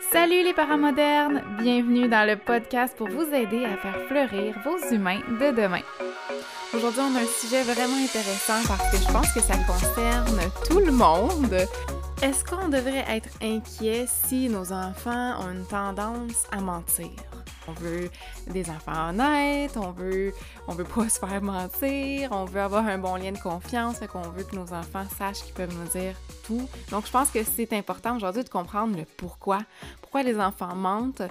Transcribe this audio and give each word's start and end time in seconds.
Salut 0.00 0.44
les 0.44 0.52
parents 0.52 0.78
modernes! 0.78 1.42
Bienvenue 1.58 2.08
dans 2.08 2.26
le 2.26 2.36
podcast 2.36 2.94
pour 2.96 3.08
vous 3.08 3.32
aider 3.32 3.64
à 3.64 3.76
faire 3.76 3.98
fleurir 4.08 4.54
vos 4.64 4.94
humains 4.94 5.20
de 5.40 5.50
demain. 5.56 5.80
Aujourd'hui, 6.74 7.00
on 7.00 7.16
a 7.16 7.20
un 7.20 7.26
sujet 7.26 7.62
vraiment 7.62 7.96
intéressant 7.96 8.62
parce 8.68 8.90
que 8.90 8.98
je 8.98 9.12
pense 9.12 9.32
que 9.32 9.40
ça 9.40 9.54
concerne 9.66 10.40
tout 10.68 10.80
le 10.80 10.92
monde. 10.92 11.54
Est-ce 12.22 12.44
qu'on 12.44 12.68
devrait 12.68 13.04
être 13.08 13.30
inquiet 13.42 14.06
si 14.06 14.48
nos 14.48 14.72
enfants 14.72 15.40
ont 15.40 15.50
une 15.50 15.66
tendance 15.66 16.44
à 16.52 16.60
mentir? 16.60 17.10
On 17.68 17.72
veut 17.72 18.10
des 18.48 18.68
enfants 18.70 19.10
honnêtes, 19.10 19.76
on 19.76 19.90
veut, 19.90 20.32
on 20.68 20.72
veut 20.72 20.84
pas 20.84 21.08
se 21.08 21.18
faire 21.18 21.42
mentir, 21.42 22.30
on 22.32 22.44
veut 22.44 22.60
avoir 22.60 22.86
un 22.86 22.98
bon 22.98 23.16
lien 23.16 23.32
de 23.32 23.38
confiance, 23.38 23.98
qu'on 24.12 24.22
veut 24.30 24.44
que 24.44 24.56
nos 24.56 24.72
enfants 24.72 25.04
sachent 25.16 25.42
qu'ils 25.42 25.54
peuvent 25.54 25.74
nous 25.74 25.88
dire 25.98 26.14
tout. 26.44 26.68
Donc, 26.90 27.06
je 27.06 27.10
pense 27.10 27.30
que 27.30 27.42
c'est 27.42 27.72
important 27.72 28.16
aujourd'hui 28.16 28.44
de 28.44 28.48
comprendre 28.48 28.96
le 28.96 29.04
pourquoi. 29.04 29.58
Pourquoi 30.00 30.22
les 30.22 30.38
enfants 30.38 30.74
mentent, 30.74 31.22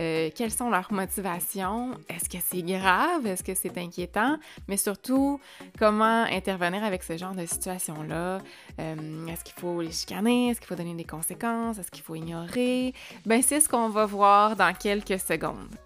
euh, 0.00 0.30
quelles 0.34 0.50
sont 0.50 0.70
leurs 0.70 0.92
motivations, 0.92 1.92
est-ce 2.08 2.28
que 2.28 2.42
c'est 2.44 2.62
grave, 2.62 3.26
est-ce 3.26 3.42
que 3.42 3.54
c'est 3.54 3.78
inquiétant, 3.78 4.36
mais 4.68 4.76
surtout, 4.76 5.40
comment 5.78 6.24
intervenir 6.24 6.82
avec 6.84 7.02
ce 7.02 7.16
genre 7.16 7.34
de 7.34 7.46
situation-là? 7.46 8.40
Euh, 8.80 9.26
est-ce 9.28 9.44
qu'il 9.44 9.54
faut 9.54 9.80
les 9.80 9.92
chicaner, 9.92 10.50
est-ce 10.50 10.60
qu'il 10.60 10.68
faut 10.68 10.74
donner 10.74 10.94
des 10.94 11.04
conséquences, 11.04 11.78
est-ce 11.78 11.90
qu'il 11.90 12.02
faut 12.02 12.16
ignorer? 12.16 12.94
Ben, 13.24 13.42
c'est 13.42 13.60
ce 13.60 13.68
qu'on 13.68 13.88
va 13.88 14.06
voir 14.06 14.56
dans 14.56 14.74
quelques 14.74 15.20
secondes. 15.20 15.76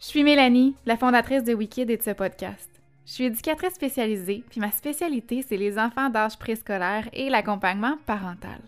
Je 0.00 0.06
suis 0.06 0.22
Mélanie, 0.22 0.76
la 0.86 0.96
fondatrice 0.96 1.42
de 1.42 1.52
Wikid 1.52 1.90
et 1.90 1.96
de 1.96 2.02
ce 2.02 2.12
podcast. 2.12 2.70
Je 3.04 3.12
suis 3.14 3.24
éducatrice 3.24 3.74
spécialisée, 3.74 4.44
puis 4.48 4.60
ma 4.60 4.70
spécialité, 4.70 5.42
c'est 5.42 5.56
les 5.56 5.76
enfants 5.76 6.08
d'âge 6.08 6.38
préscolaire 6.38 7.08
et 7.12 7.28
l'accompagnement 7.28 7.96
parental. 8.06 8.60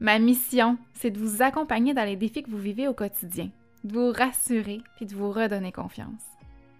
Ma 0.00 0.18
mission, 0.18 0.78
c'est 0.94 1.10
de 1.10 1.18
vous 1.18 1.42
accompagner 1.42 1.92
dans 1.92 2.06
les 2.06 2.16
défis 2.16 2.42
que 2.42 2.50
vous 2.50 2.56
vivez 2.56 2.88
au 2.88 2.94
quotidien, 2.94 3.50
de 3.84 3.92
vous 3.92 4.10
rassurer, 4.10 4.80
puis 4.96 5.04
de 5.04 5.14
vous 5.14 5.30
redonner 5.30 5.72
confiance. 5.72 6.22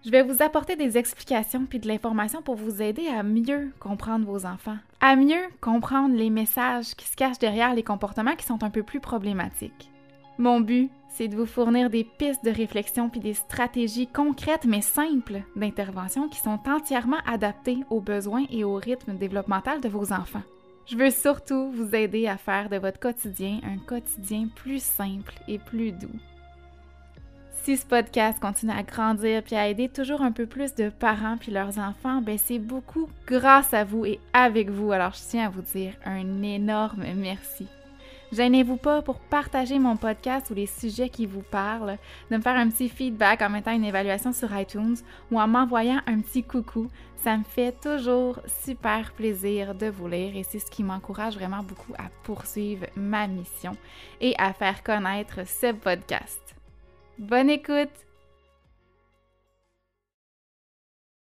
Je 0.03 0.09
vais 0.09 0.23
vous 0.23 0.41
apporter 0.41 0.75
des 0.75 0.97
explications 0.97 1.67
puis 1.67 1.77
de 1.77 1.87
l'information 1.87 2.41
pour 2.41 2.55
vous 2.55 2.81
aider 2.81 3.07
à 3.07 3.21
mieux 3.21 3.71
comprendre 3.79 4.25
vos 4.25 4.47
enfants, 4.47 4.77
à 5.01 5.15
mieux 5.15 5.43
comprendre 5.61 6.15
les 6.15 6.31
messages 6.31 6.95
qui 6.95 7.07
se 7.07 7.15
cachent 7.15 7.37
derrière 7.37 7.75
les 7.75 7.83
comportements 7.83 8.35
qui 8.35 8.45
sont 8.47 8.63
un 8.63 8.71
peu 8.71 8.81
plus 8.81 9.01
problématiques. 9.01 9.91
Mon 10.39 10.61
but, 10.61 10.89
c'est 11.17 11.27
de 11.27 11.35
vous 11.35 11.47
fournir 11.47 11.89
des 11.89 12.03
pistes 12.03 12.45
de 12.45 12.51
réflexion 12.51 13.09
puis 13.09 13.19
des 13.19 13.33
stratégies 13.33 14.05
concrètes 14.05 14.65
mais 14.65 14.81
simples 14.81 15.41
d'intervention 15.55 16.29
qui 16.29 16.39
sont 16.39 16.59
entièrement 16.67 17.17
adaptées 17.25 17.79
aux 17.89 18.01
besoins 18.01 18.45
et 18.51 18.63
au 18.63 18.75
rythme 18.75 19.15
développemental 19.15 19.81
de 19.81 19.89
vos 19.89 20.13
enfants. 20.13 20.43
Je 20.85 20.95
veux 20.95 21.09
surtout 21.09 21.71
vous 21.71 21.95
aider 21.95 22.27
à 22.27 22.37
faire 22.37 22.69
de 22.69 22.77
votre 22.77 22.99
quotidien 22.99 23.59
un 23.63 23.79
quotidien 23.79 24.47
plus 24.55 24.81
simple 24.81 25.33
et 25.47 25.57
plus 25.57 25.91
doux. 25.91 26.19
Si 27.63 27.77
ce 27.77 27.85
podcast 27.85 28.39
continue 28.39 28.71
à 28.71 28.83
grandir 28.83 29.41
puis 29.41 29.55
à 29.55 29.67
aider 29.67 29.89
toujours 29.89 30.21
un 30.21 30.31
peu 30.31 30.45
plus 30.45 30.75
de 30.75 30.89
parents 30.89 31.37
puis 31.37 31.51
leurs 31.51 31.79
enfants, 31.79 32.21
ben 32.21 32.37
c'est 32.37 32.59
beaucoup 32.59 33.09
grâce 33.25 33.73
à 33.73 33.83
vous 33.83 34.05
et 34.05 34.19
avec 34.33 34.69
vous. 34.69 34.91
Alors 34.91 35.13
je 35.13 35.27
tiens 35.27 35.47
à 35.47 35.49
vous 35.49 35.63
dire 35.63 35.93
un 36.05 36.43
énorme 36.43 37.03
merci. 37.15 37.67
Gênez-vous 38.31 38.77
pas 38.77 39.01
pour 39.01 39.19
partager 39.19 39.79
mon 39.79 39.95
podcast 39.95 40.49
ou 40.49 40.53
les 40.53 40.65
sujets 40.65 41.09
qui 41.09 41.25
vous 41.25 41.43
parlent, 41.43 41.97
de 42.29 42.37
me 42.37 42.41
faire 42.41 42.57
un 42.57 42.69
petit 42.69 42.89
feedback 42.89 43.41
en 43.41 43.49
mettant 43.49 43.71
une 43.71 43.85
évaluation 43.85 44.33
sur 44.33 44.55
iTunes 44.57 44.97
ou 45.31 45.39
en 45.39 45.47
m'envoyant 45.47 46.01
un 46.07 46.19
petit 46.19 46.43
coucou. 46.43 46.89
Ça 47.15 47.37
me 47.37 47.43
fait 47.43 47.73
toujours 47.79 48.39
super 48.63 49.13
plaisir 49.13 49.73
de 49.75 49.87
vous 49.87 50.07
lire 50.07 50.35
et 50.35 50.43
c'est 50.43 50.59
ce 50.59 50.69
qui 50.69 50.83
m'encourage 50.83 51.35
vraiment 51.35 51.63
beaucoup 51.63 51.93
à 51.97 52.09
poursuivre 52.23 52.85
ma 52.95 53.27
mission 53.27 53.77
et 54.19 54.35
à 54.37 54.53
faire 54.53 54.83
connaître 54.83 55.47
ce 55.47 55.71
podcast. 55.73 56.55
Bonne 57.17 57.49
écoute! 57.49 58.06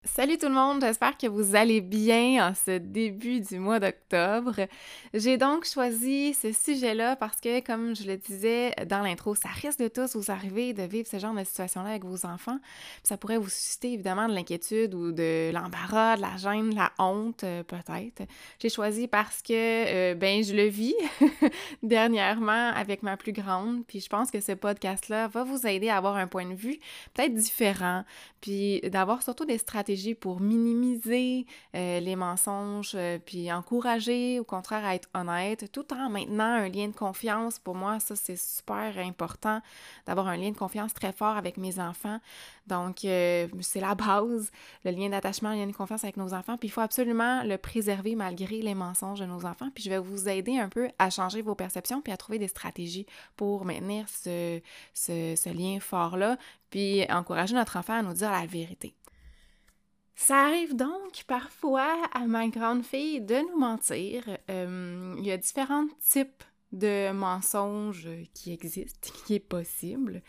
Salut 0.06 0.38
tout 0.38 0.50
le 0.50 0.54
monde, 0.54 0.82
j'espère 0.82 1.18
que 1.18 1.28
vous 1.28 1.56
allez 1.56 1.80
bien 1.80 2.50
en 2.50 2.54
ce 2.54 2.78
début 2.78 3.40
du 3.40 3.58
mois 3.58 3.80
d'octobre. 3.80 4.68
J'ai 5.14 5.38
donc 5.38 5.66
choisi 5.66 6.34
ce 6.34 6.52
sujet-là 6.52 7.16
parce 7.16 7.40
que, 7.40 7.62
comme 7.62 7.96
je 7.96 8.04
le 8.04 8.18
disais 8.18 8.72
dans 8.90 9.00
l'intro, 9.00 9.34
ça 9.34 9.48
risque 9.48 9.80
de 9.80 9.88
tous 9.88 10.18
vous 10.18 10.30
arriver 10.30 10.74
de 10.74 10.84
vivre 10.84 11.08
ce 11.08 11.20
genre 11.20 11.34
de 11.34 11.44
situation-là 11.46 11.92
avec 11.92 12.04
vos 12.04 12.26
enfants. 12.26 12.60
ça 13.02 13.16
pourrait 13.16 13.38
vous 13.38 13.50
susciter 13.50 13.94
évidemment 13.94 14.28
de 14.28 14.34
l'inquiétude 14.34 14.94
ou 14.94 15.14
de 15.14 15.52
l'embarras, 15.54 16.18
de 16.18 16.22
la 16.22 16.36
gêne, 16.36 16.72
de 16.72 16.76
la 16.76 16.92
honte 17.00 17.46
euh, 17.46 17.64
peut-être. 17.64 18.24
J'ai 18.60 18.70
choisi 18.70 19.08
parce 19.08 19.42
que, 19.42 19.54
euh, 19.54 20.16
ben, 20.16 20.44
je 20.44 20.54
le 20.54 20.66
vis 20.66 20.96
dernièrement 21.82 22.72
avec 22.76 23.04
ma 23.04 23.16
plus 23.16 23.32
grande, 23.32 23.86
puis 23.88 24.02
je 24.02 24.10
pense 24.10 24.32
que 24.32 24.42
ce 24.42 24.52
podcast-là 24.52 25.30
va 25.30 25.46
vous 25.46 25.66
aider 25.66 25.88
à 25.88 25.96
avoir 25.96 26.18
un 26.18 26.28
point 26.28 26.46
de 26.46 26.56
vue 26.56 26.78
peut-être 27.14 27.34
différent, 27.34 28.04
puis 28.42 28.82
d'avoir 28.82 29.24
surtout 29.24 29.46
des 29.46 29.58
stratégies 29.58 29.93
pour 30.20 30.40
minimiser 30.40 31.46
euh, 31.76 32.00
les 32.00 32.16
mensonges, 32.16 32.94
euh, 32.96 33.20
puis 33.24 33.52
encourager 33.52 34.40
au 34.40 34.44
contraire 34.44 34.84
à 34.86 34.96
être 34.96 35.10
honnête, 35.14 35.72
tout 35.72 35.94
en 35.94 36.10
maintenant 36.10 36.44
un 36.44 36.70
lien 36.70 36.88
de 36.88 36.96
confiance. 36.96 37.60
Pour 37.60 37.76
moi, 37.76 38.00
ça, 38.00 38.16
c'est 38.16 38.38
super 38.38 38.98
important 38.98 39.62
d'avoir 40.06 40.28
un 40.28 40.38
lien 40.38 40.52
de 40.52 40.58
confiance 40.58 40.94
très 40.94 41.12
fort 41.12 41.38
avec 41.38 41.58
mes 41.58 41.80
enfants. 41.80 42.20
Donc, 42.68 43.06
euh, 43.06 43.48
c'est 43.62 43.80
la 43.80 43.96
base, 43.96 44.52
le 44.84 44.92
lien 44.92 45.10
d'attachement, 45.10 45.52
le 45.52 45.58
lien 45.58 45.68
de 45.68 45.72
confiance 45.74 46.04
avec 46.04 46.18
nos 46.18 46.34
enfants. 46.34 46.58
Puis, 46.58 46.70
il 46.70 46.72
faut 46.72 46.82
absolument 46.82 47.44
le 47.44 47.58
préserver 47.58 48.16
malgré 48.16 48.62
les 48.62 48.76
mensonges 48.76 49.20
de 49.20 49.26
nos 49.26 49.46
enfants. 49.46 49.70
Puis, 49.74 49.84
je 49.84 49.90
vais 49.90 50.00
vous 50.00 50.28
aider 50.28 50.58
un 50.58 50.70
peu 50.70 50.90
à 51.00 51.10
changer 51.10 51.42
vos 51.42 51.56
perceptions 51.56 52.02
puis 52.02 52.12
à 52.12 52.18
trouver 52.18 52.40
des 52.40 52.48
stratégies 52.48 53.06
pour 53.36 53.66
maintenir 53.66 54.08
ce, 54.10 54.60
ce 54.94 55.50
lien 55.54 55.80
fort-là, 55.80 56.38
puis 56.70 57.06
encourager 57.12 57.54
notre 57.54 57.78
enfant 57.78 58.00
à 58.00 58.02
nous 58.02 58.14
dire 58.14 58.32
la 58.32 58.46
vérité. 58.46 58.96
Ça 60.16 60.46
arrive 60.46 60.76
donc 60.76 61.24
parfois 61.28 61.96
à 62.14 62.26
ma 62.26 62.48
grande 62.48 62.84
fille 62.84 63.22
de 63.22 63.36
nous 63.36 63.60
mentir. 63.60 64.24
Euh, 64.50 65.16
il 65.18 65.26
y 65.26 65.32
a 65.32 65.38
différents 65.38 65.88
types 66.00 66.44
de 66.72 67.12
mensonges 67.12 68.10
qui 68.34 68.54
existent, 68.54 69.10
qui 69.26 69.36
est 69.36 69.40
possible. 69.40 70.22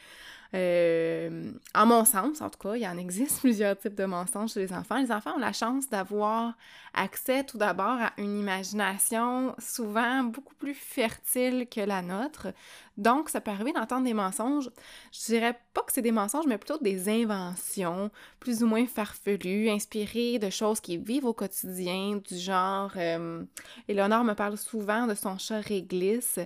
Euh, 0.53 1.51
en 1.75 1.87
mon 1.87 2.05
sens, 2.05 2.41
en 2.41 2.51
tout 2.51 2.59
cas, 2.59 2.75
il 2.75 2.87
en 2.87 2.97
existe 2.97 3.41
plusieurs 3.41 3.77
types 3.77 3.95
de 3.95 4.05
mensonges 4.05 4.53
chez 4.53 4.61
les 4.61 4.73
enfants. 4.73 4.99
Les 4.99 5.11
enfants 5.11 5.35
ont 5.37 5.41
la 5.41 5.53
chance 5.53 5.89
d'avoir 5.89 6.55
accès 6.93 7.45
tout 7.45 7.59
d'abord 7.59 7.99
à 8.01 8.13
une 8.19 8.39
imagination 8.39 9.55
souvent 9.59 10.25
beaucoup 10.25 10.55
plus 10.55 10.75
fertile 10.75 11.67
que 11.69 11.81
la 11.81 12.03
nôtre. 12.03 12.49
Donc, 12.97 13.29
ça 13.29 13.41
peut 13.41 13.51
arriver 13.51 13.73
d'entendre 13.73 14.05
des 14.05 14.15
mensonges. 14.15 14.71
Je 15.13 15.25
dirais 15.27 15.59
pas 15.73 15.83
que 15.83 15.93
c'est 15.93 16.03
des 16.03 16.13
mensonges, 16.13 16.47
mais 16.47 16.59
plutôt 16.59 16.79
des 16.79 17.09
inventions 17.09 18.11
plus 18.39 18.63
ou 18.63 18.69
moins 18.69 18.87
farfelues, 18.87 19.69
inspirées 19.69 20.39
de 20.39 20.51
choses 20.51 20.81
qui 20.81 20.97
vivent 20.97 21.25
au 21.25 21.33
quotidien, 21.33 22.21
du 22.25 22.37
genre... 22.37 22.93
Euh, 22.97 23.45
me 23.89 24.35
parle 24.35 24.57
souvent 24.57 25.07
de 25.07 25.15
son 25.15 25.39
chat 25.39 25.61
réglisse, 25.61 26.39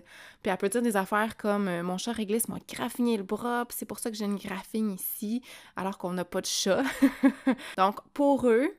puis 0.43 0.53
elle 0.53 0.83
des 0.83 0.97
affaires 0.97 1.37
comme 1.37 1.69
euh, 1.69 1.83
Mon 1.83 1.99
chat 1.99 2.13
réglisse 2.13 2.49
m'a 2.49 2.59
graffiné 2.69 3.17
le 3.17 3.23
bras, 3.23 3.67
c'est 3.71 3.87
ça 3.99 4.11
que 4.11 4.17
j'ai 4.17 4.25
une 4.25 4.37
graphine 4.37 4.93
ici, 4.93 5.43
alors 5.77 5.99
qu'on 5.99 6.13
n'a 6.13 6.25
pas 6.25 6.41
de 6.41 6.47
chat. 6.47 6.83
Donc, 7.77 8.01
pour 8.13 8.47
eux, 8.49 8.77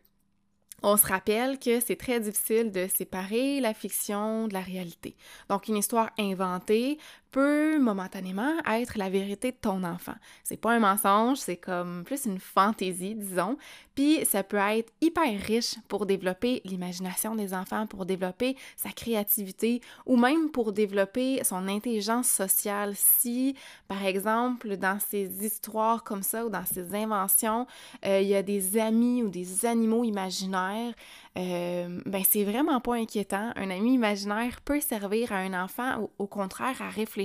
on 0.82 0.98
se 0.98 1.06
rappelle 1.08 1.60
que 1.60 1.80
c'est 1.80 1.96
très 1.96 2.20
difficile 2.20 2.72
de 2.72 2.88
séparer 2.88 3.60
la 3.60 3.74
fiction 3.74 4.48
de 4.48 4.54
la 4.54 4.62
réalité. 4.62 5.16
Donc, 5.50 5.68
une 5.68 5.78
histoire 5.78 6.10
inventée 6.18 6.98
peut 7.32 7.80
momentanément 7.80 8.54
être 8.72 8.98
la 8.98 9.10
vérité 9.10 9.52
de 9.52 9.58
ton 9.58 9.84
enfant. 9.84 10.16
C'est 10.44 10.58
pas 10.58 10.74
un 10.74 10.80
mensonge, 10.80 11.38
c'est 11.38 11.58
comme 11.58 12.04
plus 12.04 12.26
une 12.26 12.40
fantaisie, 12.40 13.16
disons. 13.16 13.58
Puis 13.96 14.26
ça 14.26 14.44
peut 14.44 14.58
être 14.58 14.92
hyper 15.02 15.40
riche 15.40 15.76
pour 15.88 16.06
développer 16.06 16.62
l'imagination 16.64 17.36
des 17.36 17.54
enfants, 17.54 17.86
pour 17.86 18.06
développer 18.06 18.56
sa 18.78 18.90
créativité 18.90 19.82
ou 20.06 20.16
même 20.16 20.50
pour 20.52 20.72
développer 20.72 21.44
son 21.44 21.68
intelligence 21.68 22.28
sociale. 22.28 22.94
Si, 22.96 23.56
par 23.88 24.06
exemple, 24.06 24.78
dans 24.78 25.00
ces 25.00 25.46
histoires 25.46 26.04
comme 26.04 26.24
ça 26.24 26.46
ou 26.46 26.50
dans 26.50 26.66
ces 26.66 26.96
inventions, 26.96 27.68
euh, 28.06 28.22
il 28.22 28.28
y 28.28 28.36
a 28.36 28.44
des 28.44 28.78
amis 28.78 29.22
ou 29.22 29.30
des 29.30 29.66
animaux 29.66 30.04
imaginaires, 30.04 30.94
euh, 31.38 32.00
ben 32.06 32.24
c'est 32.28 32.44
vraiment 32.44 32.80
pas 32.80 32.96
inquiétant. 32.96 33.52
Un 33.56 33.70
ami 33.70 33.94
imaginaire 33.94 34.62
peut 34.62 34.80
servir 34.80 35.32
à 35.32 35.38
un 35.38 35.54
enfant, 35.54 36.02
au, 36.02 36.12
au 36.20 36.28
contraire, 36.28 36.82
à 36.82 36.90
réfléchir 36.90 37.19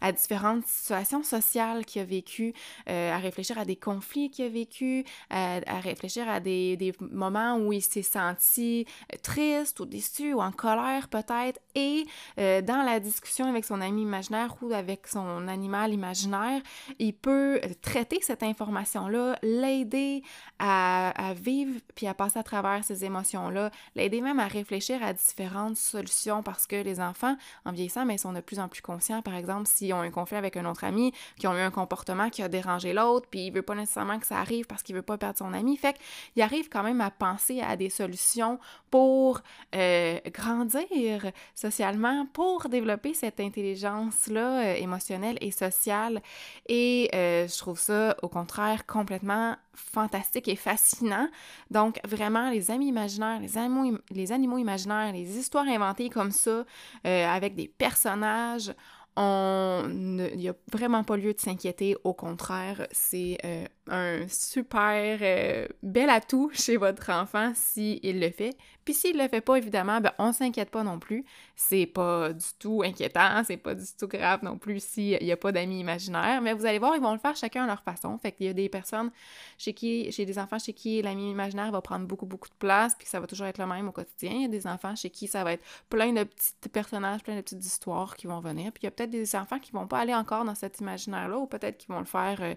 à 0.00 0.12
différentes 0.12 0.66
situations 0.66 1.22
sociales 1.22 1.84
qu'il 1.84 2.02
a 2.02 2.04
vécues, 2.04 2.52
euh, 2.88 3.12
à 3.12 3.18
réfléchir 3.18 3.58
à 3.58 3.64
des 3.64 3.76
conflits 3.76 4.30
qu'il 4.30 4.44
a 4.44 4.48
vécu, 4.48 5.04
à, 5.30 5.60
réfléchir 5.80 6.28
à 6.28 6.40
des, 6.40 6.92
moments 7.00 7.56
où 7.56 7.72
il 7.72 7.82
s'est 7.82 8.02
senti 8.02 8.86
euh, 9.12 9.16
triste 9.22 9.80
ou 9.80 9.86
déçu 9.86 10.34
ou 10.34 10.40
en 10.40 10.52
colère 10.52 11.08
peut-être. 11.08 11.60
Et 11.74 12.06
dans 12.36 12.82
la 12.84 12.98
discussion 12.98 13.46
avec 13.46 13.64
son 13.64 13.80
ami 13.80 14.02
imaginaire 14.02 14.56
ou 14.62 14.72
avec 14.72 15.06
son 15.06 15.46
animal 15.48 15.92
imaginaire, 15.92 16.60
il 16.98 17.14
peut 17.14 17.60
traiter 17.82 18.18
cette 18.20 18.42
information-là, 18.42 19.38
l'aider 19.42 20.22
à, 20.58 21.12
vivre 21.34 21.78
puis 21.94 22.06
à 22.06 22.14
passer 22.14 22.38
à 22.38 22.42
travers 22.42 22.84
ses 22.84 23.04
émotions 23.04 23.50
là 23.50 23.70
l'aider 23.94 24.20
même 24.20 24.40
à 24.40 24.46
réfléchir 24.46 25.02
à 25.02 25.12
différentes 25.12 25.76
solutions 25.76 26.42
parce 26.42 26.66
que 26.66 26.76
les 26.76 27.00
enfants, 27.00 27.36
en 27.64 27.72
vieillissant, 27.72 28.04
mais 28.04 28.16
ils 28.16 28.20
sont 28.20 28.32
de 28.32 28.40
plus 28.40 28.58
en 28.58 28.68
plus 28.68 28.82
conscients 28.82 29.07
par 29.24 29.34
exemple, 29.34 29.66
s'ils 29.66 29.92
ont 29.92 30.00
un 30.00 30.10
conflit 30.10 30.36
avec 30.36 30.56
un 30.56 30.64
autre 30.66 30.84
ami, 30.84 31.12
qui 31.38 31.46
ont 31.46 31.54
eu 31.54 31.60
un 31.60 31.70
comportement 31.70 32.30
qui 32.30 32.42
a 32.42 32.48
dérangé 32.48 32.92
l'autre, 32.92 33.26
puis 33.30 33.46
il 33.46 33.52
veut 33.52 33.62
pas 33.62 33.74
nécessairement 33.74 34.18
que 34.18 34.26
ça 34.26 34.38
arrive 34.38 34.66
parce 34.66 34.82
qu'il 34.82 34.94
veut 34.94 35.02
pas 35.02 35.18
perdre 35.18 35.38
son 35.38 35.52
ami. 35.52 35.76
Fait 35.76 35.96
qu'il 36.34 36.42
arrive 36.42 36.68
quand 36.68 36.82
même 36.82 37.00
à 37.00 37.10
penser 37.10 37.60
à 37.60 37.76
des 37.76 37.90
solutions 37.90 38.58
pour 38.90 39.40
euh, 39.74 40.18
grandir 40.32 41.30
socialement, 41.54 42.26
pour 42.32 42.68
développer 42.68 43.14
cette 43.14 43.40
intelligence-là 43.40 44.62
euh, 44.62 44.74
émotionnelle 44.74 45.38
et 45.40 45.50
sociale. 45.50 46.22
Et 46.68 47.10
euh, 47.14 47.46
je 47.46 47.58
trouve 47.58 47.78
ça, 47.78 48.16
au 48.22 48.28
contraire, 48.28 48.86
complètement 48.86 49.56
fantastique 49.74 50.48
et 50.48 50.56
fascinant. 50.56 51.28
Donc, 51.70 52.00
vraiment, 52.04 52.50
les 52.50 52.70
amis 52.70 52.88
imaginaires, 52.88 53.40
les 53.40 53.58
animaux, 53.58 53.98
les 54.10 54.32
animaux 54.32 54.58
imaginaires, 54.58 55.12
les 55.12 55.38
histoires 55.38 55.66
inventées 55.66 56.08
comme 56.08 56.32
ça, 56.32 56.64
avec 57.04 57.54
des 57.54 57.68
personnages, 57.68 58.72
il 59.18 60.36
n'y 60.36 60.48
a 60.48 60.54
vraiment 60.72 61.04
pas 61.04 61.16
lieu 61.16 61.34
de 61.34 61.40
s'inquiéter. 61.40 61.96
Au 62.04 62.14
contraire, 62.14 62.86
c'est 62.92 63.38
euh, 63.44 63.64
un 63.90 64.26
super 64.28 65.18
euh, 65.20 65.66
bel 65.82 66.10
atout 66.10 66.50
chez 66.54 66.76
votre 66.76 67.10
enfant 67.10 67.52
s'il 67.54 68.20
le 68.20 68.30
fait. 68.30 68.56
Puis 68.84 68.94
s'il 68.94 69.18
le 69.18 69.28
fait 69.28 69.42
pas, 69.42 69.56
évidemment, 69.56 70.00
ben, 70.00 70.12
on 70.18 70.32
s'inquiète 70.32 70.70
pas 70.70 70.82
non 70.82 70.98
plus. 70.98 71.24
C'est 71.56 71.84
pas 71.84 72.32
du 72.32 72.46
tout 72.58 72.82
inquiétant, 72.84 73.42
c'est 73.46 73.58
pas 73.58 73.74
du 73.74 73.84
tout 73.98 74.08
grave 74.08 74.40
non 74.42 74.56
plus 74.56 74.82
s'il 74.82 75.22
n'y 75.22 75.32
a 75.32 75.36
pas 75.36 75.52
d'amis 75.52 75.80
imaginaires. 75.80 76.40
Mais 76.40 76.54
vous 76.54 76.64
allez 76.64 76.78
voir, 76.78 76.96
ils 76.96 77.02
vont 77.02 77.12
le 77.12 77.18
faire 77.18 77.36
chacun 77.36 77.64
à 77.64 77.66
leur 77.66 77.82
façon. 77.82 78.16
Fait 78.18 78.32
qu'il 78.32 78.46
y 78.46 78.48
a 78.48 78.54
des 78.54 78.68
personnes 78.68 79.10
chez 79.58 79.74
qui, 79.74 80.10
chez 80.10 80.24
des 80.24 80.38
enfants 80.38 80.58
chez 80.58 80.72
qui 80.72 81.02
l'ami 81.02 81.30
imaginaire 81.30 81.70
va 81.70 81.82
prendre 81.82 82.06
beaucoup, 82.06 82.26
beaucoup 82.26 82.48
de 82.48 82.54
place, 82.58 82.94
puis 82.96 83.06
ça 83.06 83.20
va 83.20 83.26
toujours 83.26 83.46
être 83.46 83.58
le 83.58 83.66
même 83.66 83.88
au 83.88 83.92
quotidien. 83.92 84.32
Il 84.32 84.42
y 84.42 84.44
a 84.46 84.48
des 84.48 84.66
enfants 84.66 84.96
chez 84.96 85.10
qui 85.10 85.26
ça 85.28 85.44
va 85.44 85.52
être 85.52 85.64
plein 85.90 86.12
de 86.12 86.24
petits 86.24 86.68
personnages, 86.72 87.22
plein 87.22 87.36
de 87.36 87.42
petites 87.42 87.64
histoires 87.64 88.16
qui 88.16 88.26
vont 88.26 88.40
venir. 88.40 88.72
Puis 88.72 88.82
il 88.82 88.86
y 88.86 88.88
a 88.88 88.90
peut-être 88.90 89.10
des 89.10 89.36
enfants 89.36 89.58
qui 89.58 89.72
vont 89.72 89.86
pas 89.86 89.98
aller 89.98 90.14
encore 90.14 90.44
dans 90.44 90.54
cet 90.54 90.80
imaginaire-là, 90.80 91.38
ou 91.38 91.46
peut-être 91.46 91.76
qu'ils 91.76 91.92
vont 91.92 92.00
le 92.00 92.06
faire 92.06 92.38
euh, 92.40 92.54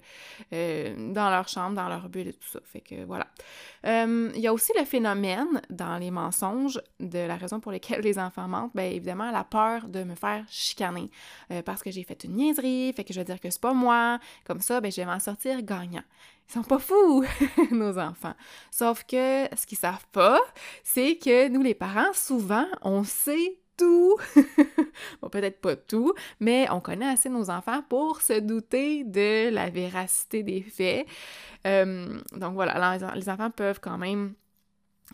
euh, 0.53 1.13
dans 1.13 1.20
leur 1.29 1.47
chambre, 1.47 1.75
dans 1.75 1.87
leur 1.87 2.09
bulle 2.09 2.29
et 2.29 2.33
tout 2.33 2.47
ça. 2.47 2.59
Fait 2.63 2.81
que 2.81 3.03
voilà. 3.05 3.27
Euh, 3.85 4.31
il 4.35 4.41
y 4.41 4.47
a 4.47 4.53
aussi 4.53 4.71
le 4.77 4.85
phénomène 4.85 5.61
dans 5.69 5.97
les 5.97 6.11
mensonges 6.11 6.81
de 6.99 7.19
la 7.19 7.35
raison 7.35 7.59
pour 7.59 7.71
laquelle 7.71 8.01
les 8.01 8.19
enfants 8.19 8.47
mentent, 8.47 8.75
bien 8.75 8.85
évidemment 8.85 9.31
la 9.31 9.43
peur 9.43 9.87
de 9.87 10.03
me 10.03 10.15
faire 10.15 10.45
chicaner 10.49 11.09
euh, 11.51 11.61
parce 11.61 11.83
que 11.83 11.91
j'ai 11.91 12.03
fait 12.03 12.23
une 12.23 12.35
niaiserie, 12.35 12.93
fait 12.93 13.03
que 13.03 13.13
je 13.13 13.19
vais 13.19 13.25
dire 13.25 13.39
que 13.39 13.49
c'est 13.49 13.61
pas 13.61 13.73
moi, 13.73 14.19
comme 14.45 14.61
ça, 14.61 14.81
ben 14.81 14.91
je 14.91 14.97
vais 14.97 15.05
m'en 15.05 15.19
sortir 15.19 15.61
gagnant. 15.61 16.03
Ils 16.49 16.53
sont 16.53 16.63
pas 16.63 16.79
fous, 16.79 17.23
nos 17.71 17.97
enfants. 17.97 18.33
Sauf 18.71 19.03
que 19.05 19.47
ce 19.55 19.65
qu'ils 19.65 19.77
savent 19.77 20.05
pas, 20.11 20.39
c'est 20.83 21.17
que 21.17 21.47
nous, 21.47 21.61
les 21.61 21.75
parents, 21.75 22.11
souvent, 22.13 22.67
on 22.81 23.03
sait 23.03 23.60
peut-être 25.31 25.59
pas 25.61 25.75
tout, 25.75 26.13
mais 26.39 26.67
on 26.71 26.79
connaît 26.79 27.07
assez 27.07 27.29
nos 27.29 27.49
enfants 27.49 27.81
pour 27.89 28.21
se 28.21 28.39
douter 28.39 29.03
de 29.03 29.49
la 29.49 29.69
véracité 29.69 30.43
des 30.43 30.61
faits. 30.61 31.07
Euh, 31.65 32.19
donc 32.33 32.53
voilà, 32.53 32.97
les 33.15 33.29
enfants 33.29 33.49
peuvent 33.51 33.79
quand 33.79 33.97
même 33.97 34.33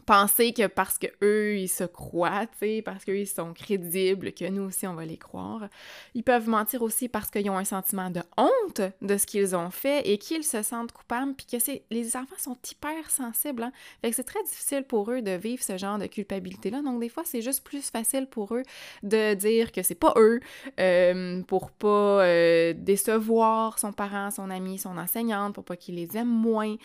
penser 0.05 0.53
que 0.53 0.67
parce 0.67 0.97
que 0.97 1.07
eux 1.23 1.57
ils 1.57 1.67
se 1.67 1.83
croient, 1.83 2.45
tu 2.59 2.81
parce 2.81 3.05
qu'eux 3.05 3.19
ils 3.19 3.27
sont 3.27 3.53
crédibles, 3.53 4.31
que 4.33 4.47
nous 4.49 4.63
aussi 4.63 4.88
on 4.88 4.94
va 4.94 5.05
les 5.05 5.17
croire. 5.17 5.67
Ils 6.13 6.23
peuvent 6.23 6.49
mentir 6.49 6.81
aussi 6.81 7.09
parce 7.09 7.29
qu'ils 7.29 7.49
ont 7.49 7.57
un 7.57 7.65
sentiment 7.65 8.09
de 8.09 8.21
honte 8.38 8.81
de 9.01 9.17
ce 9.17 9.25
qu'ils 9.25 9.55
ont 9.55 9.69
fait 9.69 10.07
et 10.07 10.17
qu'ils 10.17 10.44
se 10.44 10.61
sentent 10.61 10.91
coupables, 10.91 11.33
puis 11.33 11.45
que 11.45 11.57
les 11.89 12.15
enfants 12.15 12.35
sont 12.38 12.57
hyper 12.69 13.09
sensibles, 13.09 13.63
hein. 13.63 13.71
Fait 14.01 14.09
que 14.09 14.15
c'est 14.15 14.23
très 14.23 14.44
difficile 14.44 14.83
pour 14.83 15.11
eux 15.11 15.21
de 15.21 15.31
vivre 15.31 15.63
ce 15.63 15.77
genre 15.77 15.97
de 15.97 16.07
culpabilité 16.07 16.69
là. 16.69 16.81
Donc 16.81 16.99
des 16.99 17.09
fois 17.09 17.23
c'est 17.25 17.41
juste 17.41 17.63
plus 17.63 17.89
facile 17.89 18.27
pour 18.27 18.53
eux 18.55 18.63
de 19.03 19.33
dire 19.33 19.71
que 19.71 19.83
c'est 19.83 19.95
pas 19.95 20.13
eux 20.17 20.39
euh, 20.79 21.41
pour 21.44 21.71
pas 21.71 22.23
euh, 22.23 22.73
décevoir 22.75 23.79
son 23.79 23.91
parent, 23.94 24.31
son 24.31 24.49
ami, 24.49 24.77
son 24.77 24.97
enseignante, 24.97 25.53
pour 25.53 25.63
pas 25.63 25.75
qu'ils 25.75 25.95
les 25.95 26.17
aiment 26.17 26.27
moins. 26.27 26.75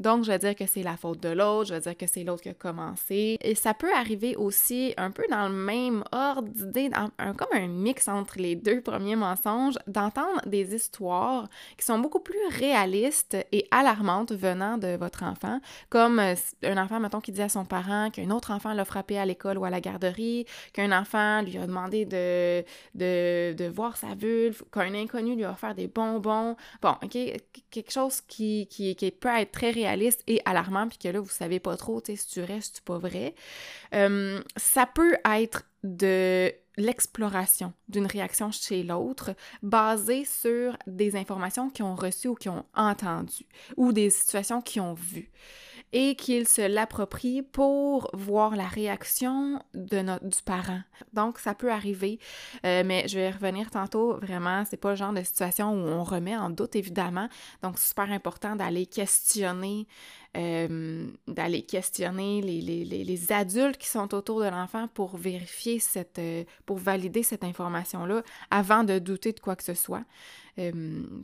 Donc, 0.00 0.24
je 0.24 0.32
vais 0.32 0.38
dire 0.38 0.56
que 0.56 0.66
c'est 0.66 0.82
la 0.82 0.96
faute 0.96 1.20
de 1.20 1.28
l'autre, 1.28 1.68
je 1.68 1.74
vais 1.74 1.80
dire 1.80 1.96
que 1.96 2.06
c'est 2.06 2.24
l'autre 2.24 2.42
qui 2.42 2.48
a 2.48 2.54
commencé. 2.54 3.36
Et 3.42 3.54
ça 3.54 3.74
peut 3.74 3.92
arriver 3.94 4.34
aussi 4.34 4.94
un 4.96 5.10
peu 5.10 5.24
dans 5.30 5.46
le 5.46 5.54
même 5.54 6.02
ordre 6.10 6.48
d'idée, 6.48 6.88
comme 7.18 7.48
un 7.52 7.66
mix 7.66 8.08
entre 8.08 8.38
les 8.38 8.56
deux 8.56 8.80
premiers 8.80 9.14
mensonges, 9.14 9.74
d'entendre 9.86 10.40
des 10.46 10.74
histoires 10.74 11.48
qui 11.76 11.84
sont 11.84 11.98
beaucoup 11.98 12.20
plus 12.20 12.38
réalistes 12.50 13.36
et 13.52 13.66
alarmantes 13.70 14.32
venant 14.32 14.78
de 14.78 14.96
votre 14.96 15.22
enfant, 15.22 15.60
comme 15.90 16.18
euh, 16.18 16.34
un 16.62 16.82
enfant, 16.82 16.98
mettons, 16.98 17.20
qui 17.20 17.32
dit 17.32 17.42
à 17.42 17.50
son 17.50 17.66
parent 17.66 18.08
qu'un 18.10 18.30
autre 18.30 18.52
enfant 18.52 18.72
l'a 18.72 18.86
frappé 18.86 19.18
à 19.18 19.26
l'école 19.26 19.58
ou 19.58 19.66
à 19.66 19.70
la 19.70 19.82
garderie, 19.82 20.46
qu'un 20.72 20.98
enfant 20.98 21.42
lui 21.42 21.58
a 21.58 21.66
demandé 21.66 22.06
de, 22.06 22.64
de, 22.94 23.68
voir 23.68 23.98
sa 23.98 24.14
vulve, 24.14 24.62
qu'un 24.72 24.94
inconnu 24.94 25.36
lui 25.36 25.44
a 25.44 25.50
offert 25.50 25.74
des 25.74 25.88
bonbons. 25.88 26.56
Bon, 26.80 26.94
OK, 27.02 27.18
quelque 27.70 27.92
chose 27.92 28.22
qui, 28.22 28.66
qui, 28.68 28.96
qui 28.96 29.10
peut 29.10 29.28
être 29.28 29.52
très 29.52 29.70
réaliste 29.70 29.89
et 30.26 30.40
alarmant, 30.44 30.88
puis 30.88 30.98
que 30.98 31.08
là, 31.08 31.20
vous 31.20 31.28
savez 31.28 31.60
pas 31.60 31.76
trop, 31.76 32.00
tu 32.00 32.12
sais, 32.12 32.22
si 32.22 32.28
tu 32.28 32.40
restes, 32.40 32.76
c'est 32.76 32.84
pas 32.84 32.98
vrai. 32.98 33.34
Euh, 33.94 34.42
ça 34.56 34.86
peut 34.86 35.16
être 35.24 35.64
de 35.82 36.52
l'exploration 36.76 37.72
d'une 37.88 38.06
réaction 38.06 38.50
chez 38.52 38.82
l'autre 38.82 39.34
basée 39.62 40.24
sur 40.24 40.76
des 40.86 41.16
informations 41.16 41.68
qu'ils 41.70 41.84
ont 41.84 41.94
reçues 41.94 42.28
ou 42.28 42.34
qu'ils 42.34 42.50
ont 42.50 42.64
entendues 42.74 43.46
ou 43.76 43.92
des 43.92 44.10
situations 44.10 44.62
qu'ils 44.62 44.82
ont 44.82 44.94
vues 44.94 45.30
et 45.92 46.14
qu'ils 46.14 46.46
se 46.46 46.62
l'approprient 46.62 47.42
pour 47.42 48.10
voir 48.12 48.54
la 48.54 48.66
réaction 48.66 49.60
de 49.74 50.00
notre, 50.00 50.24
du 50.24 50.42
parent. 50.42 50.80
Donc, 51.12 51.38
ça 51.38 51.54
peut 51.54 51.70
arriver, 51.70 52.18
euh, 52.64 52.82
mais 52.84 53.08
je 53.08 53.18
vais 53.18 53.30
revenir 53.30 53.70
tantôt, 53.70 54.16
vraiment, 54.18 54.64
c'est 54.64 54.76
pas 54.76 54.90
le 54.90 54.96
genre 54.96 55.12
de 55.12 55.22
situation 55.22 55.72
où 55.72 55.88
on 55.88 56.04
remet 56.04 56.36
en 56.36 56.50
doute, 56.50 56.76
évidemment. 56.76 57.28
Donc, 57.62 57.78
super 57.78 58.10
important 58.12 58.54
d'aller 58.54 58.86
questionner, 58.86 59.88
euh, 60.36 61.08
d'aller 61.26 61.62
questionner 61.62 62.40
les, 62.40 62.60
les, 62.60 62.84
les, 62.84 63.32
adultes 63.32 63.78
qui 63.78 63.88
sont 63.88 64.14
autour 64.14 64.40
de 64.40 64.48
l'enfant 64.48 64.86
pour 64.86 65.16
vérifier 65.16 65.80
cette, 65.80 66.20
euh, 66.20 66.44
pour 66.66 66.78
valider 66.78 67.24
cette 67.24 67.42
information-là 67.42 68.22
avant 68.50 68.84
de 68.84 69.00
douter 69.00 69.32
de 69.32 69.40
quoi 69.40 69.56
que 69.56 69.64
ce 69.64 69.74
soit, 69.74 70.04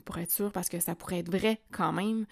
pour 0.07 0.19
être 0.19 0.31
sûr, 0.31 0.51
parce 0.51 0.71
que 0.71 0.81
ça 0.81 0.95
pourrait 0.95 1.19
être 1.19 1.31
vrai 1.31 1.61
quand 1.71 1.93
même. 1.93 2.27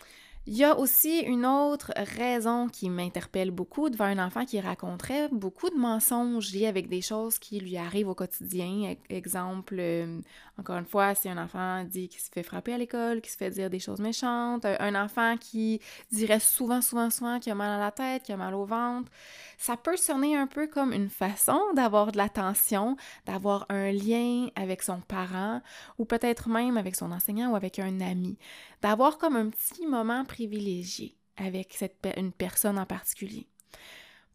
Il 0.47 0.55
y 0.59 0.65
a 0.65 0.79
aussi 0.79 1.21
une 1.21 1.47
autre 1.47 1.91
raison 1.97 2.69
qui 2.69 2.91
m'interpelle 2.91 3.51
beaucoup 3.51 3.89
devant 3.89 4.05
un 4.05 4.19
enfant 4.19 4.45
qui 4.45 4.61
raconterait 4.61 5.31
beaucoup 5.33 5.71
de 5.71 5.75
mensonges 5.75 6.53
liés 6.53 6.67
avec 6.67 6.91
des 6.91 7.01
choses 7.01 7.39
qui 7.39 7.61
lui 7.61 7.79
arrivent 7.79 8.11
au 8.11 8.15
quotidien. 8.15 8.95
Exemple, 9.09 9.77
euh, 9.79 10.21
encore 10.59 10.77
une 10.77 10.85
fois, 10.85 11.15
si 11.15 11.31
un 11.31 11.43
enfant 11.43 11.83
dit 11.85 12.11
qu'il 12.11 12.21
se 12.21 12.29
fait 12.31 12.43
frapper 12.43 12.75
à 12.75 12.79
l'école, 12.79 13.23
qu'il 13.23 13.31
se 13.31 13.39
fait 13.39 13.49
dire 13.49 13.71
des 13.71 13.79
choses 13.79 14.01
méchantes, 14.01 14.67
un 14.67 14.95
enfant 15.03 15.39
qui 15.39 15.81
dirait 16.13 16.41
souvent, 16.41 16.83
souvent, 16.83 17.09
souvent 17.09 17.41
qu'il 17.41 17.51
a 17.53 17.55
mal 17.55 17.71
à 17.71 17.79
la 17.83 17.91
tête, 17.91 18.25
qu'il 18.25 18.35
a 18.35 18.37
mal 18.37 18.55
au 18.55 18.67
ventre, 18.67 19.11
ça 19.57 19.79
peut 19.79 19.97
sonner 19.97 20.37
un 20.37 20.47
peu 20.47 20.67
comme 20.67 20.93
une 20.93 21.09
façon 21.09 21.59
d'avoir 21.75 22.13
de 22.13 22.19
l'attention, 22.19 22.99
d'avoir 23.25 23.65
un 23.71 23.91
lien 23.93 24.49
avec 24.57 24.83
son 24.83 25.01
parent 25.01 25.63
ou 25.97 26.05
peut-être 26.05 26.51
même 26.51 26.77
avec 26.77 26.97
son 26.97 27.13
enseignant 27.13 27.53
ou 27.53 27.57
avec 27.57 27.79
un 27.79 28.03
ami, 28.03 28.37
d'avoir 28.85 29.17
comme 29.17 29.37
un 29.37 29.49
petit 29.49 29.87
moment 29.87 30.27
privilégié 30.27 31.17
avec 31.39 31.73
cette, 31.73 32.07
une 32.19 32.33
personne 32.33 32.79
en 32.79 32.85
particulier. 32.85 33.49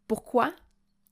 Pourquoi? 0.08 0.52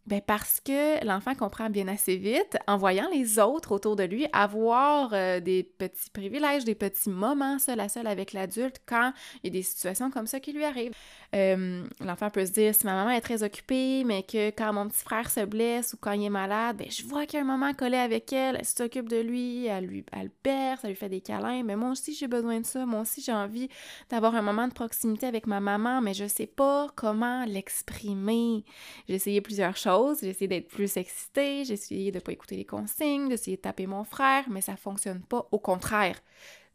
Ben 0.09 0.23
parce 0.27 0.59
que 0.61 1.05
l'enfant 1.05 1.35
comprend 1.35 1.69
bien 1.69 1.87
assez 1.87 2.17
vite, 2.17 2.57
en 2.67 2.79
voyant 2.79 3.07
les 3.13 3.39
autres 3.39 3.73
autour 3.73 3.95
de 3.95 4.05
lui 4.05 4.27
avoir 4.33 5.11
euh, 5.13 5.39
des 5.39 5.63
petits 5.63 6.09
privilèges, 6.09 6.65
des 6.65 6.75
petits 6.75 7.11
moments 7.11 7.59
seul 7.59 7.79
à 7.79 7.91
seul 7.91 8.07
avec 8.07 8.33
l'adulte 8.33 8.81
quand 8.87 9.13
il 9.43 9.49
y 9.49 9.51
a 9.51 9.61
des 9.61 9.63
situations 9.63 10.11
comme 10.11 10.27
ça 10.27 10.41
qui 10.41 10.55
lui 10.55 10.65
arrivent. 10.65 10.95
Euh, 11.35 11.85
l'enfant 12.01 12.31
peut 12.31 12.47
se 12.47 12.53
dire 12.53 12.75
si 12.75 12.87
ma 12.87 12.95
maman 12.95 13.11
est 13.11 13.21
très 13.21 13.43
occupée, 13.43 14.03
mais 14.05 14.23
que 14.23 14.49
quand 14.49 14.73
mon 14.73 14.89
petit 14.89 15.05
frère 15.05 15.29
se 15.29 15.45
blesse 15.45 15.93
ou 15.93 15.99
quand 16.01 16.13
il 16.13 16.25
est 16.25 16.31
malade, 16.31 16.79
ben 16.79 16.91
je 16.91 17.05
vois 17.05 17.27
qu'il 17.27 17.39
y 17.39 17.43
a 17.43 17.45
un 17.45 17.47
moment 17.47 17.75
collé 17.75 17.99
avec 17.99 18.33
elle, 18.33 18.57
elle 18.59 18.65
s'occupe 18.65 19.11
de 19.11 19.21
lui, 19.21 19.67
elle 19.67 19.85
lui 19.85 20.07
elle 20.13 20.31
perce, 20.31 20.85
elle 20.85 20.91
lui 20.91 20.97
fait 20.97 21.11
des 21.11 21.21
câlins, 21.21 21.63
mais 21.65 21.77
moi 21.77 21.91
aussi 21.91 22.15
j'ai 22.15 22.29
besoin 22.29 22.61
de 22.61 22.67
ça, 22.67 22.87
moi 22.87 23.03
aussi 23.03 23.21
j'ai 23.21 23.35
envie 23.35 23.69
d'avoir 24.09 24.35
un 24.35 24.43
moment 24.43 24.69
de 24.69 24.73
proximité 24.73 25.27
avec 25.27 25.47
ma 25.47 25.61
maman, 25.61 26.01
mais 26.01 26.15
je 26.15 26.27
sais 26.27 26.47
pas 26.47 26.87
comment 26.97 27.45
l'exprimer. 27.45 28.65
J'ai 29.07 29.17
essayé 29.17 29.43
plusieurs 29.43 29.77
choses 29.77 29.98
j'ai 30.21 30.29
essayé 30.29 30.49
d'être 30.49 30.69
plus 30.69 30.97
excitée, 30.97 31.65
j'ai 31.65 31.75
essayé 31.75 32.11
de 32.11 32.17
ne 32.17 32.21
pas 32.21 32.33
écouter 32.33 32.57
les 32.57 32.65
consignes, 32.65 33.29
d'essayer 33.29 33.57
de 33.57 33.63
taper 33.63 33.87
mon 33.87 34.05
frère, 34.05 34.45
mais 34.49 34.61
ça 34.61 34.77
fonctionne 34.77 35.21
pas. 35.23 35.47
Au 35.51 35.59
contraire, 35.59 36.21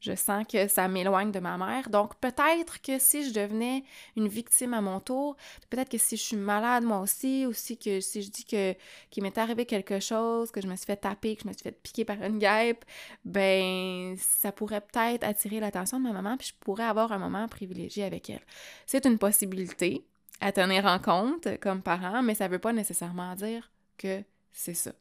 je 0.03 0.15
sens 0.15 0.45
que 0.45 0.67
ça 0.67 0.87
m'éloigne 0.87 1.31
de 1.31 1.39
ma 1.39 1.57
mère. 1.57 1.89
Donc 1.89 2.15
peut-être 2.15 2.81
que 2.81 2.99
si 2.99 3.27
je 3.27 3.33
devenais 3.33 3.83
une 4.17 4.27
victime 4.27 4.73
à 4.73 4.81
mon 4.81 4.99
tour, 4.99 5.37
peut-être 5.69 5.89
que 5.89 5.97
si 5.97 6.17
je 6.17 6.21
suis 6.21 6.37
malade 6.37 6.83
moi 6.83 6.99
aussi, 6.99 7.45
ou 7.47 7.53
si, 7.53 7.77
que, 7.77 8.01
si 8.01 8.21
je 8.21 8.29
dis 8.29 8.45
que 8.45 8.75
qu'il 9.09 9.23
m'est 9.23 9.37
arrivé 9.37 9.65
quelque 9.65 9.99
chose, 9.99 10.51
que 10.51 10.61
je 10.61 10.67
me 10.67 10.75
suis 10.75 10.85
fait 10.85 10.97
taper, 10.97 11.35
que 11.35 11.43
je 11.43 11.47
me 11.47 11.53
suis 11.53 11.63
fait 11.63 11.71
piquer 11.71 12.03
par 12.03 12.21
une 12.21 12.37
guêpe, 12.37 12.83
ben 13.23 14.15
ça 14.17 14.51
pourrait 14.51 14.81
peut-être 14.81 15.23
attirer 15.23 15.61
l'attention 15.61 15.99
de 15.99 16.03
ma 16.03 16.11
maman, 16.11 16.35
puis 16.37 16.49
je 16.49 16.53
pourrais 16.59 16.83
avoir 16.83 17.11
un 17.13 17.19
moment 17.19 17.47
privilégié 17.47 18.03
avec 18.03 18.29
elle. 18.29 18.41
C'est 18.85 19.05
une 19.05 19.17
possibilité 19.17 20.05
à 20.41 20.51
tenir 20.51 20.85
en 20.85 20.99
compte 20.99 21.47
comme 21.61 21.81
parent, 21.81 22.21
mais 22.21 22.35
ça 22.35 22.47
ne 22.47 22.53
veut 22.53 22.59
pas 22.59 22.73
nécessairement 22.73 23.35
dire 23.35 23.71
que 23.97 24.23
c'est 24.51 24.73
ça. 24.73 24.91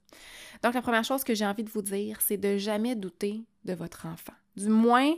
Donc, 0.62 0.74
la 0.74 0.82
première 0.82 1.04
chose 1.04 1.24
que 1.24 1.34
j'ai 1.34 1.46
envie 1.46 1.64
de 1.64 1.70
vous 1.70 1.82
dire, 1.82 2.20
c'est 2.20 2.36
de 2.36 2.56
jamais 2.56 2.94
douter 2.94 3.42
de 3.64 3.74
votre 3.74 4.06
enfant. 4.06 4.32
Du 4.56 4.68
moins, 4.68 5.12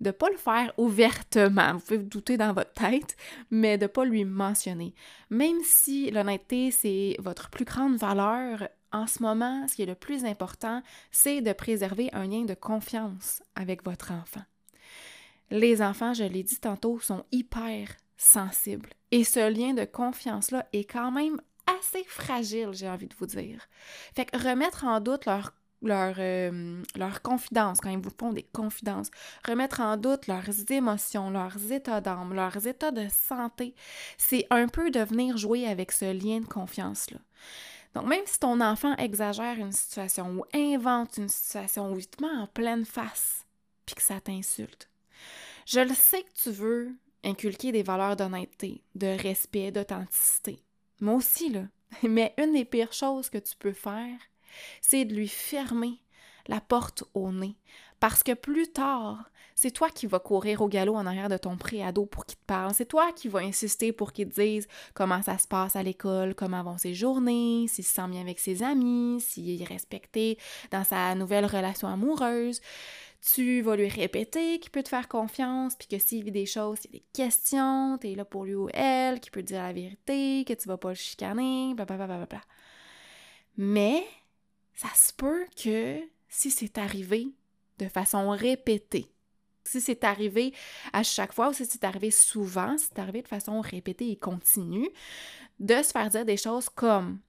de 0.00 0.08
ne 0.08 0.12
pas 0.12 0.30
le 0.30 0.36
faire 0.36 0.72
ouvertement. 0.78 1.74
Vous 1.74 1.80
pouvez 1.80 1.98
douter 1.98 2.36
dans 2.36 2.52
votre 2.52 2.72
tête, 2.72 3.16
mais 3.50 3.78
de 3.78 3.84
ne 3.84 3.88
pas 3.88 4.04
lui 4.04 4.24
mentionner. 4.24 4.94
Même 5.28 5.60
si 5.62 6.10
l'honnêteté, 6.10 6.70
c'est 6.70 7.16
votre 7.18 7.50
plus 7.50 7.64
grande 7.64 7.96
valeur, 7.96 8.68
en 8.92 9.06
ce 9.06 9.22
moment, 9.22 9.68
ce 9.68 9.76
qui 9.76 9.82
est 9.82 9.86
le 9.86 9.94
plus 9.94 10.24
important, 10.24 10.82
c'est 11.12 11.42
de 11.42 11.52
préserver 11.52 12.10
un 12.12 12.26
lien 12.26 12.44
de 12.44 12.54
confiance 12.54 13.42
avec 13.54 13.84
votre 13.84 14.10
enfant. 14.10 14.42
Les 15.50 15.82
enfants, 15.82 16.14
je 16.14 16.24
l'ai 16.24 16.42
dit 16.42 16.58
tantôt, 16.58 16.98
sont 16.98 17.24
hyper 17.30 17.88
sensibles. 18.20 18.90
Et 19.10 19.24
ce 19.24 19.50
lien 19.50 19.72
de 19.72 19.84
confiance-là 19.84 20.66
est 20.72 20.84
quand 20.84 21.10
même 21.10 21.40
assez 21.66 22.04
fragile, 22.04 22.70
j'ai 22.72 22.88
envie 22.88 23.08
de 23.08 23.14
vous 23.18 23.26
dire. 23.26 23.66
Fait 24.14 24.26
que 24.26 24.36
remettre 24.36 24.84
en 24.84 25.00
doute 25.00 25.26
leur 25.26 25.52
leur, 25.82 26.16
euh, 26.18 26.82
leur 26.94 27.22
confidence, 27.22 27.80
quand 27.80 27.88
ils 27.88 27.98
vous 27.98 28.12
font 28.18 28.34
des 28.34 28.42
confidences, 28.42 29.10
remettre 29.48 29.80
en 29.80 29.96
doute 29.96 30.26
leurs 30.26 30.70
émotions, 30.70 31.30
leurs 31.30 31.72
états 31.72 32.02
d'âme, 32.02 32.34
leurs 32.34 32.66
états 32.66 32.90
de 32.90 33.08
santé, 33.08 33.74
c'est 34.18 34.46
un 34.50 34.68
peu 34.68 34.90
de 34.90 35.00
venir 35.00 35.38
jouer 35.38 35.66
avec 35.66 35.92
ce 35.92 36.12
lien 36.12 36.40
de 36.40 36.44
confiance-là. 36.44 37.18
Donc, 37.94 38.08
même 38.08 38.26
si 38.26 38.38
ton 38.38 38.60
enfant 38.60 38.94
exagère 38.96 39.56
une 39.56 39.72
situation 39.72 40.30
ou 40.36 40.44
invente 40.54 41.16
une 41.16 41.30
situation 41.30 41.92
ou 41.92 41.98
il 41.98 42.06
te 42.06 42.22
met 42.22 42.30
en 42.30 42.46
pleine 42.46 42.84
face, 42.84 43.46
puis 43.86 43.94
que 43.94 44.02
ça 44.02 44.20
t'insulte, 44.20 44.90
je 45.64 45.80
le 45.80 45.94
sais 45.94 46.22
que 46.24 46.42
tu 46.42 46.50
veux 46.50 46.94
inculquer 47.24 47.72
des 47.72 47.82
valeurs 47.82 48.16
d'honnêteté, 48.16 48.82
de 48.94 49.06
respect, 49.06 49.72
d'authenticité. 49.72 50.62
Moi 51.00 51.14
aussi, 51.14 51.50
là. 51.50 51.62
Mais 52.02 52.34
une 52.38 52.52
des 52.52 52.64
pires 52.64 52.92
choses 52.92 53.30
que 53.30 53.38
tu 53.38 53.56
peux 53.56 53.72
faire, 53.72 54.18
c'est 54.80 55.04
de 55.04 55.14
lui 55.14 55.28
fermer 55.28 56.00
la 56.46 56.60
porte 56.60 57.04
au 57.14 57.32
nez. 57.32 57.56
Parce 58.00 58.22
que 58.22 58.32
plus 58.32 58.68
tard, 58.68 59.30
c'est 59.54 59.72
toi 59.72 59.90
qui 59.90 60.06
vas 60.06 60.20
courir 60.20 60.62
au 60.62 60.68
galop 60.68 60.94
en 60.94 61.04
arrière 61.04 61.28
de 61.28 61.36
ton 61.36 61.58
préado 61.58 62.06
pour 62.06 62.24
qu'il 62.24 62.38
te 62.38 62.44
parle. 62.46 62.72
C'est 62.72 62.86
toi 62.86 63.12
qui 63.12 63.28
vas 63.28 63.40
insister 63.40 63.92
pour 63.92 64.14
qu'il 64.14 64.30
te 64.30 64.40
dise 64.40 64.66
comment 64.94 65.20
ça 65.20 65.36
se 65.36 65.46
passe 65.46 65.76
à 65.76 65.82
l'école, 65.82 66.34
comment 66.34 66.62
vont 66.62 66.78
ses 66.78 66.94
journées, 66.94 67.66
s'il 67.68 67.84
se 67.84 67.92
sent 67.92 68.08
bien 68.08 68.22
avec 68.22 68.38
ses 68.38 68.62
amis, 68.62 69.20
s'il 69.20 69.60
est 69.60 69.64
respecté 69.66 70.38
dans 70.70 70.82
sa 70.82 71.14
nouvelle 71.14 71.44
relation 71.44 71.88
amoureuse. 71.88 72.62
Tu 73.20 73.60
vas 73.60 73.76
lui 73.76 73.88
répéter 73.88 74.58
qu'il 74.60 74.70
peut 74.70 74.82
te 74.82 74.88
faire 74.88 75.08
confiance, 75.08 75.74
puis 75.76 75.88
que 75.88 75.98
s'il 75.98 76.24
vit 76.24 76.32
des 76.32 76.46
choses, 76.46 76.78
s'il 76.78 76.94
y 76.94 76.96
a 76.96 77.00
des 77.00 77.04
questions, 77.12 77.98
t'es 77.98 78.14
là 78.14 78.24
pour 78.24 78.44
lui 78.44 78.54
ou 78.54 78.68
elle, 78.72 79.20
qu'il 79.20 79.30
peut 79.30 79.42
te 79.42 79.48
dire 79.48 79.62
la 79.62 79.74
vérité, 79.74 80.44
que 80.46 80.54
tu 80.54 80.68
vas 80.68 80.78
pas 80.78 80.90
le 80.90 80.94
chicaner, 80.94 81.74
blablabla. 81.74 82.40
Mais 83.58 84.06
ça 84.74 84.88
se 84.94 85.12
peut 85.12 85.44
que 85.62 86.00
si 86.28 86.50
c'est 86.50 86.78
arrivé 86.78 87.28
de 87.78 87.88
façon 87.88 88.30
répétée, 88.30 89.12
si 89.64 89.80
c'est 89.80 90.04
arrivé 90.04 90.54
à 90.92 91.02
chaque 91.02 91.34
fois 91.34 91.50
ou 91.50 91.52
si 91.52 91.66
c'est 91.66 91.84
arrivé 91.84 92.10
souvent, 92.10 92.78
si 92.78 92.86
c'est 92.86 92.98
arrivé 92.98 93.22
de 93.22 93.28
façon 93.28 93.60
répétée 93.60 94.10
et 94.10 94.16
continue, 94.16 94.88
de 95.58 95.82
se 95.82 95.90
faire 95.90 96.08
dire 96.08 96.24
des 96.24 96.38
choses 96.38 96.68
comme 96.70 97.20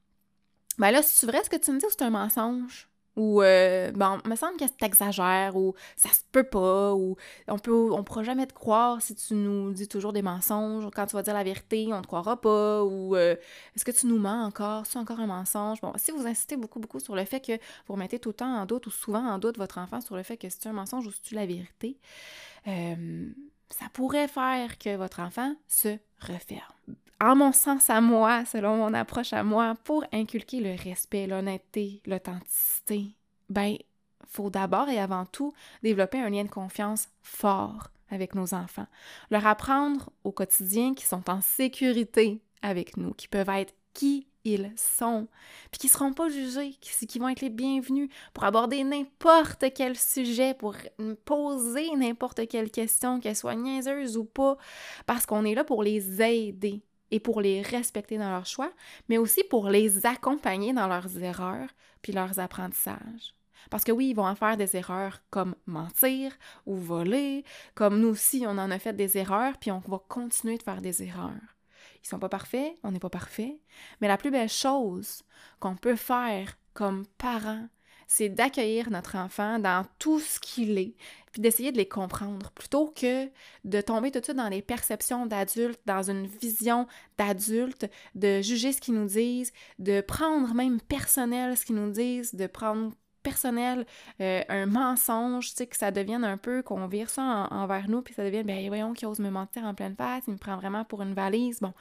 Ben 0.77 0.91
là, 0.91 1.03
c'est 1.03 1.25
vrai 1.25 1.43
ce 1.43 1.49
que 1.49 1.57
tu 1.57 1.71
me 1.71 1.79
dis 1.79 1.85
ou 1.85 1.89
c'est 1.89 2.03
un 2.03 2.09
mensonge? 2.09 2.90
Ou, 3.17 3.41
euh, 3.41 3.91
bon, 3.91 4.19
me 4.25 4.35
semble 4.35 4.57
que 4.57 4.65
t'exagères, 4.65 5.57
ou 5.57 5.75
ça 5.97 6.09
se 6.09 6.21
peut 6.31 6.43
pas, 6.43 6.93
ou 6.93 7.17
on 7.47 7.59
peut, 7.59 7.91
on 7.91 8.03
pourra 8.03 8.23
jamais 8.23 8.47
te 8.47 8.53
croire 8.53 9.01
si 9.01 9.15
tu 9.15 9.33
nous 9.33 9.73
dis 9.73 9.87
toujours 9.87 10.13
des 10.13 10.21
mensonges, 10.21 10.89
quand 10.95 11.05
tu 11.07 11.15
vas 11.15 11.21
dire 11.21 11.33
la 11.33 11.43
vérité, 11.43 11.89
on 11.91 12.01
te 12.01 12.07
croira 12.07 12.39
pas, 12.39 12.83
ou 12.83 13.15
euh, 13.15 13.35
est-ce 13.75 13.83
que 13.83 13.91
tu 13.91 14.07
nous 14.07 14.17
mens 14.17 14.45
encore, 14.45 14.85
c'est 14.85 14.97
encore 14.97 15.19
un 15.19 15.27
mensonge? 15.27 15.81
Bon, 15.81 15.91
si 15.97 16.11
vous 16.11 16.25
insistez 16.25 16.55
beaucoup, 16.55 16.79
beaucoup 16.79 16.99
sur 17.01 17.15
le 17.15 17.25
fait 17.25 17.41
que 17.41 17.53
vous 17.87 17.93
remettez 17.95 18.17
tout 18.17 18.29
le 18.29 18.35
temps 18.35 18.55
en 18.55 18.65
doute, 18.65 18.87
ou 18.87 18.91
souvent 18.91 19.27
en 19.27 19.39
doute 19.39 19.57
votre 19.57 19.77
enfant 19.77 19.99
sur 19.99 20.15
le 20.15 20.23
fait 20.23 20.37
que 20.37 20.49
c'est 20.49 20.67
un 20.67 20.73
mensonge 20.73 21.05
ou 21.05 21.11
c'est 21.11 21.35
la 21.35 21.45
vérité, 21.45 21.99
euh, 22.67 23.29
ça 23.69 23.85
pourrait 23.93 24.27
faire 24.27 24.77
que 24.77 24.95
votre 24.95 25.19
enfant 25.19 25.55
se 25.67 25.97
referme 26.21 26.61
en 27.21 27.35
mon 27.35 27.51
sens 27.51 27.89
à 27.89 28.01
moi, 28.01 28.45
selon 28.45 28.77
mon 28.77 28.93
approche 28.95 29.31
à 29.31 29.43
moi, 29.43 29.75
pour 29.83 30.03
inculquer 30.11 30.59
le 30.59 30.75
respect, 30.75 31.27
l'honnêteté, 31.27 32.01
l'authenticité, 32.07 33.15
ben, 33.49 33.77
faut 34.27 34.49
d'abord 34.49 34.89
et 34.89 34.99
avant 34.99 35.25
tout 35.25 35.53
développer 35.83 36.19
un 36.19 36.31
lien 36.31 36.43
de 36.43 36.49
confiance 36.49 37.09
fort 37.21 37.89
avec 38.09 38.33
nos 38.33 38.55
enfants. 38.55 38.87
Leur 39.29 39.45
apprendre 39.45 40.09
au 40.23 40.31
quotidien 40.31 40.95
qu'ils 40.95 41.07
sont 41.07 41.29
en 41.29 41.41
sécurité 41.41 42.41
avec 42.63 42.97
nous, 42.97 43.13
qu'ils 43.13 43.29
peuvent 43.29 43.49
être 43.49 43.73
qui 43.93 44.27
ils 44.43 44.73
sont, 44.75 45.27
puis 45.69 45.77
qu'ils 45.77 45.89
ne 45.89 45.93
seront 45.93 46.13
pas 46.13 46.27
jugés, 46.27 46.71
qu'ils 46.81 47.21
vont 47.21 47.29
être 47.29 47.41
les 47.41 47.51
bienvenus 47.51 48.09
pour 48.33 48.43
aborder 48.43 48.83
n'importe 48.83 49.65
quel 49.75 49.95
sujet, 49.95 50.55
pour 50.55 50.75
poser 51.25 51.95
n'importe 51.95 52.47
quelle 52.47 52.71
question, 52.71 53.19
qu'elle 53.19 53.35
soit 53.35 53.53
niaiseuse 53.53 54.17
ou 54.17 54.25
pas, 54.25 54.57
parce 55.05 55.27
qu'on 55.27 55.45
est 55.45 55.53
là 55.53 55.63
pour 55.63 55.83
les 55.83 56.23
aider 56.23 56.81
et 57.11 57.19
pour 57.19 57.41
les 57.41 57.61
respecter 57.61 58.17
dans 58.17 58.29
leurs 58.29 58.45
choix, 58.45 58.71
mais 59.09 59.17
aussi 59.17 59.43
pour 59.49 59.69
les 59.69 60.05
accompagner 60.05 60.73
dans 60.73 60.87
leurs 60.87 61.21
erreurs 61.21 61.69
puis 62.01 62.13
leurs 62.13 62.39
apprentissages. 62.39 63.35
Parce 63.69 63.83
que 63.83 63.91
oui, 63.91 64.09
ils 64.09 64.15
vont 64.15 64.25
en 64.25 64.35
faire 64.35 64.57
des 64.57 64.75
erreurs 64.75 65.21
comme 65.29 65.55
mentir 65.65 66.31
ou 66.65 66.75
voler, 66.75 67.43
comme 67.75 67.99
nous 67.99 68.07
aussi, 68.07 68.43
on 68.47 68.57
en 68.57 68.71
a 68.71 68.79
fait 68.79 68.93
des 68.93 69.17
erreurs, 69.17 69.57
puis 69.59 69.71
on 69.71 69.79
va 69.79 69.99
continuer 70.07 70.57
de 70.57 70.63
faire 70.63 70.81
des 70.81 71.03
erreurs. 71.03 71.57
Ils 72.03 72.07
sont 72.07 72.19
pas 72.19 72.29
parfaits, 72.29 72.75
on 72.83 72.91
n'est 72.91 72.99
pas 72.99 73.09
parfait, 73.09 73.59
mais 73.99 74.07
la 74.07 74.17
plus 74.17 74.31
belle 74.31 74.49
chose 74.49 75.21
qu'on 75.59 75.75
peut 75.75 75.95
faire 75.95 76.57
comme 76.73 77.05
parents, 77.17 77.67
c'est 78.07 78.29
d'accueillir 78.29 78.89
notre 78.89 79.15
enfant 79.15 79.59
dans 79.59 79.85
tout 79.99 80.19
ce 80.19 80.39
qu'il 80.39 80.77
est, 80.77 80.95
puis 81.31 81.41
d'essayer 81.41 81.71
de 81.71 81.77
les 81.77 81.87
comprendre, 81.87 82.51
plutôt 82.51 82.87
que 82.87 83.29
de 83.63 83.81
tomber 83.81 84.11
tout 84.11 84.19
de 84.19 84.25
suite 84.25 84.37
dans 84.37 84.49
les 84.49 84.61
perceptions 84.61 85.25
d'adultes, 85.25 85.79
dans 85.85 86.09
une 86.09 86.27
vision 86.27 86.87
d'adultes, 87.17 87.89
de 88.15 88.41
juger 88.41 88.73
ce 88.73 88.81
qu'ils 88.81 88.95
nous 88.95 89.07
disent, 89.07 89.53
de 89.79 90.01
prendre 90.01 90.53
même 90.53 90.81
personnel 90.81 91.55
ce 91.55 91.65
qu'ils 91.65 91.75
nous 91.75 91.91
disent, 91.91 92.35
de 92.35 92.47
prendre 92.47 92.91
personnel 93.23 93.85
euh, 94.19 94.41
un 94.49 94.65
mensonge, 94.65 95.49
tu 95.49 95.57
sais, 95.57 95.67
que 95.67 95.77
ça 95.77 95.91
devienne 95.91 96.23
un 96.23 96.37
peu, 96.37 96.63
qu'on 96.63 96.87
vire 96.87 97.09
ça 97.09 97.47
envers 97.51 97.87
nous, 97.87 98.01
puis 98.01 98.13
ça 98.13 98.23
devienne, 98.23 98.45
ben 98.45 98.67
voyons, 98.67 98.93
qui 98.93 99.05
ose 99.05 99.19
me 99.19 99.29
mentir 99.29 99.63
en 99.63 99.73
pleine 99.73 99.95
face, 99.95 100.23
il 100.27 100.33
me 100.33 100.37
prend 100.37 100.57
vraiment 100.57 100.83
pour 100.85 101.01
une 101.01 101.13
valise, 101.13 101.59
bon. 101.59 101.73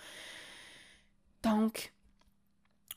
Donc, 1.42 1.92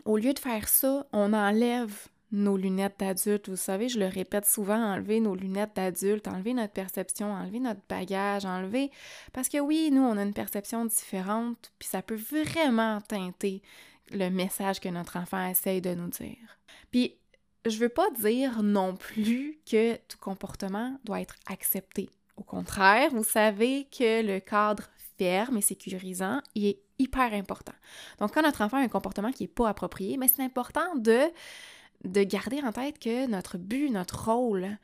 au 0.06 0.18
lieu 0.18 0.34
de 0.34 0.40
faire 0.40 0.68
ça, 0.68 1.08
on 1.14 1.34
enlève 1.34 2.08
nos 2.34 2.58
lunettes 2.58 3.00
d'adulte. 3.00 3.48
Vous 3.48 3.56
savez, 3.56 3.88
je 3.88 4.00
le 4.00 4.08
répète 4.08 4.46
souvent, 4.46 4.76
enlever 4.76 5.20
nos 5.20 5.36
lunettes 5.36 5.76
d'adulte, 5.76 6.28
enlever 6.28 6.54
notre 6.54 6.74
perception, 6.74 7.32
enlever 7.32 7.60
notre 7.60 7.82
bagage, 7.88 8.44
enlever... 8.44 8.92
Parce 9.32 9.48
que 9.48 9.60
oui, 9.60 9.90
nous, 9.92 10.02
on 10.02 10.18
a 10.18 10.24
une 10.24 10.34
perception 10.34 10.84
différente, 10.86 11.72
puis 11.78 11.88
ça 11.88 12.02
peut 12.02 12.16
vraiment 12.16 13.00
teinter 13.02 13.62
le 14.12 14.30
message 14.30 14.80
que 14.80 14.90
notre 14.90 15.18
enfant 15.18 15.48
essaye 15.48 15.80
de 15.80 15.94
nous 15.94 16.10
dire. 16.10 16.60
Puis, 16.92 17.16
je 17.66 17.78
veux 17.78 17.90
pas 17.90 18.10
dire 18.20 18.64
non 18.64 18.96
plus 18.96 19.60
que 19.70 19.96
tout 19.96 20.18
comportement 20.18 21.00
doit 21.04 21.22
être 21.22 21.36
accepté. 21.46 22.10
Au 22.36 22.44
contraire, 22.44 23.12
vous 23.12 23.24
savez 23.24 23.88
que 23.96 24.26
le 24.26 24.40
cadre 24.40 24.90
ferme 25.20 25.58
et 25.58 25.62
sécurisant 25.62 26.42
est 26.56 26.80
hyper 26.98 27.32
important. 27.34 27.74
Donc, 28.20 28.34
quand 28.34 28.42
notre 28.42 28.62
enfant 28.62 28.78
a 28.78 28.82
un 28.82 28.88
comportement 28.88 29.32
qui 29.32 29.44
n'est 29.44 29.50
pas 29.50 29.70
approprié, 29.70 30.18
mais 30.18 30.28
c'est 30.28 30.42
important 30.42 30.96
de 30.96 31.20
de 32.04 32.24
garder 32.24 32.62
en 32.62 32.72
tête 32.72 33.00
que 33.00 33.28
notre 33.28 33.58
but, 33.58 33.90
notre 33.90 34.32
rôle, 34.32 34.78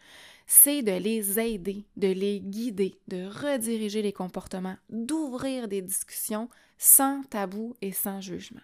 c'est 0.45 0.81
de 0.81 0.91
les 0.91 1.39
aider, 1.39 1.85
de 1.95 2.07
les 2.07 2.39
guider, 2.39 2.99
de 3.07 3.27
rediriger 3.27 4.01
les 4.01 4.13
comportements, 4.13 4.77
d'ouvrir 4.89 5.67
des 5.67 5.81
discussions 5.81 6.49
sans 6.77 7.21
tabou 7.23 7.75
et 7.81 7.91
sans 7.91 8.21
jugement. 8.21 8.61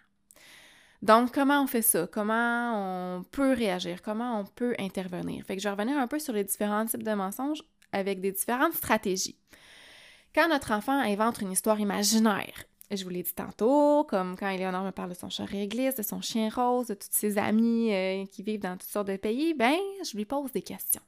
Donc, 1.01 1.31
comment 1.31 1.61
on 1.61 1.67
fait 1.67 1.83
ça? 1.83 2.07
Comment 2.07 3.17
on 3.19 3.23
peut 3.23 3.53
réagir? 3.53 4.01
Comment 4.01 4.39
on 4.39 4.45
peut 4.45 4.73
intervenir? 4.79 5.45
Fait 5.45 5.55
que 5.55 5.61
je 5.61 5.67
vais 5.67 5.73
revenir 5.73 5.97
un 5.97 6.07
peu 6.07 6.17
sur 6.17 6.33
les 6.33 6.43
différents 6.43 6.85
types 6.85 7.03
de 7.03 7.13
mensonges 7.13 7.61
avec 7.91 8.21
des 8.21 8.31
différentes 8.31 8.73
stratégies. 8.73 9.37
Quand 10.33 10.49
notre 10.49 10.71
enfant 10.71 10.99
invente 10.99 11.41
une 11.41 11.51
histoire 11.51 11.79
imaginaire, 11.79 12.65
je 12.91 13.03
vous 13.03 13.09
l'ai 13.09 13.23
dit 13.23 13.33
tantôt, 13.33 14.03
comme 14.03 14.35
quand 14.37 14.49
Eleonore 14.49 14.83
me 14.83 14.91
parle 14.91 15.09
de 15.09 15.15
son 15.15 15.29
chat 15.29 15.45
réglisse, 15.45 15.95
de 15.95 16.03
son 16.03 16.21
chien 16.21 16.49
rose, 16.49 16.87
de 16.87 16.93
toutes 16.93 17.13
ses 17.13 17.37
amies 17.37 17.93
euh, 17.93 18.25
qui 18.25 18.43
vivent 18.43 18.61
dans 18.61 18.77
toutes 18.77 18.89
sortes 18.89 19.07
de 19.07 19.17
pays, 19.17 19.53
ben, 19.53 19.77
je 20.03 20.15
lui 20.15 20.25
pose 20.25 20.51
des 20.51 20.61
questions. 20.61 21.01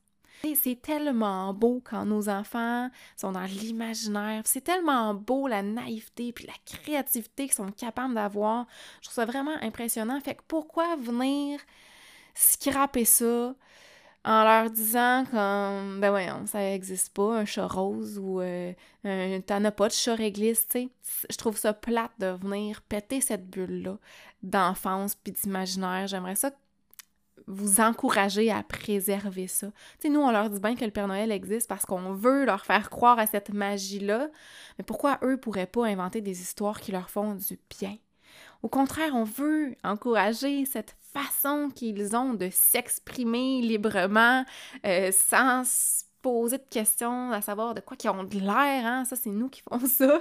C'est 0.55 0.81
tellement 0.81 1.53
beau 1.53 1.81
quand 1.83 2.05
nos 2.05 2.29
enfants 2.29 2.89
sont 3.15 3.31
dans 3.31 3.43
l'imaginaire. 3.43 4.43
C'est 4.45 4.61
tellement 4.61 5.13
beau 5.13 5.47
la 5.47 5.63
naïveté 5.63 6.31
puis 6.31 6.45
la 6.45 6.53
créativité 6.65 7.45
qu'ils 7.45 7.55
sont 7.55 7.71
capables 7.71 8.13
d'avoir. 8.13 8.67
Je 9.01 9.07
trouve 9.07 9.15
ça 9.15 9.25
vraiment 9.25 9.55
impressionnant. 9.61 10.19
Fait 10.21 10.35
que 10.35 10.43
pourquoi 10.47 10.95
venir 10.95 11.59
scraper 12.35 13.05
ça? 13.05 13.55
En 14.27 14.43
leur 14.43 14.69
disant 14.69 15.23
comme 15.31 16.01
ben 16.01 16.09
voyons, 16.09 16.45
ça 16.47 16.73
existe 16.73 17.13
pas 17.13 17.37
un 17.37 17.45
chat 17.45 17.65
rose 17.65 18.19
ou 18.19 18.41
euh, 18.41 18.73
t'en 19.47 19.63
as 19.63 19.71
pas 19.71 19.87
de 19.87 19.93
chat 19.93 20.15
réglisse, 20.15 20.67
tu 20.67 20.79
sais. 20.79 20.89
Je 21.29 21.37
trouve 21.37 21.55
ça 21.57 21.73
plate 21.73 22.11
de 22.19 22.27
venir 22.27 22.81
péter 22.81 23.21
cette 23.21 23.49
bulle 23.49 23.83
là 23.83 23.97
d'enfance 24.43 25.15
puis 25.15 25.31
d'imaginaire. 25.31 26.07
J'aimerais 26.07 26.35
ça 26.35 26.51
vous 27.47 27.79
encourager 27.79 28.51
à 28.51 28.63
préserver 28.63 29.47
ça. 29.47 29.67
Tu 29.67 29.73
sais, 30.07 30.09
nous, 30.09 30.19
on 30.19 30.31
leur 30.31 30.49
dit 30.49 30.59
bien 30.59 30.75
que 30.75 30.83
le 30.83 30.91
Père 30.91 31.07
Noël 31.07 31.31
existe 31.31 31.69
parce 31.69 31.85
qu'on 31.85 32.11
veut 32.13 32.43
leur 32.43 32.65
faire 32.65 32.89
croire 32.89 33.19
à 33.19 33.27
cette 33.27 33.51
magie-là, 33.51 34.27
mais 34.77 34.83
pourquoi 34.83 35.19
eux 35.23 35.37
pourraient 35.37 35.67
pas 35.67 35.85
inventer 35.85 36.19
des 36.19 36.41
histoires 36.41 36.81
qui 36.81 36.91
leur 36.91 37.09
font 37.09 37.35
du 37.35 37.57
bien? 37.79 37.95
Au 38.63 38.69
contraire, 38.69 39.15
on 39.15 39.23
veut 39.23 39.75
encourager 39.83 40.65
cette 40.65 40.95
façon 41.13 41.69
qu'ils 41.73 42.15
ont 42.15 42.33
de 42.33 42.49
s'exprimer 42.51 43.61
librement 43.61 44.45
euh, 44.85 45.11
sans 45.11 45.63
poser 46.27 46.57
de 46.57 46.63
questions, 46.69 47.31
à 47.31 47.41
savoir 47.41 47.73
de 47.73 47.79
quoi 47.79 47.95
qu'ils 47.95 48.09
ont 48.09 48.25
de 48.25 48.37
l'air, 48.37 48.85
hein? 48.85 49.05
ça 49.05 49.15
c'est 49.15 49.29
nous 49.29 49.47
qui 49.47 49.61
font 49.61 49.79
ça. 49.87 50.19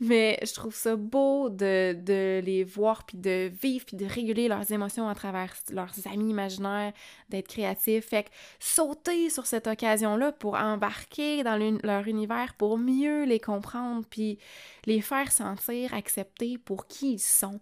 Mais 0.00 0.38
je 0.42 0.54
trouve 0.54 0.74
ça 0.74 0.96
beau 0.96 1.50
de, 1.50 1.92
de 1.92 2.40
les 2.42 2.64
voir, 2.64 3.04
puis 3.04 3.18
de 3.18 3.50
vivre, 3.60 3.84
puis 3.84 3.98
de 3.98 4.06
réguler 4.06 4.48
leurs 4.48 4.72
émotions 4.72 5.06
à 5.06 5.14
travers 5.14 5.52
leurs 5.70 5.92
amis 6.10 6.30
imaginaires, 6.30 6.94
d'être 7.28 7.48
créatifs. 7.48 8.06
Fait 8.06 8.24
que 8.24 8.30
sauter 8.58 9.28
sur 9.28 9.44
cette 9.44 9.66
occasion-là 9.66 10.32
pour 10.32 10.54
embarquer 10.54 11.42
dans 11.42 11.58
leur 11.82 12.08
univers, 12.08 12.54
pour 12.54 12.78
mieux 12.78 13.24
les 13.24 13.40
comprendre, 13.40 14.06
puis 14.08 14.38
les 14.86 15.02
faire 15.02 15.30
sentir 15.30 15.92
acceptés 15.92 16.56
pour 16.56 16.86
qui 16.86 17.14
ils 17.14 17.18
sont. 17.18 17.60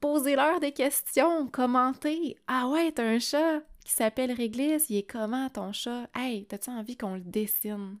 Posez-leur 0.00 0.58
des 0.58 0.72
questions, 0.72 1.46
commentez. 1.46 2.36
Ah 2.48 2.66
ouais, 2.68 2.90
t'as 2.90 3.04
un 3.04 3.20
chat 3.20 3.60
qui 3.84 3.92
s'appelle 3.92 4.32
Réglisse, 4.32 4.86
il 4.90 4.98
est 4.98 5.10
comment 5.10 5.48
ton 5.48 5.72
chat? 5.72 6.08
Hey, 6.14 6.44
t'as-tu 6.46 6.70
envie 6.70 6.96
qu'on 6.96 7.14
le 7.14 7.20
dessine? 7.20 7.98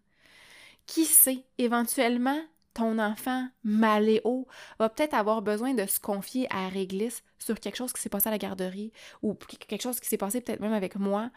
Qui 0.86 1.04
sait, 1.04 1.44
éventuellement, 1.58 2.40
ton 2.74 2.98
enfant 2.98 3.48
maléo 3.64 4.46
va 4.78 4.88
peut-être 4.88 5.14
avoir 5.14 5.42
besoin 5.42 5.74
de 5.74 5.86
se 5.86 6.00
confier 6.00 6.46
à 6.50 6.68
Réglisse 6.68 7.22
sur 7.38 7.58
quelque 7.58 7.76
chose 7.76 7.92
qui 7.92 8.00
s'est 8.00 8.08
passé 8.08 8.28
à 8.28 8.32
la 8.32 8.38
garderie 8.38 8.92
ou 9.22 9.34
quelque 9.34 9.82
chose 9.82 10.00
qui 10.00 10.08
s'est 10.08 10.16
passé 10.16 10.40
peut-être 10.40 10.60
même 10.60 10.72
avec 10.72 10.96
moi. 10.96 11.30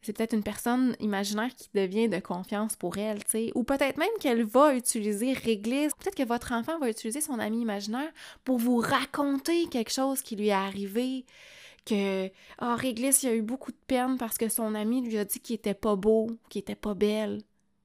C'est 0.00 0.12
peut-être 0.12 0.32
une 0.32 0.42
personne 0.42 0.96
imaginaire 0.98 1.54
qui 1.54 1.68
devient 1.74 2.08
de 2.08 2.18
confiance 2.18 2.74
pour 2.74 2.98
elle, 2.98 3.22
tu 3.22 3.30
sais. 3.30 3.52
Ou 3.54 3.62
peut-être 3.62 3.98
même 3.98 4.08
qu'elle 4.18 4.42
va 4.42 4.74
utiliser 4.74 5.32
Réglisse. 5.32 5.92
Peut-être 5.94 6.16
que 6.16 6.26
votre 6.26 6.50
enfant 6.52 6.78
va 6.80 6.90
utiliser 6.90 7.20
son 7.20 7.38
ami 7.38 7.60
imaginaire 7.60 8.10
pour 8.42 8.58
vous 8.58 8.78
raconter 8.78 9.68
quelque 9.68 9.92
chose 9.92 10.20
qui 10.22 10.34
lui 10.34 10.48
est 10.48 10.52
arrivé 10.52 11.24
que 11.84 12.28
oh, 12.60 12.74
Réglisse, 12.76 13.24
a 13.24 13.34
eu 13.34 13.42
beaucoup 13.42 13.72
de 13.72 13.80
peine 13.86 14.18
parce 14.18 14.38
que 14.38 14.48
son 14.48 14.74
ami 14.74 15.02
lui 15.02 15.18
a 15.18 15.24
dit 15.24 15.40
qu'il 15.40 15.56
était 15.56 15.74
pas 15.74 15.96
beau, 15.96 16.28
qu'il 16.48 16.60
était 16.60 16.74
pas 16.74 16.94
belle. 16.94 17.42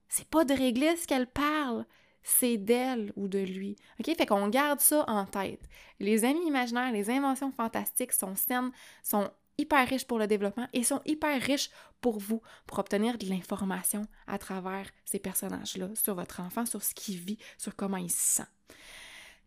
C'est 0.08 0.28
pas 0.28 0.44
de 0.44 0.54
Réglisse 0.54 1.06
qu'elle 1.06 1.26
parle, 1.26 1.84
c'est 2.22 2.56
d'elle 2.56 3.12
ou 3.16 3.28
de 3.28 3.38
lui. 3.38 3.76
OK? 4.00 4.14
Fait 4.16 4.26
qu'on 4.26 4.48
garde 4.48 4.80
ça 4.80 5.04
en 5.08 5.26
tête. 5.26 5.62
Les 6.00 6.24
amis 6.24 6.46
imaginaires, 6.46 6.92
les 6.92 7.10
inventions 7.10 7.52
fantastiques 7.52 8.12
sont 8.12 8.34
saines, 8.34 8.70
sont 9.02 9.30
hyper 9.58 9.88
riches 9.88 10.06
pour 10.06 10.18
le 10.18 10.26
développement 10.26 10.68
et 10.72 10.84
sont 10.84 11.02
hyper 11.04 11.40
riches 11.42 11.70
pour 12.00 12.18
vous, 12.18 12.40
pour 12.66 12.78
obtenir 12.78 13.18
de 13.18 13.26
l'information 13.26 14.06
à 14.26 14.38
travers 14.38 14.88
ces 15.04 15.18
personnages-là, 15.18 15.88
sur 15.94 16.14
votre 16.14 16.40
enfant, 16.40 16.64
sur 16.64 16.82
ce 16.82 16.94
qu'il 16.94 17.18
vit, 17.18 17.38
sur 17.58 17.74
comment 17.74 17.96
il 17.96 18.10
se 18.10 18.36
sent. 18.36 18.48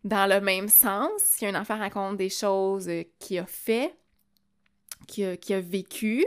Dans 0.04 0.28
le 0.28 0.40
même 0.40 0.68
sens, 0.68 1.10
si 1.18 1.46
un 1.46 1.58
enfant 1.58 1.78
raconte 1.78 2.16
des 2.16 2.28
choses 2.28 2.90
qu'il 3.18 3.38
a 3.38 3.46
fait, 3.46 3.96
qui 5.06 5.24
a, 5.24 5.60
vécu, 5.60 6.24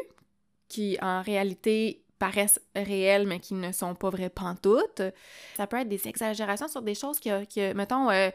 qui 0.67 0.97
en 1.01 1.21
réalité 1.21 2.05
paraissent 2.19 2.61
réelles, 2.75 3.27
mais 3.27 3.39
qui 3.39 3.53
ne 3.53 3.71
sont 3.71 3.93
pas 3.93 4.09
vraies 4.09 4.29
pantoutes. 4.29 5.01
Ça 5.57 5.67
peut 5.67 5.77
être 5.77 5.89
des 5.89 6.07
exagérations 6.07 6.67
sur 6.67 6.81
des 6.81 6.95
choses 6.95 7.19
que, 7.19 7.43
que 7.45 7.73
mettons, 7.73 8.09
euh, 8.09 8.29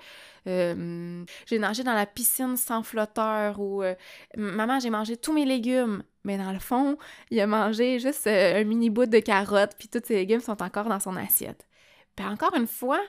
euh, 0.47 1.25
j'ai 1.47 1.59
nagé 1.59 1.83
dans 1.83 1.95
la 1.95 2.07
piscine 2.07 2.57
sans 2.57 2.83
flotteur 2.83 3.59
ou 3.59 3.83
euh, 3.83 3.95
maman, 4.37 4.81
j'ai 4.81 4.91
mangé 4.91 5.17
tous 5.17 5.33
mes 5.33 5.47
légumes. 5.47 6.03
Mais 6.25 6.37
dans 6.37 6.53
le 6.53 6.59
fond, 6.59 6.99
il 7.31 7.41
a 7.41 7.47
mangé 7.47 7.99
juste 7.99 8.27
un 8.27 8.63
mini 8.65 8.91
bout 8.91 9.07
de 9.07 9.21
carotte, 9.21 9.73
puis 9.79 9.89
tous 9.89 10.03
ses 10.05 10.17
légumes 10.17 10.41
sont 10.41 10.63
encore 10.63 10.89
dans 10.89 11.01
son 11.01 11.17
assiette. 11.17 11.67
Encore 12.21 12.55
une 12.55 12.67
fois, 12.67 13.01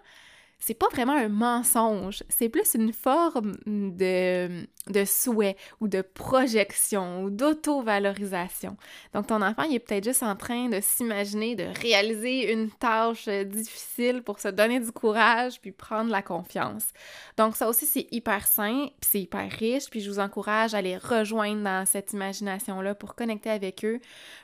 c'est 0.61 0.75
pas 0.75 0.87
vraiment 0.91 1.15
un 1.15 1.27
mensonge, 1.27 2.23
c'est 2.29 2.47
plus 2.47 2.75
une 2.75 2.93
forme 2.93 3.57
de, 3.65 4.65
souhait 5.05 5.57
ou 5.79 5.87
de 5.87 6.01
projection 6.01 7.23
ou 7.23 7.29
d'auto-valorisation. 7.31 8.77
Donc 9.13 9.27
ton 9.27 9.41
enfant, 9.41 9.63
il 9.63 9.75
est 9.75 9.79
peut-être 9.79 10.03
juste 10.03 10.21
en 10.21 10.35
train 10.35 10.69
de 10.69 10.79
s'imaginer 10.79 11.55
de 11.55 11.65
réaliser 11.81 12.53
une 12.53 12.69
tâche 12.69 13.27
difficile 13.27 14.21
pour 14.21 14.39
se 14.39 14.49
donner 14.49 14.79
du 14.79 14.91
courage 14.91 15.59
puis 15.59 15.71
prendre 15.71 16.11
la 16.11 16.21
confiance. 16.21 16.89
Donc 17.37 17.55
ça 17.55 17.67
aussi, 17.67 17.87
c'est 17.87 18.07
hyper 18.11 18.45
sain, 18.45 18.85
puis 19.01 19.09
c'est 19.11 19.21
hyper 19.21 19.51
riche, 19.51 19.89
puis 19.89 19.99
je 19.99 20.11
vous 20.11 20.19
encourage 20.19 20.75
à 20.75 20.81
les 20.83 20.97
rejoindre 20.97 21.63
dans 21.63 21.87
cette 21.87 22.13
imagination-là 22.13 22.93
pour 22.93 23.15
connecter 23.15 23.49
avec 23.49 23.83
eux 23.83 23.99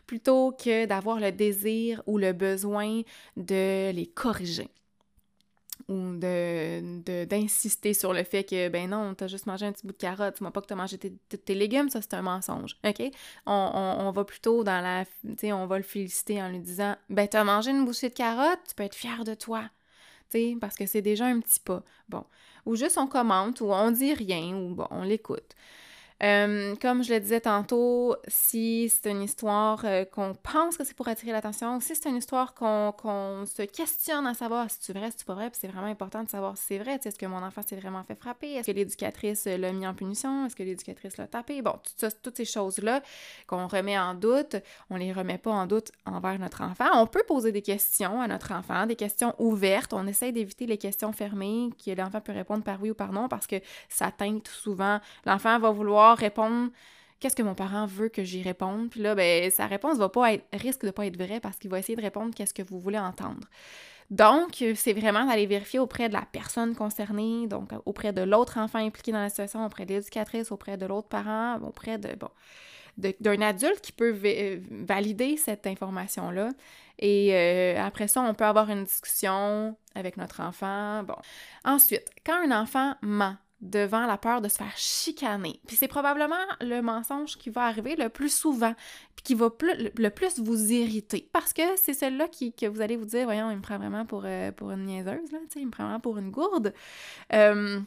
plutôt 0.07 0.51
que 0.51 0.85
d'avoir 0.85 1.19
le 1.19 1.31
désir 1.31 2.01
ou 2.07 2.17
le 2.17 2.33
besoin 2.33 3.01
de 3.35 3.91
les 3.91 4.07
corriger 4.07 4.71
ou 5.87 6.17
de, 6.17 7.25
d'insister 7.25 7.93
sur 7.93 8.13
le 8.13 8.23
fait 8.23 8.43
que, 8.43 8.67
ben 8.69 8.89
non, 8.89 9.13
t'as 9.15 9.27
juste 9.27 9.45
mangé 9.45 9.65
un 9.65 9.71
petit 9.71 9.85
bout 9.85 9.93
de 9.93 9.97
carotte, 9.97 10.35
tu 10.35 10.43
m'as 10.43 10.51
pas 10.51 10.61
que 10.61 10.67
t'as 10.67 10.75
mangé 10.75 10.97
tes, 10.97 11.11
tes, 11.11 11.55
légumes, 11.55 11.89
ça 11.89 12.01
c'est 12.01 12.13
un 12.13 12.21
mensonge, 12.21 12.77
OK? 12.85 13.01
On, 13.45 14.11
va 14.13 14.23
plutôt 14.25 14.63
dans 14.63 14.81
la, 14.81 15.05
tu 15.05 15.35
sais, 15.37 15.53
on 15.53 15.65
va 15.65 15.77
le 15.77 15.83
féliciter 15.83 16.41
en 16.41 16.49
lui 16.49 16.59
disant, 16.59 16.95
ben 17.09 17.27
t'as 17.27 17.43
mangé 17.43 17.71
une 17.71 17.85
bouchée 17.85 18.09
de 18.09 18.13
carotte, 18.13 18.59
tu 18.67 18.75
peux 18.75 18.83
être 18.83 18.95
fier 18.95 19.23
de 19.23 19.33
toi, 19.33 19.63
tu 20.29 20.39
sais, 20.39 20.57
parce 20.59 20.75
que 20.75 20.85
c'est 20.85 21.01
déjà 21.01 21.25
un 21.25 21.39
petit 21.39 21.59
pas, 21.59 21.83
bon. 22.09 22.25
Ou 22.65 22.75
juste 22.75 22.97
on 22.97 23.07
commente, 23.07 23.61
ou 23.61 23.71
on 23.71 23.91
dit 23.91 24.13
rien, 24.13 24.55
ou 24.57 24.75
bon, 24.75 24.87
on 24.91 25.03
l'écoute. 25.03 25.55
Euh, 26.23 26.75
comme 26.81 27.03
je 27.03 27.13
le 27.13 27.19
disais 27.19 27.41
tantôt, 27.41 28.15
si 28.27 28.89
c'est 28.89 29.11
une 29.11 29.21
histoire 29.21 29.85
euh, 29.85 30.03
qu'on 30.03 30.33
pense 30.33 30.75
que 30.75 30.83
c'est 30.83 30.95
pour 30.95 31.07
attirer 31.07 31.31
l'attention, 31.31 31.79
si 31.79 31.95
c'est 31.95 32.09
une 32.09 32.15
histoire 32.15 32.55
qu'on 32.55 33.43
se 33.45 33.61
questionne 33.61 34.25
à 34.25 34.33
savoir 34.33 34.69
si 34.71 34.77
c'est 34.81 34.93
vrai, 34.93 35.11
si 35.11 35.17
c'est 35.19 35.27
pas 35.27 35.35
vrai, 35.35 35.51
c'est 35.53 35.67
vraiment 35.67 35.87
important 35.87 36.23
de 36.23 36.29
savoir 36.29 36.57
si 36.57 36.63
c'est 36.69 36.77
vrai. 36.79 36.99
Est-ce 37.03 37.19
que 37.19 37.27
mon 37.27 37.43
enfant 37.43 37.61
s'est 37.67 37.75
vraiment 37.75 38.03
fait 38.03 38.15
frapper? 38.15 38.55
Est-ce 38.55 38.67
que 38.67 38.71
l'éducatrice 38.71 39.45
l'a 39.45 39.71
mis 39.71 39.85
en 39.85 39.93
punition? 39.93 40.47
Est-ce 40.47 40.55
que 40.55 40.63
l'éducatrice 40.63 41.17
l'a 41.17 41.27
tapé? 41.27 41.61
Bon, 41.61 41.75
toutes 42.23 42.37
ces 42.37 42.45
choses-là 42.45 43.01
qu'on 43.45 43.67
remet 43.67 43.99
en 43.99 44.15
doute, 44.15 44.55
on 44.89 44.95
les 44.95 45.13
remet 45.13 45.37
pas 45.37 45.51
en 45.51 45.67
doute 45.67 45.91
envers 46.05 46.39
notre 46.39 46.63
enfant. 46.63 46.87
On 46.95 47.05
peut 47.05 47.23
poser 47.27 47.51
des 47.51 47.61
questions 47.61 48.21
à 48.21 48.27
notre 48.27 48.53
enfant, 48.53 48.87
des 48.87 48.95
questions 48.95 49.35
ouvertes. 49.37 49.93
On 49.93 50.07
essaie 50.07 50.31
d'éviter 50.31 50.65
les 50.65 50.79
questions 50.79 51.11
fermées 51.11 51.69
que 51.85 51.91
l'enfant 51.91 52.21
peut 52.21 52.31
répondre 52.33 52.63
par 52.63 52.81
oui 52.81 52.89
ou 52.89 52.95
par 52.95 53.11
non 53.11 53.27
parce 53.27 53.45
que 53.45 53.57
ça 53.87 54.11
teinte 54.11 54.47
souvent. 54.47 54.99
L'enfant 55.25 55.59
va 55.59 55.69
vouloir 55.69 56.06
répondre 56.15 56.69
qu'est-ce 57.19 57.35
que 57.35 57.43
mon 57.43 57.55
parent 57.55 57.85
veut 57.85 58.09
que 58.09 58.23
j'y 58.23 58.41
réponde? 58.41 58.89
Puis 58.89 59.01
là, 59.01 59.15
ben, 59.15 59.49
sa 59.51 59.67
réponse 59.67 59.97
va 59.97 60.09
pas 60.09 60.33
être, 60.33 60.45
risque 60.53 60.85
de 60.85 60.91
pas 60.91 61.05
être 61.05 61.17
vraie 61.17 61.39
parce 61.39 61.57
qu'il 61.57 61.69
va 61.69 61.79
essayer 61.79 61.95
de 61.95 62.01
répondre 62.01 62.33
qu'est-ce 62.35 62.53
que 62.53 62.63
vous 62.63 62.79
voulez 62.79 62.99
entendre. 62.99 63.47
Donc, 64.09 64.63
c'est 64.75 64.93
vraiment 64.93 65.25
d'aller 65.25 65.45
vérifier 65.45 65.79
auprès 65.79 66.07
de 66.07 66.13
la 66.13 66.25
personne 66.31 66.75
concernée, 66.75 67.45
donc 67.47 67.71
auprès 67.85 68.13
de 68.13 68.21
l'autre 68.21 68.57
enfant 68.57 68.79
impliqué 68.79 69.11
dans 69.11 69.19
la 69.19 69.29
situation, 69.29 69.65
auprès 69.65 69.85
de 69.85 69.93
l'éducatrice, 69.93 70.51
auprès 70.51 70.77
de 70.77 70.85
l'autre 70.85 71.09
parent, 71.09 71.59
auprès 71.61 71.97
d'un 71.97 73.41
adulte 73.41 73.81
qui 73.81 73.91
peut 73.91 74.15
valider 74.71 75.35
cette 75.35 75.67
information-là. 75.67 76.51
Et 76.99 77.35
euh, 77.35 77.83
après 77.83 78.07
ça, 78.07 78.21
on 78.21 78.33
peut 78.33 78.45
avoir 78.45 78.69
une 78.69 78.85
discussion 78.85 79.75
avec 79.93 80.15
notre 80.15 80.39
enfant. 80.39 81.03
Bon. 81.03 81.17
Ensuite, 81.65 82.09
quand 82.25 82.41
un 82.49 82.61
enfant 82.61 82.95
ment, 83.01 83.35
devant 83.61 84.05
la 84.05 84.17
peur 84.17 84.41
de 84.41 84.49
se 84.49 84.57
faire 84.57 84.77
chicaner. 84.77 85.59
Puis 85.67 85.75
c'est 85.75 85.87
probablement 85.87 86.35
le 86.61 86.81
mensonge 86.81 87.37
qui 87.37 87.49
va 87.49 87.65
arriver 87.65 87.95
le 87.95 88.09
plus 88.09 88.33
souvent, 88.33 88.73
puis 89.15 89.23
qui 89.23 89.35
va 89.35 89.49
le 89.59 90.09
plus 90.09 90.39
vous 90.39 90.71
irriter. 90.71 91.29
Parce 91.33 91.53
que 91.53 91.63
c'est 91.75 91.93
celui-là 91.93 92.27
qui, 92.27 92.53
que 92.53 92.67
vous 92.67 92.81
allez 92.81 92.97
vous 92.97 93.05
dire, 93.05 93.25
voyons, 93.25 93.49
il 93.49 93.57
me 93.57 93.61
prend 93.61 93.77
vraiment 93.77 94.05
pour, 94.05 94.23
euh, 94.25 94.51
pour 94.51 94.71
une 94.71 94.85
niaiseuse, 94.85 95.31
là, 95.31 95.39
il 95.55 95.65
me 95.65 95.71
prend 95.71 95.83
vraiment 95.83 95.99
pour 95.99 96.17
une 96.17 96.29
gourde. 96.29 96.73
Euh, 97.33 97.79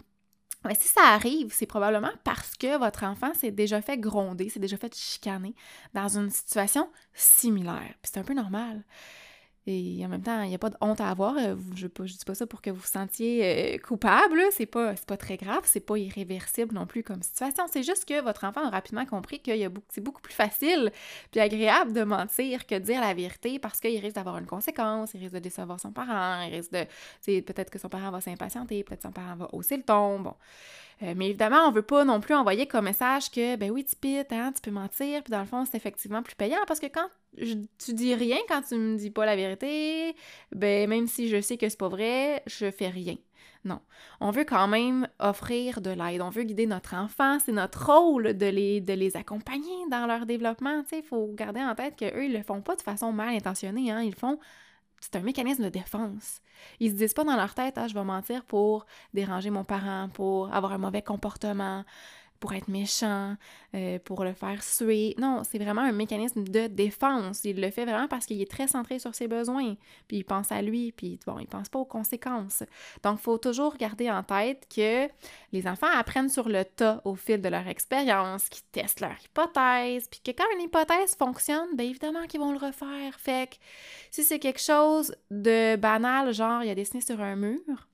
mais 0.64 0.74
si 0.74 0.88
ça 0.88 1.02
arrive, 1.04 1.52
c'est 1.52 1.66
probablement 1.66 2.12
parce 2.24 2.54
que 2.54 2.78
votre 2.78 3.04
enfant 3.04 3.32
s'est 3.34 3.50
déjà 3.50 3.80
fait 3.80 3.96
gronder, 3.96 4.48
s'est 4.50 4.60
déjà 4.60 4.76
fait 4.76 4.94
chicaner 4.94 5.54
dans 5.94 6.18
une 6.18 6.30
situation 6.30 6.90
similaire. 7.14 7.94
Puis 8.02 8.12
c'est 8.12 8.18
un 8.18 8.24
peu 8.24 8.34
normal. 8.34 8.84
Et 9.66 10.02
en 10.04 10.08
même 10.08 10.22
temps, 10.22 10.42
il 10.42 10.48
n'y 10.48 10.54
a 10.54 10.58
pas 10.58 10.70
de 10.70 10.76
honte 10.80 11.00
à 11.00 11.10
avoir. 11.10 11.36
Euh, 11.36 11.54
je 11.74 11.86
ne 11.86 12.06
dis 12.06 12.24
pas 12.24 12.34
ça 12.34 12.46
pour 12.46 12.62
que 12.62 12.70
vous 12.70 12.80
vous 12.80 12.86
sentiez 12.86 13.74
euh, 13.74 13.78
coupable. 13.78 14.40
C'est 14.52 14.66
pas, 14.66 14.94
pas 15.06 15.18
très 15.18 15.36
grave. 15.36 15.60
C'est 15.64 15.80
pas 15.80 15.98
irréversible 15.98 16.74
non 16.74 16.86
plus 16.86 17.02
comme 17.02 17.22
situation. 17.22 17.64
C'est 17.70 17.82
juste 17.82 18.06
que 18.06 18.22
votre 18.22 18.44
enfant 18.44 18.66
a 18.66 18.70
rapidement 18.70 19.04
compris 19.04 19.40
que 19.40 19.50
c'est 19.90 20.00
beaucoup 20.00 20.22
plus 20.22 20.32
facile 20.32 20.90
puis 21.30 21.40
agréable 21.40 21.92
de 21.92 22.02
mentir 22.02 22.66
que 22.66 22.76
de 22.76 22.80
dire 22.80 23.00
la 23.02 23.12
vérité 23.12 23.58
parce 23.58 23.80
qu'il 23.80 24.00
risque 24.00 24.16
d'avoir 24.16 24.38
une 24.38 24.46
conséquence. 24.46 25.12
Il 25.14 25.20
risque 25.20 25.34
de 25.34 25.40
décevoir 25.40 25.78
son 25.78 25.92
parent. 25.92 26.42
Il 26.42 26.54
risque 26.54 26.72
de. 26.72 26.86
Peut-être 27.42 27.70
que 27.70 27.78
son 27.78 27.90
parent 27.90 28.10
va 28.10 28.20
s'impatienter. 28.22 28.82
Peut-être 28.82 29.02
que 29.02 29.08
son 29.08 29.12
parent 29.12 29.36
va 29.36 29.48
hausser 29.52 29.76
le 29.76 29.82
ton. 29.82 30.20
Bon. 30.20 30.34
Euh, 31.02 31.14
mais 31.16 31.28
évidemment, 31.28 31.66
on 31.66 31.70
veut 31.70 31.82
pas 31.82 32.04
non 32.04 32.20
plus 32.20 32.34
envoyer 32.34 32.66
comme 32.66 32.84
message 32.84 33.30
que, 33.30 33.56
ben 33.56 33.70
oui, 33.70 33.84
tu 33.84 33.96
pites, 33.96 34.32
hein, 34.32 34.52
tu 34.54 34.60
peux 34.60 34.70
mentir, 34.70 35.22
puis 35.22 35.30
dans 35.30 35.40
le 35.40 35.46
fond, 35.46 35.64
c'est 35.64 35.76
effectivement 35.76 36.22
plus 36.22 36.34
payant 36.34 36.58
parce 36.66 36.80
que 36.80 36.86
quand 36.86 37.08
tu 37.36 37.94
dis 37.94 38.14
rien, 38.14 38.38
quand 38.48 38.62
tu 38.62 38.74
me 38.76 38.96
dis 38.96 39.10
pas 39.10 39.24
la 39.24 39.36
vérité, 39.36 40.14
ben 40.52 40.88
même 40.88 41.06
si 41.06 41.28
je 41.28 41.40
sais 41.40 41.56
que 41.56 41.68
c'est 41.68 41.78
pas 41.78 41.88
vrai, 41.88 42.42
je 42.46 42.70
fais 42.70 42.88
rien. 42.88 43.16
Non. 43.64 43.80
On 44.20 44.30
veut 44.30 44.44
quand 44.44 44.68
même 44.68 45.06
offrir 45.18 45.80
de 45.82 45.90
l'aide. 45.90 46.22
On 46.22 46.30
veut 46.30 46.44
guider 46.44 46.66
notre 46.66 46.94
enfant. 46.94 47.38
C'est 47.38 47.52
notre 47.52 47.92
rôle 47.92 48.34
de 48.34 48.46
les, 48.46 49.16
accompagner 49.16 49.86
dans 49.90 50.06
leur 50.06 50.24
développement. 50.24 50.82
Il 50.92 51.02
faut 51.02 51.30
garder 51.34 51.60
en 51.60 51.74
tête 51.74 51.96
qu'eux, 51.96 52.24
ils 52.24 52.32
le 52.32 52.42
font 52.42 52.62
pas 52.62 52.74
de 52.74 52.82
façon 52.82 53.12
mal 53.12 53.34
intentionnée. 53.34 53.90
Hein? 53.90 54.00
Ils 54.02 54.10
le 54.10 54.16
font 54.16 54.38
c'est 55.00 55.16
un 55.16 55.20
mécanisme 55.20 55.64
de 55.64 55.68
défense. 55.68 56.40
Ils 56.78 56.90
se 56.90 56.96
disent 56.96 57.14
pas 57.14 57.24
dans 57.24 57.36
leur 57.36 57.54
tête, 57.54 57.74
ah, 57.78 57.88
je 57.88 57.94
vais 57.94 58.04
mentir 58.04 58.44
pour 58.44 58.86
déranger 59.14 59.50
mon 59.50 59.64
parent, 59.64 60.08
pour 60.12 60.52
avoir 60.54 60.72
un 60.72 60.78
mauvais 60.78 61.02
comportement, 61.02 61.84
pour 62.40 62.54
être 62.54 62.68
méchant, 62.68 63.36
euh, 63.74 63.98
pour 64.04 64.24
le 64.24 64.32
faire 64.32 64.62
suer. 64.62 65.14
Non, 65.18 65.42
c'est 65.48 65.58
vraiment 65.58 65.82
un 65.82 65.92
mécanisme 65.92 66.42
de 66.42 66.66
défense. 66.66 67.44
Il 67.44 67.60
le 67.60 67.70
fait 67.70 67.84
vraiment 67.84 68.08
parce 68.08 68.26
qu'il 68.26 68.40
est 68.40 68.50
très 68.50 68.66
centré 68.66 68.98
sur 68.98 69.14
ses 69.14 69.28
besoins, 69.28 69.76
puis 70.08 70.18
il 70.18 70.24
pense 70.24 70.50
à 70.50 70.62
lui, 70.62 70.90
puis 70.92 71.20
bon, 71.26 71.38
il 71.38 71.46
pense 71.46 71.68
pas 71.68 71.78
aux 71.78 71.84
conséquences. 71.84 72.64
Donc, 73.02 73.18
il 73.20 73.22
faut 73.22 73.38
toujours 73.38 73.76
garder 73.76 74.10
en 74.10 74.22
tête 74.22 74.66
que 74.74 75.06
les 75.52 75.66
enfants 75.68 75.90
apprennent 75.94 76.30
sur 76.30 76.48
le 76.48 76.64
tas 76.64 77.02
au 77.04 77.14
fil 77.14 77.40
de 77.40 77.48
leur 77.48 77.68
expérience, 77.68 78.48
qu'ils 78.48 78.64
testent 78.72 79.00
leur 79.00 79.16
hypothèse, 79.22 80.08
puis 80.08 80.20
que 80.24 80.30
quand 80.30 80.50
une 80.56 80.62
hypothèse 80.62 81.14
fonctionne, 81.16 81.76
bien 81.76 81.86
évidemment 81.86 82.26
qu'ils 82.26 82.40
vont 82.40 82.52
le 82.52 82.58
refaire. 82.58 83.18
Fait 83.18 83.50
que 83.50 83.56
si 84.10 84.24
c'est 84.24 84.38
quelque 84.38 84.60
chose 84.60 85.14
de 85.30 85.76
banal, 85.76 86.32
genre 86.32 86.64
il 86.64 86.70
a 86.70 86.74
dessiné 86.74 87.02
sur 87.02 87.20
un 87.20 87.36
mur, 87.36 87.89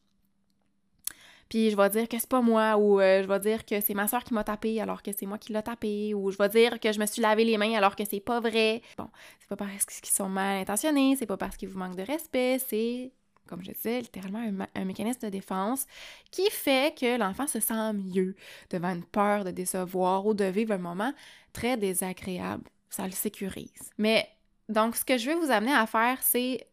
puis 1.49 1.71
je 1.71 1.77
vais 1.77 1.89
dire 1.91 2.09
que 2.09 2.19
c'est 2.19 2.29
pas 2.29 2.41
moi, 2.41 2.77
ou 2.77 3.01
euh, 3.01 3.23
je 3.23 3.29
vais 3.29 3.41
dire 3.41 3.65
que 3.65 3.81
c'est 3.81 3.95
ma 3.95 4.09
soeur 4.09 4.25
qui 4.25 4.35
m'a 4.35 4.45
tapé 4.45 4.81
alors 4.81 5.03
que 5.03 5.11
c'est 5.17 5.27
moi 5.27 5.39
qui 5.39 5.53
l'ai 5.53 5.63
tapé, 5.63 6.15
ou 6.15 6.31
je 6.31 6.39
vais 6.39 6.49
dire 6.49 6.81
que 6.81 6.93
je 6.93 6.99
me 6.99 7.07
suis 7.07 7.23
lavé 7.23 7.45
les 7.45 7.59
mains 7.59 7.75
alors 7.75 7.97
que 7.97 8.05
c'est 8.09 8.21
pas 8.21 8.41
vrai. 8.41 8.83
Bon, 8.99 9.09
c'est 9.41 9.49
pas 9.49 9.57
parce 9.57 9.85
qu'ils 9.85 10.15
sont 10.15 10.29
mal 10.29 10.59
intentionnés, 10.59 11.17
c'est 11.19 11.27
pas 11.27 11.37
parce 11.37 11.57
qu'ils 11.57 11.69
vous 11.69 11.79
manquent 11.79 11.97
de 11.97 12.03
respect, 12.03 12.59
c'est 12.67 13.13
comme 13.47 13.63
je 13.63 13.71
disais, 13.71 14.01
littéralement 14.01 14.67
un, 14.75 14.85
mécanisme 14.85 15.21
de 15.21 15.29
défense 15.29 15.87
qui 16.31 16.51
fait 16.51 16.99
que 16.99 17.17
l'enfant 17.17 17.47
se 17.47 17.61
sent 17.61 17.93
mieux 17.93 18.35
devant 18.71 18.91
une 18.91 19.05
peur 19.05 19.45
de 19.45 19.51
décevoir 19.51 20.27
ou 20.27 20.35
de 20.35 20.45
vivre 20.45 20.73
un 20.73 20.79
moment 20.79 21.13
très 21.53 21.77
désagréable. 21.77 22.65
Ça 22.91 23.05
le 23.05 23.13
sécurise. 23.13 23.93
Mais 23.99 24.29
donc, 24.69 24.97
ce 24.97 25.05
que 25.05 25.17
je 25.17 25.27
vais 25.27 25.37
vous 25.37 25.51
amener 25.51 25.73
à 25.73 25.87
faire, 25.87 26.19
c'est 26.23 26.67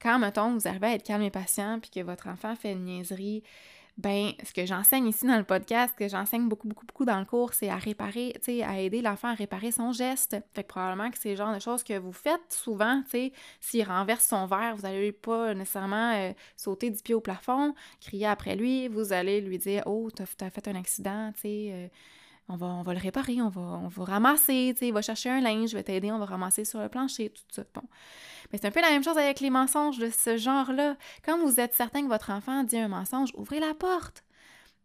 quand, 0.00 0.18
mettons, 0.18 0.52
vous 0.52 0.68
arrivez 0.68 0.86
à 0.88 0.94
être 0.94 1.04
calme 1.04 1.22
et 1.22 1.30
patient, 1.30 1.78
puis 1.80 1.90
que 1.90 2.00
votre 2.00 2.28
enfant 2.28 2.54
fait 2.56 2.72
une 2.72 2.84
niaiserie, 2.84 3.42
ben 3.98 4.32
ce 4.42 4.52
que 4.52 4.64
j'enseigne 4.64 5.06
ici 5.06 5.26
dans 5.26 5.36
le 5.36 5.44
podcast, 5.44 5.94
que 5.96 6.08
j'enseigne 6.08 6.48
beaucoup, 6.48 6.66
beaucoup, 6.66 6.86
beaucoup 6.86 7.04
dans 7.04 7.18
le 7.18 7.24
cours, 7.24 7.52
c'est 7.52 7.68
à 7.68 7.76
réparer, 7.76 8.32
tu 8.36 8.44
sais, 8.44 8.62
à 8.62 8.80
aider 8.80 9.02
l'enfant 9.02 9.28
à 9.28 9.34
réparer 9.34 9.70
son 9.70 9.92
geste. 9.92 10.36
Fait 10.54 10.62
que 10.62 10.68
probablement 10.68 11.10
que 11.10 11.18
c'est 11.18 11.30
le 11.30 11.36
genre 11.36 11.54
de 11.54 11.60
choses 11.60 11.82
que 11.82 11.98
vous 11.98 12.12
faites 12.12 12.52
souvent, 12.52 13.02
tu 13.04 13.10
sais, 13.10 13.32
s'il 13.60 13.84
renverse 13.84 14.26
son 14.26 14.46
verre, 14.46 14.76
vous 14.76 14.82
n'allez 14.82 15.12
pas 15.12 15.54
nécessairement 15.54 16.14
euh, 16.14 16.32
sauter 16.56 16.90
du 16.90 17.02
pied 17.02 17.14
au 17.14 17.20
plafond, 17.20 17.74
crier 18.00 18.26
après 18.26 18.56
lui, 18.56 18.88
vous 18.88 19.12
allez 19.12 19.40
lui 19.40 19.58
dire 19.58 19.82
«Oh, 19.86 20.10
t'as 20.10 20.24
as 20.46 20.50
fait 20.50 20.68
un 20.68 20.74
accident, 20.74 21.32
tu 21.34 21.40
sais... 21.40 21.70
Euh, 21.72 21.88
on 22.52 22.56
va, 22.56 22.66
on 22.66 22.82
va 22.82 22.92
le 22.92 23.00
réparer, 23.00 23.40
on 23.40 23.48
va, 23.48 23.60
on 23.60 24.04
ramasser, 24.04 24.72
tu 24.74 24.80
sais, 24.80 24.88
il 24.88 24.92
va 24.92 25.02
chercher 25.02 25.30
un 25.30 25.40
linge, 25.40 25.70
je 25.70 25.76
vais 25.76 25.82
t'aider, 25.82 26.12
on 26.12 26.18
va 26.18 26.26
ramasser 26.26 26.64
sur 26.64 26.80
le 26.80 26.88
plancher, 26.88 27.30
tout 27.30 27.42
ça. 27.50 27.64
Bon. 27.74 27.82
Mais 28.52 28.58
c'est 28.58 28.66
un 28.66 28.70
peu 28.70 28.80
la 28.80 28.90
même 28.90 29.02
chose 29.02 29.16
avec 29.16 29.40
les 29.40 29.50
mensonges 29.50 29.98
de 29.98 30.10
ce 30.10 30.36
genre-là. 30.36 30.96
Quand 31.24 31.38
vous 31.38 31.60
êtes 31.60 31.74
certain 31.74 32.02
que 32.02 32.08
votre 32.08 32.30
enfant 32.30 32.62
dit 32.62 32.78
un 32.78 32.88
mensonge, 32.88 33.30
ouvrez 33.34 33.60
la 33.60 33.74
porte. 33.74 34.24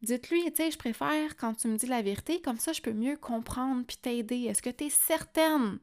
Dites-lui, 0.02 0.44
tu 0.52 0.64
sais, 0.64 0.72
je 0.72 0.78
préfère 0.78 1.36
quand 1.38 1.56
tu 1.56 1.68
me 1.68 1.78
dis 1.78 1.88
la 1.88 2.02
vérité, 2.02 2.40
comme 2.42 2.58
ça 2.58 2.72
je 2.72 2.82
peux 2.82 2.94
mieux 2.94 3.18
comprendre 3.18 3.84
puis 3.86 3.98
t'aider. 3.98 4.44
Est-ce 4.44 4.62
que 4.62 4.70
tu 4.70 4.86
es 4.86 4.90
certaine 4.90 5.80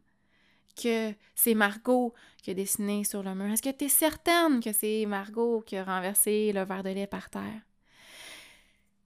que 0.81 1.13
c'est 1.35 1.55
Margot 1.55 2.15
qui 2.43 2.51
a 2.51 2.55
dessiné 2.55 3.05
sur 3.05 3.23
le 3.23 3.35
mur? 3.35 3.53
Est-ce 3.53 3.63
que 3.63 3.71
tu 3.71 3.85
es 3.85 3.89
certaine 3.89 4.61
que 4.61 4.73
c'est 4.73 5.05
Margot 5.07 5.63
qui 5.67 5.77
a 5.77 5.85
renversé 5.85 6.53
le 6.53 6.65
verre 6.65 6.83
de 6.83 6.91
lait 6.91 7.07
par 7.07 7.29
terre? 7.29 7.61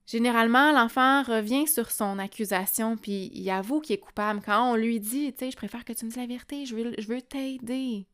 Généralement, 0.09 0.73
l'enfant 0.73 1.23
revient 1.23 1.67
sur 1.67 1.91
son 1.91 2.19
accusation, 2.19 2.97
puis 2.97 3.31
il 3.35 3.51
avoue 3.51 3.83
qu'il 3.83 3.95
est 3.95 4.01
coupable. 4.01 4.41
Quand 4.43 4.73
on 4.73 4.75
lui 4.75 5.01
dit, 5.01 5.35
tu 5.35 5.41
sais, 5.41 5.51
je 5.51 5.57
préfère 5.57 5.85
que 5.85 5.93
tu 5.93 6.07
me 6.07 6.11
dises 6.11 6.19
la 6.19 6.27
vérité, 6.27 6.65
je 6.65 6.75
veux, 6.75 6.95
je 6.97 7.07
veux 7.09 7.21
t'aider. 7.21 8.07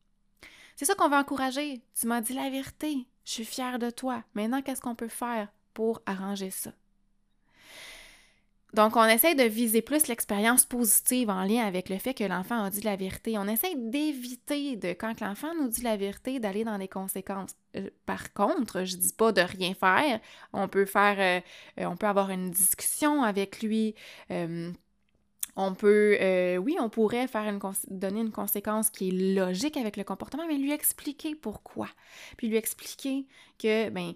C'est 0.75 0.83
ça 0.83 0.93
qu'on 0.95 1.07
veut 1.07 1.15
encourager. 1.15 1.81
Tu 1.97 2.07
m'as 2.07 2.19
dit 2.19 2.33
la 2.33 2.49
vérité, 2.49 3.07
je 3.23 3.31
suis 3.31 3.45
fière 3.45 3.79
de 3.79 3.89
toi. 3.89 4.25
Maintenant, 4.33 4.61
qu'est-ce 4.61 4.81
qu'on 4.81 4.93
peut 4.95 5.07
faire 5.07 5.47
pour 5.73 6.01
arranger 6.05 6.49
ça? 6.49 6.73
Donc, 8.73 8.97
on 8.97 9.05
essaie 9.05 9.35
de 9.35 9.43
viser 9.43 9.81
plus 9.81 10.07
l'expérience 10.07 10.65
positive 10.65 11.29
en 11.29 11.43
lien 11.43 11.65
avec 11.65 11.87
le 11.87 11.97
fait 11.97 12.13
que 12.13 12.25
l'enfant 12.25 12.61
a 12.61 12.69
dit 12.69 12.81
la 12.81 12.97
vérité. 12.97 13.37
On 13.37 13.47
essaie 13.47 13.73
d'éviter 13.73 14.75
de, 14.75 14.89
quand 14.89 15.21
l'enfant 15.21 15.55
nous 15.55 15.69
dit 15.69 15.81
la 15.81 15.95
vérité, 15.95 16.41
d'aller 16.41 16.65
dans 16.65 16.75
les 16.75 16.89
conséquences. 16.89 17.55
Euh, 17.75 17.89
par 18.05 18.33
contre, 18.33 18.83
je 18.85 18.97
dis 18.97 19.13
pas 19.13 19.31
de 19.31 19.41
rien 19.41 19.73
faire. 19.73 20.19
On 20.53 20.67
peut 20.67 20.85
faire, 20.85 21.15
euh, 21.19 21.81
euh, 21.81 21.87
on 21.87 21.97
peut 21.97 22.07
avoir 22.07 22.29
une 22.29 22.51
discussion 22.51 23.23
avec 23.23 23.61
lui. 23.61 23.95
on 25.57 25.73
peut, 25.73 26.17
oui, 26.57 26.75
on 26.79 26.89
pourrait 26.89 27.27
faire 27.27 27.43
une 27.43 27.59
donner 27.89 28.19
une 28.21 28.31
conséquence 28.31 28.89
qui 28.89 29.09
est 29.09 29.35
logique 29.35 29.77
avec 29.77 29.95
le 29.97 30.03
comportement, 30.03 30.45
mais 30.47 30.57
lui 30.57 30.71
expliquer 30.73 31.33
pourquoi. 31.35 31.87
Puis 32.37 32.49
lui 32.49 32.57
expliquer 32.57 33.25
que, 33.57 33.89
ben, 33.89 34.13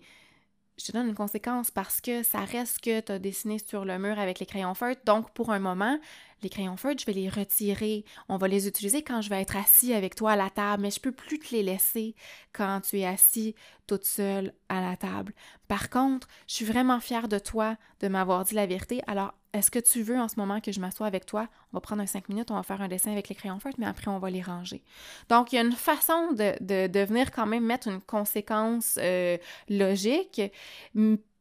je 0.78 0.86
te 0.86 0.92
donne 0.92 1.08
une 1.08 1.16
conséquence 1.16 1.72
parce 1.72 2.02
que 2.02 2.24
ça 2.24 2.40
reste 2.40 2.82
que 2.82 3.00
tu 3.02 3.12
as 3.12 3.20
dessiné 3.20 3.58
sur 3.60 3.86
le 3.86 3.98
mur 4.00 4.18
avec 4.20 4.40
les 4.40 4.46
crayons 4.46 4.74
feutres. 4.74 5.02
Donc, 5.06 5.32
pour 5.32 5.52
un 5.52 5.60
moment, 5.60 5.98
les 6.44 6.50
crayons 6.50 6.78
feutres, 6.78 7.02
je 7.02 7.06
vais 7.06 7.14
les 7.14 7.30
retirer. 7.30 8.06
On 8.28 8.38
va 8.38 8.48
les 8.48 8.68
utiliser 8.68 9.04
quand 9.04 9.22
je 9.22 9.30
vais 9.30 9.42
être 9.42 9.56
assis 9.56 9.94
avec 9.94 10.16
toi 10.16 10.32
à 10.32 10.36
la 10.36 10.50
table, 10.50 10.84
mais 10.84 10.92
je 10.92 11.00
peux 11.00 11.12
plus 11.12 11.40
te 11.40 11.56
les 11.56 11.64
laisser 11.64 12.16
quand 12.54 12.82
tu 12.82 13.00
es 13.00 13.06
assis 13.06 13.56
toute 13.88 14.06
seule 14.06 14.54
à 14.70 14.82
la 14.82 14.96
table. 14.98 15.34
Par 15.68 15.90
contre, 15.90 16.28
je 16.48 16.56
suis 16.56 16.66
vraiment 16.66 17.00
fière 17.00 17.28
de 17.28 17.40
toi 17.40 17.78
de 18.00 18.08
m'avoir 18.08 18.44
dit 18.46 18.56
la 18.56 18.66
vérité. 18.66 19.02
Alors, 19.08 19.34
est-ce 19.54 19.72
que 19.72 19.80
tu 19.80 20.04
veux 20.04 20.20
en 20.20 20.28
ce 20.28 20.36
moment 20.38 20.62
que 20.62 20.72
je 20.72 20.80
m'assoie 20.80 21.08
avec 21.08 21.26
toi? 21.26 21.48
On 21.74 21.78
va 21.78 21.82
prendre 21.82 22.02
un 22.02 22.06
cinq 22.06 22.30
minutes, 22.30 22.52
on 22.52 22.56
va 22.56 22.64
faire 22.64 22.82
un 22.82 22.88
dessin 22.88 23.12
avec 23.12 23.30
les 23.30 23.36
crayons 23.36 23.60
feutres, 23.60 23.80
mais 23.80 23.88
après, 23.88 24.10
on 24.10 24.20
va 24.20 24.30
les 24.30 24.42
ranger. 24.42 24.84
Donc, 25.30 25.52
il 25.52 25.56
y 25.56 25.60
a 25.60 25.64
une 25.64 25.72
façon 25.72 26.34
de, 26.34 26.88
de, 26.88 27.06
venir 27.06 27.32
quand 27.32 27.48
même 27.48 27.66
mettre 27.66 27.88
une 27.88 28.02
conséquence 28.02 29.00
euh, 29.02 29.38
logique, 29.68 30.42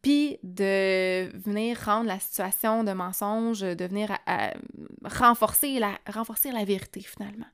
puis 0.02 0.38
de 0.42 1.28
venir 1.36 1.78
rendre 1.84 2.06
la 2.06 2.20
situation 2.20 2.84
de 2.84 2.92
mensonge, 2.92 3.60
de 3.60 3.84
venir 3.84 4.16
renforcer, 5.04 5.78
la, 5.78 5.98
renforcer 6.06 6.52
la 6.52 6.64
vérité 6.64 7.00
finalement. 7.00 7.46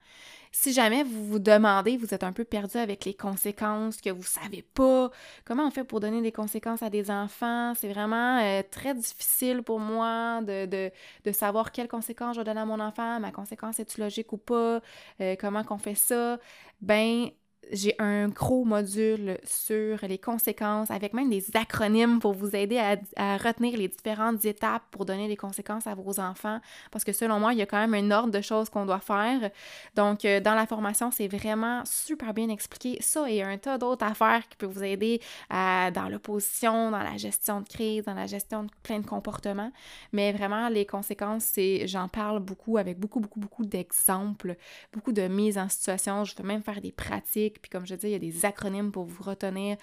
Si 0.57 0.73
jamais 0.73 1.03
vous 1.03 1.27
vous 1.27 1.39
demandez, 1.41 1.97
vous 1.97 2.15
êtes 2.15 2.23
un 2.23 2.33
peu 2.33 2.45
perdu 2.45 2.77
avec 2.77 3.05
les 3.05 3.15
conséquences, 3.15 4.01
que 4.01 4.11
vous 4.11 4.23
savez 4.23 4.63
pas 4.63 5.11
comment 5.45 5.67
on 5.67 5.73
fait 5.73 5.83
pour 5.83 5.99
donner 5.99 6.23
des 6.23 6.31
conséquences 6.31 6.81
à 6.85 6.91
des 6.91 7.11
enfants, 7.11 7.75
c'est 7.75 7.93
vraiment 7.93 8.39
euh, 8.39 8.63
très 8.71 8.95
difficile 8.95 9.65
pour 9.65 9.81
moi 9.81 10.43
de, 10.43 10.67
de, 10.67 10.93
de, 11.25 11.33
savoir 11.33 11.73
quelles 11.73 11.89
conséquences 11.89 12.37
je 12.37 12.41
vais 12.41 12.45
donner 12.45 12.61
à 12.61 12.67
mon 12.67 12.79
enfant, 12.79 13.19
ma 13.19 13.33
conséquence 13.33 13.81
est-tu 13.81 14.01
logique 14.01 14.33
ou 14.33 14.37
pas, 14.37 14.81
euh, 15.21 15.35
comment 15.41 15.65
qu'on 15.65 15.79
fait 15.79 15.97
ça, 15.97 16.39
ben 16.81 17.31
j'ai 17.73 17.95
un 17.99 18.29
gros 18.29 18.65
module 18.65 19.39
sur 19.45 19.99
les 20.03 20.19
conséquences 20.19 20.91
avec 20.91 21.13
même 21.13 21.31
des 21.31 21.45
acronymes 21.55 22.19
pour 22.19 22.33
vous 22.33 22.55
aider 22.55 22.79
à, 23.17 23.37
retenir 23.37 23.77
les 23.77 23.89
différentes 23.89 24.45
étapes 24.45 24.83
pour 24.91 25.05
donner 25.05 25.29
des 25.29 25.37
conséquences 25.37 25.87
à 25.87 25.95
vos 25.95 26.21
enfants 26.21 26.61
parce 26.91 27.05
que 27.05 27.13
selon 27.13 27.41
moi, 27.41 27.53
il 27.53 27.59
y 27.59 27.63
a 27.63 27.67
quand 27.67 27.87
même 27.87 27.95
un 27.95 28.11
ordre 28.17 28.33
de 28.33 28.41
choses 28.41 28.69
qu'on 28.69 28.87
doit 28.87 29.01
faire. 29.01 29.51
Donc, 29.95 30.25
euh, 30.25 30.41
dans 30.41 30.55
la 30.55 30.67
formation, 30.67 31.11
c'est 31.11 31.29
vraiment 31.29 31.83
super 31.85 32.35
bien 32.35 32.49
expliqué. 32.49 32.99
Ça 33.01 33.29
et 33.31 33.43
un 33.43 33.59
tas 33.59 33.79
d'autres 33.79 34.05
affaires 34.05 34.49
qui 34.49 34.57
peuvent 34.57 34.71
vous 34.71 34.85
aider 34.85 35.21
dans 35.51 36.09
l'opposition, 36.11 36.91
dans 36.91 37.03
la 37.03 37.17
gestion 37.17 37.61
de 37.61 37.69
crise, 37.69 38.05
dans 38.05 38.15
la 38.15 38.27
gestion 38.27 38.65
de 38.65 38.71
plein 38.83 39.01
de 39.01 39.07
comportements. 39.07 39.73
Mais 40.13 40.33
vraiment, 40.33 40.69
les 40.69 40.87
conséquences, 40.87 41.45
c'est, 41.45 41.87
j'en 41.87 42.09
parle 42.09 42.41
beaucoup 42.41 42.79
avec 42.79 42.99
beaucoup, 42.99 43.21
beaucoup, 43.21 43.41
beaucoup 43.41 43.65
d'exemples, 43.65 44.57
beaucoup 44.93 45.13
de 45.13 45.29
mises 45.29 45.59
en 45.59 45.69
situation. 45.69 46.25
Je 46.25 46.35
peux 46.35 46.43
même 46.43 46.63
faire 46.63 46.81
des 46.81 46.93
pratiques 46.93 47.54
puis 47.61 47.71
comme 47.71 47.87
je 47.87 47.95
dis, 47.95 48.07
il 48.09 48.13
y 48.13 48.15
a 48.15 48.19
des 48.19 48.45
acronymes 48.45 48.93
pour 48.93 49.05
vous 49.05 49.23
retenir, 49.23 49.77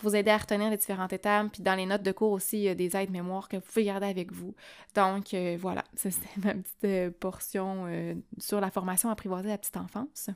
vous 0.00 0.14
aider 0.14 0.30
à 0.30 0.38
retenir 0.38 0.70
les 0.70 0.76
différentes 0.76 1.12
étapes. 1.12 1.52
Puis 1.52 1.62
dans 1.62 1.74
les 1.74 1.86
notes 1.86 2.02
de 2.02 2.12
cours 2.12 2.32
aussi, 2.32 2.58
il 2.58 2.62
y 2.64 2.68
a 2.68 2.74
des 2.74 2.96
aides 2.96 3.10
mémoire 3.10 3.48
que 3.48 3.56
vous 3.56 3.62
pouvez 3.62 3.84
garder 3.84 4.06
avec 4.06 4.32
vous. 4.32 4.54
Donc 4.94 5.34
euh, 5.34 5.56
voilà, 5.60 5.84
c'était 5.96 6.28
ma 6.42 6.54
petite 6.54 6.84
euh, 6.84 7.10
portion 7.18 7.86
euh, 7.88 8.14
sur 8.38 8.60
la 8.60 8.70
formation 8.70 9.10
apprivoiser 9.10 9.48
la 9.48 9.58
petite 9.58 9.76
enfance. 9.76 10.30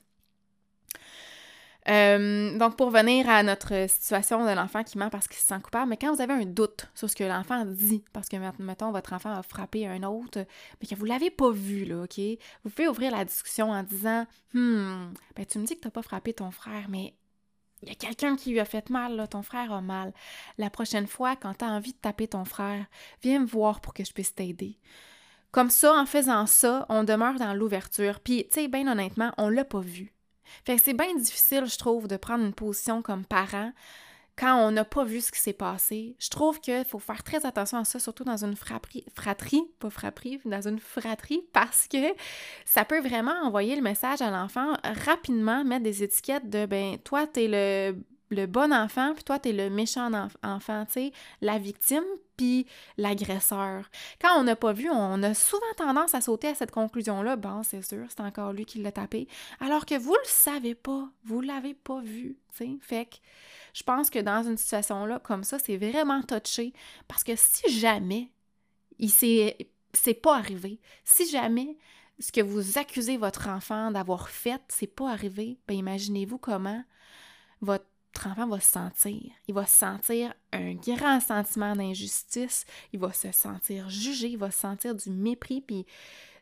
Donc, 1.87 2.77
pour 2.77 2.91
venir 2.91 3.29
à 3.29 3.43
notre 3.43 3.89
situation 3.89 4.45
de 4.45 4.51
l'enfant 4.53 4.85
qui 4.85 4.99
ment 4.99 5.11
parce 5.11 5.27
qu'il 5.27 5.39
se 5.39 5.47
sent 5.47 5.61
coupable, 5.63 5.89
mais 5.89 5.97
quand 5.97 6.15
vous 6.15 6.21
avez 6.21 6.35
un 6.35 6.45
doute 6.45 6.87
sur 6.95 7.09
ce 7.09 7.17
que 7.17 7.25
l'enfant 7.25 7.65
dit, 7.65 8.05
parce 8.13 8.29
que, 8.29 8.37
mettons, 8.63 8.93
votre 8.93 9.13
enfant 9.13 9.33
a 9.33 9.43
frappé 9.43 9.87
un 9.87 10.03
autre, 10.03 10.45
mais 10.81 10.87
que 10.87 10.95
vous 10.95 11.05
ne 11.05 11.11
l'avez 11.11 11.31
pas 11.31 11.51
vu, 11.51 11.85
là, 11.85 12.03
OK? 12.03 12.19
Vous 12.65 12.71
pouvez 12.71 12.89
ouvrir 12.89 13.13
la 13.13 13.25
discussion 13.25 13.71
en 13.71 13.83
disant 13.83 14.27
Hmm, 14.53 15.13
ben, 15.37 15.47
tu 15.47 15.59
me 15.59 15.65
dis 15.65 15.75
que 15.77 15.81
tu 15.81 15.87
n'as 15.87 15.93
pas 15.93 16.03
frappé 16.03 16.35
ton 16.35 16.51
frère, 16.51 16.87
mais 16.89 17.15
il 17.83 17.89
y 17.89 17.93
a 17.93 17.95
quelqu'un 17.95 18.37
qui 18.37 18.51
lui 18.51 18.61
a 18.61 18.65
fait 18.65 18.91
mal, 18.91 19.17
là, 19.17 19.27
ton 19.27 19.43
frère 19.43 19.73
a 19.73 19.81
mal. 19.81 20.13
La 20.59 20.69
prochaine 20.69 21.07
fois, 21.07 21.35
quand 21.37 21.55
tu 21.55 21.65
as 21.65 21.69
envie 21.69 21.93
de 21.93 21.99
taper 21.99 22.29
ton 22.29 22.45
frère, 22.45 22.85
viens 23.23 23.41
me 23.41 23.47
voir 23.47 23.81
pour 23.81 23.95
que 23.95 24.05
je 24.05 24.13
puisse 24.13 24.35
t'aider. 24.35 24.79
Comme 25.51 25.71
ça, 25.71 25.95
en 25.95 26.07
faisant 26.07 26.47
ça, 26.47 26.87
on 26.91 27.05
demeure 27.05 27.39
dans 27.39 27.55
l'ouverture. 27.55 28.21
Puis, 28.21 28.45
tu 28.49 28.61
sais, 28.61 28.69
bien 28.69 28.87
honnêtement, 28.87 29.33
on 29.39 29.49
l'a 29.49 29.65
pas 29.65 29.81
vu. 29.81 30.13
Fait 30.65 30.77
que 30.77 30.83
c'est 30.83 30.95
bien 30.95 31.15
difficile, 31.15 31.67
je 31.67 31.79
trouve, 31.79 32.09
de 32.09 32.17
prendre 32.17 32.45
une 32.45 32.55
position 32.55 33.03
comme 33.03 33.25
parent 33.25 33.73
quand 34.41 34.57
on 34.57 34.71
n'a 34.71 34.85
pas 34.85 35.05
vu 35.05 35.21
ce 35.21 35.31
qui 35.31 35.39
s'est 35.39 35.53
passé. 35.53 36.17
Je 36.19 36.31
trouve 36.31 36.61
qu'il 36.61 36.85
faut 36.87 36.99
faire 36.99 37.23
très 37.23 37.45
attention 37.45 37.79
à 37.79 37.85
ça, 37.85 37.99
surtout 37.99 38.25
dans 38.25 38.43
une 38.43 38.57
fratrie, 38.57 39.05
fratrie, 39.15 39.63
pas 39.79 39.91
fratrie, 39.91 40.41
dans 40.47 40.67
une 40.67 40.79
fratrie, 40.79 41.43
parce 41.53 41.87
que 41.87 42.15
ça 42.65 42.87
peut 42.87 43.01
vraiment 43.01 43.35
envoyer 43.43 43.77
le 43.77 43.83
message 43.83 44.23
à 44.23 44.31
l'enfant 44.31 44.73
rapidement, 45.05 45.63
mettre 45.63 45.85
des 45.85 46.03
étiquettes 46.03 46.49
de 46.49 46.65
ben, 46.65 46.99
toi, 46.99 47.27
t'es 47.27 47.49
le 47.49 48.03
le 48.31 48.47
bon 48.47 48.73
enfant, 48.73 49.13
puis 49.15 49.25
toi, 49.25 49.39
t'es 49.39 49.53
le 49.53 49.71
méchant 49.71 50.11
enfant, 50.43 50.87
tu 50.87 50.93
sais, 50.93 51.13
la 51.41 51.59
victime, 51.59 52.05
puis 52.37 52.67
l'agresseur. 52.97 53.91
Quand 54.21 54.41
on 54.41 54.45
n'a 54.45 54.57
pas 54.57 54.73
vu, 54.73 54.89
on 54.91 55.23
a 55.23 55.35
souvent 55.35 55.61
tendance 55.77 56.15
à 56.15 56.21
sauter 56.21 56.49
à 56.49 56.55
cette 56.55 56.71
conclusion-là. 56.71 57.37
Bon, 57.37 57.63
c'est 57.63 57.83
sûr, 57.83 58.07
c'est 58.09 58.21
encore 58.21 58.53
lui 58.53 58.65
qui 58.65 58.81
l'a 58.81 58.93
tapé. 58.93 59.29
Alors 59.61 59.85
que 59.85 59.99
vous 59.99 60.15
le 60.15 60.29
savez 60.29 60.75
pas, 60.75 61.09
vous 61.25 61.41
l'avez 61.41 61.75
pas 61.75 62.01
vu, 62.01 62.39
tu 62.57 62.65
sais. 62.65 62.79
Fait 62.81 63.07
que 63.07 63.17
je 63.75 63.83
pense 63.83 64.11
que 64.11 64.21
dans 64.21 64.43
une 64.43 64.57
situation-là, 64.57 65.19
comme 65.19 65.45
ça, 65.45 65.59
c'est 65.59 65.77
vraiment 65.77 66.23
touché. 66.23 66.73
Parce 67.09 67.25
que 67.25 67.33
si 67.37 67.79
jamais 67.79 68.31
il 68.99 69.11
s'est, 69.11 69.57
c'est 69.93 70.15
pas 70.15 70.37
arrivé, 70.37 70.81
si 71.05 71.29
jamais 71.29 71.77
ce 72.19 72.33
que 72.33 72.41
vous 72.41 72.79
accusez 72.79 73.17
votre 73.17 73.49
enfant 73.49 73.91
d'avoir 73.91 74.29
fait, 74.29 74.63
c'est 74.69 74.87
pas 74.87 75.11
arrivé, 75.11 75.59
ben 75.67 75.75
imaginez-vous 75.75 76.39
comment 76.39 76.83
votre 77.61 77.87
enfant 78.27 78.47
va 78.47 78.61
se 78.61 78.71
sentir. 78.71 79.21
Il 79.49 79.55
va 79.55 79.67
sentir 79.67 80.35
un 80.53 80.75
grand 80.75 81.21
sentiment 81.21 81.75
d'injustice, 81.75 82.65
il 82.93 83.01
va 83.01 83.13
se 83.13 83.33
sentir 83.33 83.89
jugé, 83.89 84.29
il 84.29 84.39
va 84.39 84.51
se 84.51 84.59
sentir 84.59 84.95
du 84.95 85.11
mépris, 85.11 85.61
puis 85.61 85.87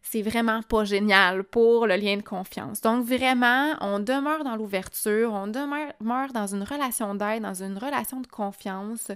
c'est 0.03 0.23
vraiment 0.23 0.63
pas 0.63 0.85
génial 0.85 1.45
pour 1.45 1.87
le 1.87 1.97
lien 1.97 2.17
de 2.17 2.23
confiance. 2.23 2.81
Donc 2.81 3.05
vraiment, 3.05 3.75
on 3.81 3.99
demeure 3.99 4.45
dans 4.45 4.57
l'ouverture, 4.57 5.33
on 5.33 5.47
demeure 5.47 6.33
dans 6.33 6.47
une 6.47 6.63
relation 6.63 7.15
d'aide, 7.15 7.43
dans 7.43 7.63
une 7.63 7.77
relation 7.77 8.21
de 8.21 8.27
confiance. 8.27 9.11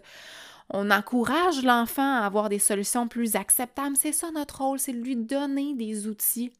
On 0.70 0.90
encourage 0.90 1.62
l'enfant 1.62 2.20
à 2.20 2.26
avoir 2.26 2.48
des 2.48 2.58
solutions 2.58 3.08
plus 3.08 3.36
acceptables. 3.36 3.96
C'est 3.96 4.12
ça 4.12 4.30
notre 4.30 4.62
rôle, 4.62 4.78
c'est 4.78 4.92
de 4.92 5.02
lui 5.02 5.16
donner 5.16 5.74
des 5.74 6.06
outils 6.06 6.52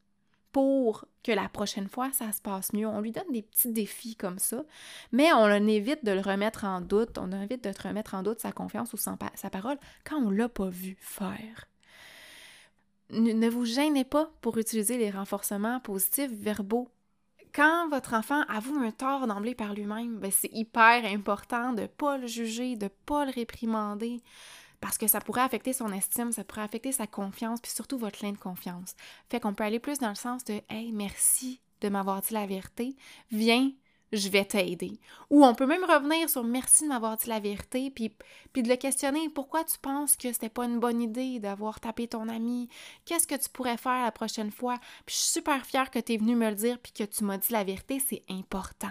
pour 0.53 1.07
que 1.25 1.33
la 1.33 1.49
prochaine 1.49 1.89
fois, 1.89 2.13
ça 2.13 2.31
se 2.33 2.41
passe 2.41 2.73
mieux. 2.73 2.87
On 2.87 3.01
lui 3.01 3.13
donne 3.13 3.31
des 3.33 3.43
petits 3.43 3.73
défis 3.73 4.17
comme 4.17 4.39
ça, 4.39 4.65
mais 5.11 5.33
on 5.33 5.49
évite 5.67 6.05
de 6.05 6.13
le 6.13 6.21
remettre 6.21 6.65
en 6.65 6.81
doute, 6.81 7.19
on 7.19 7.33
évite 7.33 7.65
de 7.65 7.73
te 7.73 7.89
remettre 7.89 8.15
en 8.15 8.23
doute 8.23 8.41
sa 8.41 8.53
confiance 8.53 8.93
ou 8.93 8.97
sa 8.97 9.17
parole 9.51 9.79
quand 10.05 10.17
on 10.17 10.31
l'a 10.31 10.49
pas 10.49 10.69
vu 10.69 10.97
faire. 11.01 11.67
Ne 13.11 13.49
vous 13.49 13.67
gênez 13.67 14.05
pas 14.05 14.31
pour 14.41 14.57
utiliser 14.57 14.97
les 14.97 15.11
renforcements 15.11 15.81
positifs 15.81 16.31
verbaux. 16.33 16.89
Quand 17.55 17.89
votre 17.91 18.15
enfant 18.15 18.43
avoue 18.49 18.79
un 18.79 18.91
tort 18.91 19.27
d'emblée 19.27 19.55
par 19.55 19.75
lui-même, 19.75 20.19
ben, 20.19 20.31
c'est 20.31 20.51
hyper 20.53 21.05
important 21.05 21.75
de 21.75 21.83
ne 21.83 21.87
pas 21.87 22.17
le 22.17 22.27
juger, 22.27 22.77
de 22.77 22.85
ne 22.85 22.91
pas 23.05 23.27
le 23.27 23.33
réprimander, 23.33 24.23
parce 24.83 24.99
que 24.99 25.07
ça 25.07 25.21
pourrait 25.21 25.43
affecter 25.43 25.73
son 25.73 25.93
estime, 25.93 26.33
ça 26.33 26.43
pourrait 26.43 26.63
affecter 26.63 26.91
sa 26.91 27.07
confiance, 27.07 27.61
puis 27.61 27.71
surtout 27.71 27.99
votre 27.99 28.23
lien 28.23 28.33
de 28.33 28.37
confiance. 28.37 28.97
Fait 29.31 29.39
qu'on 29.39 29.55
peut 29.55 29.63
aller 29.63 29.79
plus 29.79 30.01
dans 30.01 30.09
le 30.09 30.17
sens 30.17 30.45
de 30.45 30.61
Hey, 30.69 30.91
merci 30.91 31.61
de 31.81 31.89
m'avoir 31.89 32.21
dit 32.21 32.35
la 32.35 32.47
vérité, 32.47 32.97
viens, 33.31 33.71
je 34.13 34.29
vais 34.29 34.45
t'aider. 34.45 34.99
Ou 35.31 35.45
on 35.45 35.55
peut 35.55 35.67
même 35.67 35.85
revenir 35.85 36.29
sur 36.29 36.43
merci 36.43 36.83
de 36.83 36.89
m'avoir 36.89 37.17
dit 37.17 37.29
la 37.29 37.39
vérité, 37.39 37.93
puis, 37.93 38.11
de 38.61 38.69
le 38.69 38.75
questionner 38.75 39.29
pourquoi 39.29 39.63
tu 39.63 39.79
penses 39.79 40.17
que 40.17 40.33
c'était 40.33 40.49
pas 40.49 40.65
une 40.65 40.81
bonne 40.81 41.01
idée 41.01 41.39
d'avoir 41.39 41.79
tapé 41.79 42.09
ton 42.09 42.29
ami, 42.29 42.69
qu'est-ce 43.05 43.29
que 43.29 43.41
tu 43.41 43.49
pourrais 43.51 43.77
faire 43.77 44.03
la 44.03 44.11
prochaine 44.11 44.51
fois? 44.51 44.79
Puis 45.07 45.15
je 45.15 45.21
suis 45.21 45.33
super 45.33 45.65
fière 45.65 45.93
que 45.93 46.01
tu 46.01 46.15
es 46.15 46.17
venu 46.17 46.35
me 46.35 46.51
le 46.51 46.57
dire, 46.57 46.81
puis 46.81 46.93
que 46.93 47.05
tu 47.05 47.23
m'as 47.23 47.39
dit 47.39 47.53
la 47.53 47.63
vérité, 47.63 48.03
c'est 48.05 48.25
important. 48.29 48.91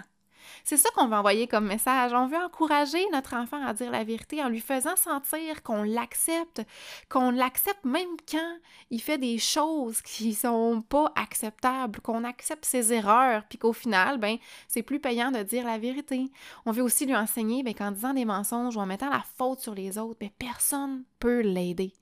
C'est 0.64 0.76
ça 0.76 0.88
qu'on 0.94 1.06
veut 1.06 1.16
envoyer 1.16 1.46
comme 1.46 1.66
message. 1.66 2.12
On 2.12 2.26
veut 2.26 2.38
encourager 2.38 3.04
notre 3.12 3.34
enfant 3.34 3.64
à 3.64 3.74
dire 3.74 3.90
la 3.90 4.04
vérité 4.04 4.42
en 4.42 4.48
lui 4.48 4.60
faisant 4.60 4.96
sentir 4.96 5.62
qu'on 5.62 5.82
l'accepte, 5.82 6.62
qu'on 7.08 7.30
l'accepte 7.30 7.84
même 7.84 8.16
quand 8.30 8.56
il 8.90 9.00
fait 9.00 9.18
des 9.18 9.38
choses 9.38 10.02
qui 10.02 10.34
sont 10.34 10.82
pas 10.88 11.12
acceptables, 11.16 12.00
qu'on 12.00 12.24
accepte 12.24 12.64
ses 12.64 12.92
erreurs, 12.92 13.44
puis 13.48 13.58
qu'au 13.58 13.72
final, 13.72 14.18
ben, 14.18 14.36
c'est 14.68 14.82
plus 14.82 15.00
payant 15.00 15.30
de 15.30 15.42
dire 15.42 15.64
la 15.64 15.78
vérité. 15.78 16.30
On 16.66 16.72
veut 16.72 16.82
aussi 16.82 17.06
lui 17.06 17.16
enseigner 17.16 17.62
ben, 17.62 17.74
qu'en 17.74 17.90
disant 17.90 18.14
des 18.14 18.24
mensonges 18.24 18.76
ou 18.76 18.80
en 18.80 18.86
mettant 18.86 19.10
la 19.10 19.24
faute 19.36 19.60
sur 19.60 19.74
les 19.74 19.98
autres, 19.98 20.18
ben, 20.20 20.30
personne 20.38 21.04
peut 21.18 21.40
l'aider. 21.40 21.92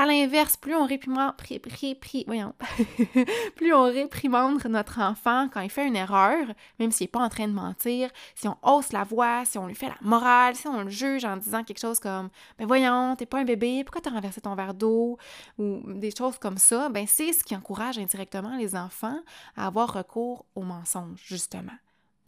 À 0.00 0.06
l'inverse, 0.06 0.56
plus 0.56 0.76
on 0.76 0.86
réprimande, 0.86 1.34
plus 3.56 3.74
on 3.74 3.82
réprimande 3.82 4.64
notre 4.66 5.00
enfant 5.00 5.48
quand 5.52 5.60
il 5.60 5.70
fait 5.70 5.88
une 5.88 5.96
erreur, 5.96 6.46
même 6.78 6.92
s'il 6.92 7.06
n'est 7.06 7.08
pas 7.08 7.18
en 7.18 7.28
train 7.28 7.48
de 7.48 7.52
mentir, 7.52 8.08
si 8.36 8.46
on 8.46 8.56
hausse 8.62 8.92
la 8.92 9.02
voix, 9.02 9.44
si 9.44 9.58
on 9.58 9.66
lui 9.66 9.74
fait 9.74 9.88
la 9.88 9.96
morale, 10.00 10.54
si 10.54 10.68
on 10.68 10.84
le 10.84 10.88
juge 10.88 11.24
en 11.24 11.36
disant 11.36 11.64
quelque 11.64 11.80
chose 11.80 11.98
comme 11.98 12.28
Ben 12.60 12.68
voyons, 12.68 13.16
t'es 13.16 13.26
pas 13.26 13.40
un 13.40 13.44
bébé, 13.44 13.82
pourquoi 13.82 14.00
t'as 14.00 14.10
renversé 14.10 14.40
ton 14.40 14.54
verre 14.54 14.74
d'eau 14.74 15.18
ou 15.58 15.82
des 15.84 16.14
choses 16.16 16.38
comme 16.38 16.58
ça, 16.58 16.88
ben 16.90 17.08
c'est 17.08 17.32
ce 17.32 17.42
qui 17.42 17.56
encourage 17.56 17.98
indirectement 17.98 18.56
les 18.56 18.76
enfants 18.76 19.18
à 19.56 19.66
avoir 19.66 19.92
recours 19.92 20.46
au 20.54 20.62
mensonge, 20.62 21.20
justement. 21.24 21.74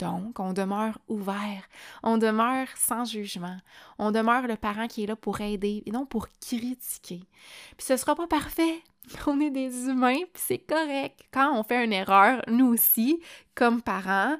Donc, 0.01 0.39
on 0.39 0.51
demeure 0.51 0.97
ouvert, 1.07 1.69
on 2.01 2.17
demeure 2.17 2.67
sans 2.75 3.05
jugement, 3.05 3.57
on 3.99 4.11
demeure 4.11 4.47
le 4.47 4.55
parent 4.55 4.87
qui 4.87 5.03
est 5.03 5.05
là 5.05 5.15
pour 5.15 5.41
aider 5.41 5.83
et 5.85 5.91
non 5.91 6.07
pour 6.07 6.27
critiquer. 6.39 7.21
Puis 7.77 7.85
ce 7.85 7.97
sera 7.97 8.15
pas 8.15 8.25
parfait, 8.25 8.81
on 9.27 9.39
est 9.39 9.51
des 9.51 9.85
humains, 9.87 10.23
puis 10.33 10.43
c'est 10.43 10.57
correct. 10.57 11.19
Quand 11.31 11.55
on 11.55 11.61
fait 11.61 11.85
une 11.85 11.93
erreur, 11.93 12.41
nous 12.47 12.73
aussi, 12.73 13.21
comme 13.53 13.83
parents, 13.83 14.37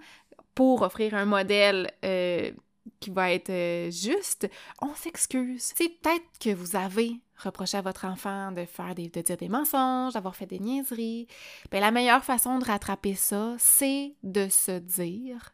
pour 0.56 0.82
offrir 0.82 1.14
un 1.14 1.26
modèle 1.26 1.92
euh, 2.04 2.52
qui 3.00 3.10
va 3.10 3.32
être 3.32 3.50
euh, 3.50 3.92
juste, 3.92 4.50
on 4.82 4.94
s'excuse. 4.96 5.72
C'est 5.76 5.90
peut-être 5.90 6.26
que 6.40 6.54
vous 6.54 6.76
avez 6.76 7.20
reprocher 7.44 7.78
à 7.78 7.82
votre 7.82 8.06
enfant 8.06 8.52
de 8.52 8.66
faire 8.66 8.96
des, 8.96 9.10
de 9.10 9.22
dire 9.22 9.38
des 9.38 9.50
mensonges, 9.50 10.14
d'avoir 10.14 10.36
fait 10.36 10.46
des 10.46 10.60
niaiseries, 10.60 11.28
bien, 11.72 11.80
la 11.80 11.92
meilleure 11.92 12.24
façon 12.24 12.60
de 12.60 12.66
rattraper 12.66 13.16
ça, 13.16 13.56
c'est 13.58 14.14
de 14.24 14.48
se 14.50 14.80
dire 14.80 15.54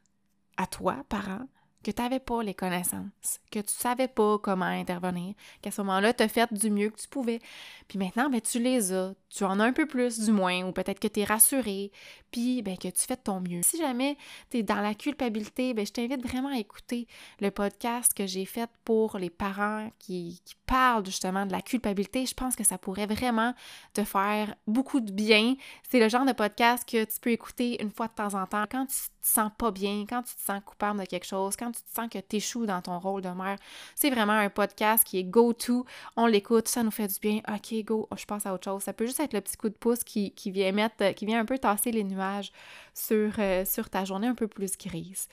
à 0.58 0.68
toi, 0.68 0.98
parent, 1.08 1.48
que 1.88 1.96
tu 1.96 2.02
n'avais 2.02 2.20
pas 2.20 2.44
les 2.44 2.54
connaissances, 2.54 3.40
que 3.50 3.60
tu 3.60 3.74
savais 3.74 4.10
pas 4.10 4.38
comment 4.40 4.66
intervenir, 4.66 5.36
qu'à 5.62 5.72
ce 5.72 5.82
moment-là, 5.82 6.12
tu 6.12 6.22
as 6.22 6.28
fait 6.28 6.54
du 6.54 6.70
mieux 6.70 6.90
que 6.90 7.00
tu 7.00 7.08
pouvais. 7.08 7.40
Puis 7.88 7.98
maintenant, 7.98 8.30
ben, 8.30 8.42
tu 8.42 8.60
les 8.60 8.92
as, 8.92 9.14
tu 9.30 9.46
en 9.46 9.58
as 9.62 9.64
un 9.64 9.72
peu 9.72 9.86
plus 9.86 10.20
du 10.20 10.32
moins, 10.34 10.66
ou 10.66 10.74
peut-être 10.74 11.00
que 11.00 11.08
tu 11.08 11.22
es 11.22 11.24
rassuré, 11.24 11.94
puis 12.30 12.62
ben, 12.62 12.78
que 12.78 12.90
tu 12.90 13.06
fais 13.06 13.16
de 13.16 13.22
ton 13.22 13.40
mieux. 13.40 13.62
Si 13.64 13.78
jamais 13.78 14.18
tu 14.50 14.58
es 14.58 14.64
dans 14.64 14.82
la 14.82 14.96
culpabilité, 14.96 15.74
ben, 15.74 15.86
je 15.86 15.94
t'invite 15.94 16.22
vraiment 16.28 16.50
à 16.50 16.58
écouter 16.58 17.08
le 17.40 17.52
podcast 17.52 18.14
que 18.14 18.28
j'ai 18.28 18.44
fait 18.44 18.70
pour 18.84 19.18
les 19.18 19.30
parents 19.30 19.90
qui, 19.98 20.42
parlent 20.66 21.06
justement 21.06 21.46
de 21.46 21.54
la 21.54 21.62
culpabilité. 21.62 22.26
Je 22.26 22.34
pense 22.34 22.58
que 22.58 22.66
ça 22.66 22.78
pourrait 22.78 23.06
vraiment 23.06 23.54
te 23.94 24.04
faire 24.04 24.54
beaucoup 24.68 25.00
de 25.00 25.14
bien. 25.14 25.56
C'est 25.90 26.02
le 26.02 26.10
genre 26.10 26.26
de 26.26 26.34
podcast 26.34 26.84
que 26.86 27.06
tu 27.06 27.22
peux 27.22 27.32
écouter 27.32 27.82
une 27.82 27.90
fois 27.90 28.10
de 28.10 28.14
temps 28.14 28.34
en 28.34 28.46
temps 28.48 28.66
quand 28.70 28.86
sens 29.28 29.52
pas 29.58 29.72
bien, 29.72 30.06
quand 30.08 30.24
tu 30.24 30.36
te 30.36 30.42
sens 30.42 30.62
coupable 30.66 31.00
de 31.00 31.06
quelque 31.06 31.26
chose, 31.26 31.56
quand 31.56 31.72
tu 31.72 31.82
te 31.82 31.94
sens 31.94 32.10
que 32.10 32.20
tu 32.20 32.38
échoues 32.38 32.66
dans 32.66 32.82
ton 32.82 33.00
rôle 33.00 33.22
de 33.22 33.30
mère. 33.30 33.58
C'est 33.96 34.10
vraiment 34.10 34.34
un 34.34 34.50
podcast 34.50 35.04
qui 35.04 35.20
est 35.20 35.24
go-to. 35.24 35.86
On 36.16 36.26
l'écoute, 36.26 36.68
ça 36.68 36.84
nous 36.84 36.92
fait 36.92 37.08
du 37.08 37.20
bien. 37.20 37.42
OK, 37.48 37.84
go, 37.84 38.08
je 38.16 38.26
passe 38.26 38.46
à 38.46 38.54
autre 38.54 38.66
chose. 38.66 38.84
Ça 38.84 38.94
peut 38.94 39.06
juste 39.06 39.20
être 39.20 39.34
le 39.34 39.42
petit 39.42 39.58
coup 39.58 39.70
de 39.70 39.76
pouce 39.76 40.04
qui, 40.04 40.34
vient 40.46 40.72
mettre, 40.72 41.14
qui 41.14 41.26
vient 41.26 41.40
un 41.40 41.46
peu 41.46 41.58
tasser 41.58 41.92
les 41.92 42.04
nuages 42.04 42.52
sur, 42.94 43.34
euh, 43.40 43.66
sur 43.66 43.90
ta 43.90 44.06
journée 44.06 44.28
un 44.28 44.36
peu 44.36 44.48
plus 44.48 44.78
grise. 44.78 45.28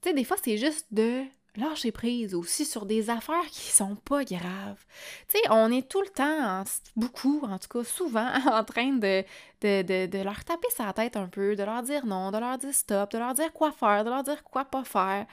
Tu 0.00 0.08
sais, 0.08 0.14
des 0.14 0.24
fois, 0.24 0.36
c'est 0.42 0.58
juste 0.58 0.86
de 0.90 1.24
lâcher 1.56 1.92
prise 1.92 2.34
aussi 2.34 2.64
sur 2.64 2.86
des 2.86 3.10
affaires 3.10 3.46
qui 3.50 3.70
sont 3.70 3.96
pas 3.96 4.24
graves. 4.24 4.84
Tu 5.28 5.38
on 5.50 5.70
est 5.70 5.88
tout 5.88 6.00
le 6.00 6.08
temps, 6.08 6.64
beaucoup, 6.96 7.40
en 7.44 7.58
tout 7.58 7.68
cas 7.68 7.84
souvent, 7.84 8.30
en 8.50 8.64
train 8.64 8.92
de, 8.92 9.24
de, 9.60 10.06
de, 10.06 10.22
leur 10.22 10.44
taper 10.44 10.68
sa 10.74 10.92
tête 10.92 11.16
un 11.16 11.28
peu, 11.28 11.54
de 11.56 11.62
leur 11.62 11.82
dire 11.82 12.06
non, 12.06 12.30
de 12.30 12.38
leur 12.38 12.58
dire 12.58 12.74
stop, 12.74 13.12
de 13.12 13.18
leur 13.18 13.34
dire 13.34 13.52
quoi 13.52 13.72
faire, 13.72 14.04
de 14.04 14.10
leur 14.10 14.22
dire 14.22 14.42
quoi 14.44 14.64
pas 14.64 14.84
faire. 14.84 15.26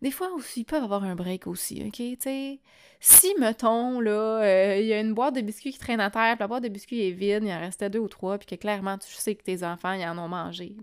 Des 0.00 0.12
fois 0.12 0.30
aussi, 0.32 0.60
ils 0.60 0.64
peuvent 0.64 0.84
avoir 0.84 1.02
un 1.02 1.16
break 1.16 1.48
aussi, 1.48 1.82
OK? 1.84 2.00
Tu 2.20 2.60
si, 3.00 3.34
mettons, 3.38 4.00
là, 4.00 4.42
euh, 4.42 4.78
il 4.80 4.86
y 4.86 4.92
a 4.92 5.00
une 5.00 5.14
boîte 5.14 5.34
de 5.34 5.40
biscuits 5.40 5.72
qui 5.72 5.78
traîne 5.78 6.00
à 6.00 6.10
terre, 6.10 6.34
puis 6.34 6.40
la 6.40 6.48
boîte 6.48 6.64
de 6.64 6.68
biscuits 6.68 7.08
est 7.08 7.12
vide, 7.12 7.44
il 7.44 7.52
en 7.52 7.60
restait 7.60 7.90
deux 7.90 8.00
ou 8.00 8.08
trois, 8.08 8.38
puis 8.38 8.46
que 8.46 8.54
clairement, 8.56 8.98
tu 8.98 9.12
sais 9.12 9.34
que 9.34 9.42
tes 9.42 9.64
enfants, 9.64 9.92
ils 9.92 10.04
en 10.06 10.18
ont 10.18 10.28
mangé, 10.28 10.76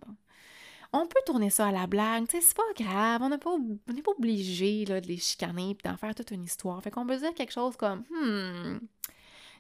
on 1.02 1.08
peut 1.08 1.20
tourner 1.26 1.50
ça 1.50 1.68
à 1.68 1.72
la 1.72 1.88
blague, 1.88 2.26
c'est 2.30 2.54
pas 2.54 2.64
grave, 2.78 3.22
on 3.22 3.30
n'est 3.30 3.38
pas, 3.38 4.12
obligé 4.12 4.86
de 4.86 4.96
les 5.08 5.18
chicaner 5.18 5.72
et 5.72 5.88
d'en 5.88 5.98
faire 5.98 6.16
toute 6.16 6.32
une 6.32 6.44
histoire. 6.44 6.82
Fait 6.82 6.92
qu'on 6.92 7.06
peut 7.06 7.18
dire 7.18 7.34
quelque 7.34 7.52
chose 7.54 7.76
comme 7.76 8.04
Hmm, 8.10 8.80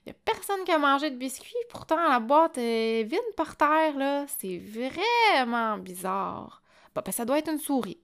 y 0.05 0.09
a 0.09 0.13
personne 0.23 0.63
qui 0.65 0.71
a 0.71 0.77
mangé 0.77 1.09
de 1.09 1.17
biscuits, 1.17 1.53
pourtant 1.69 1.97
la 1.97 2.19
boîte 2.19 2.57
est 2.57 3.03
vide 3.03 3.19
par 3.35 3.55
terre, 3.55 3.97
là. 3.97 4.25
C'est 4.39 4.57
vraiment 4.57 5.77
bizarre. 5.77 6.61
Bah, 6.93 7.01
ben, 7.05 7.11
ça 7.11 7.25
doit 7.25 7.39
être 7.39 7.51
une 7.51 7.59
souris. 7.59 7.99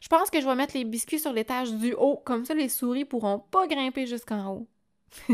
Je 0.00 0.08
pense 0.08 0.30
que 0.30 0.40
je 0.40 0.46
vais 0.46 0.54
mettre 0.54 0.76
les 0.76 0.84
biscuits 0.84 1.18
sur 1.18 1.32
l'étage 1.32 1.72
du 1.72 1.94
haut, 1.94 2.22
comme 2.24 2.44
ça 2.44 2.54
les 2.54 2.68
souris 2.68 3.04
pourront 3.04 3.40
pas 3.40 3.66
grimper 3.66 4.06
jusqu'en 4.06 4.52
haut. 4.52 4.66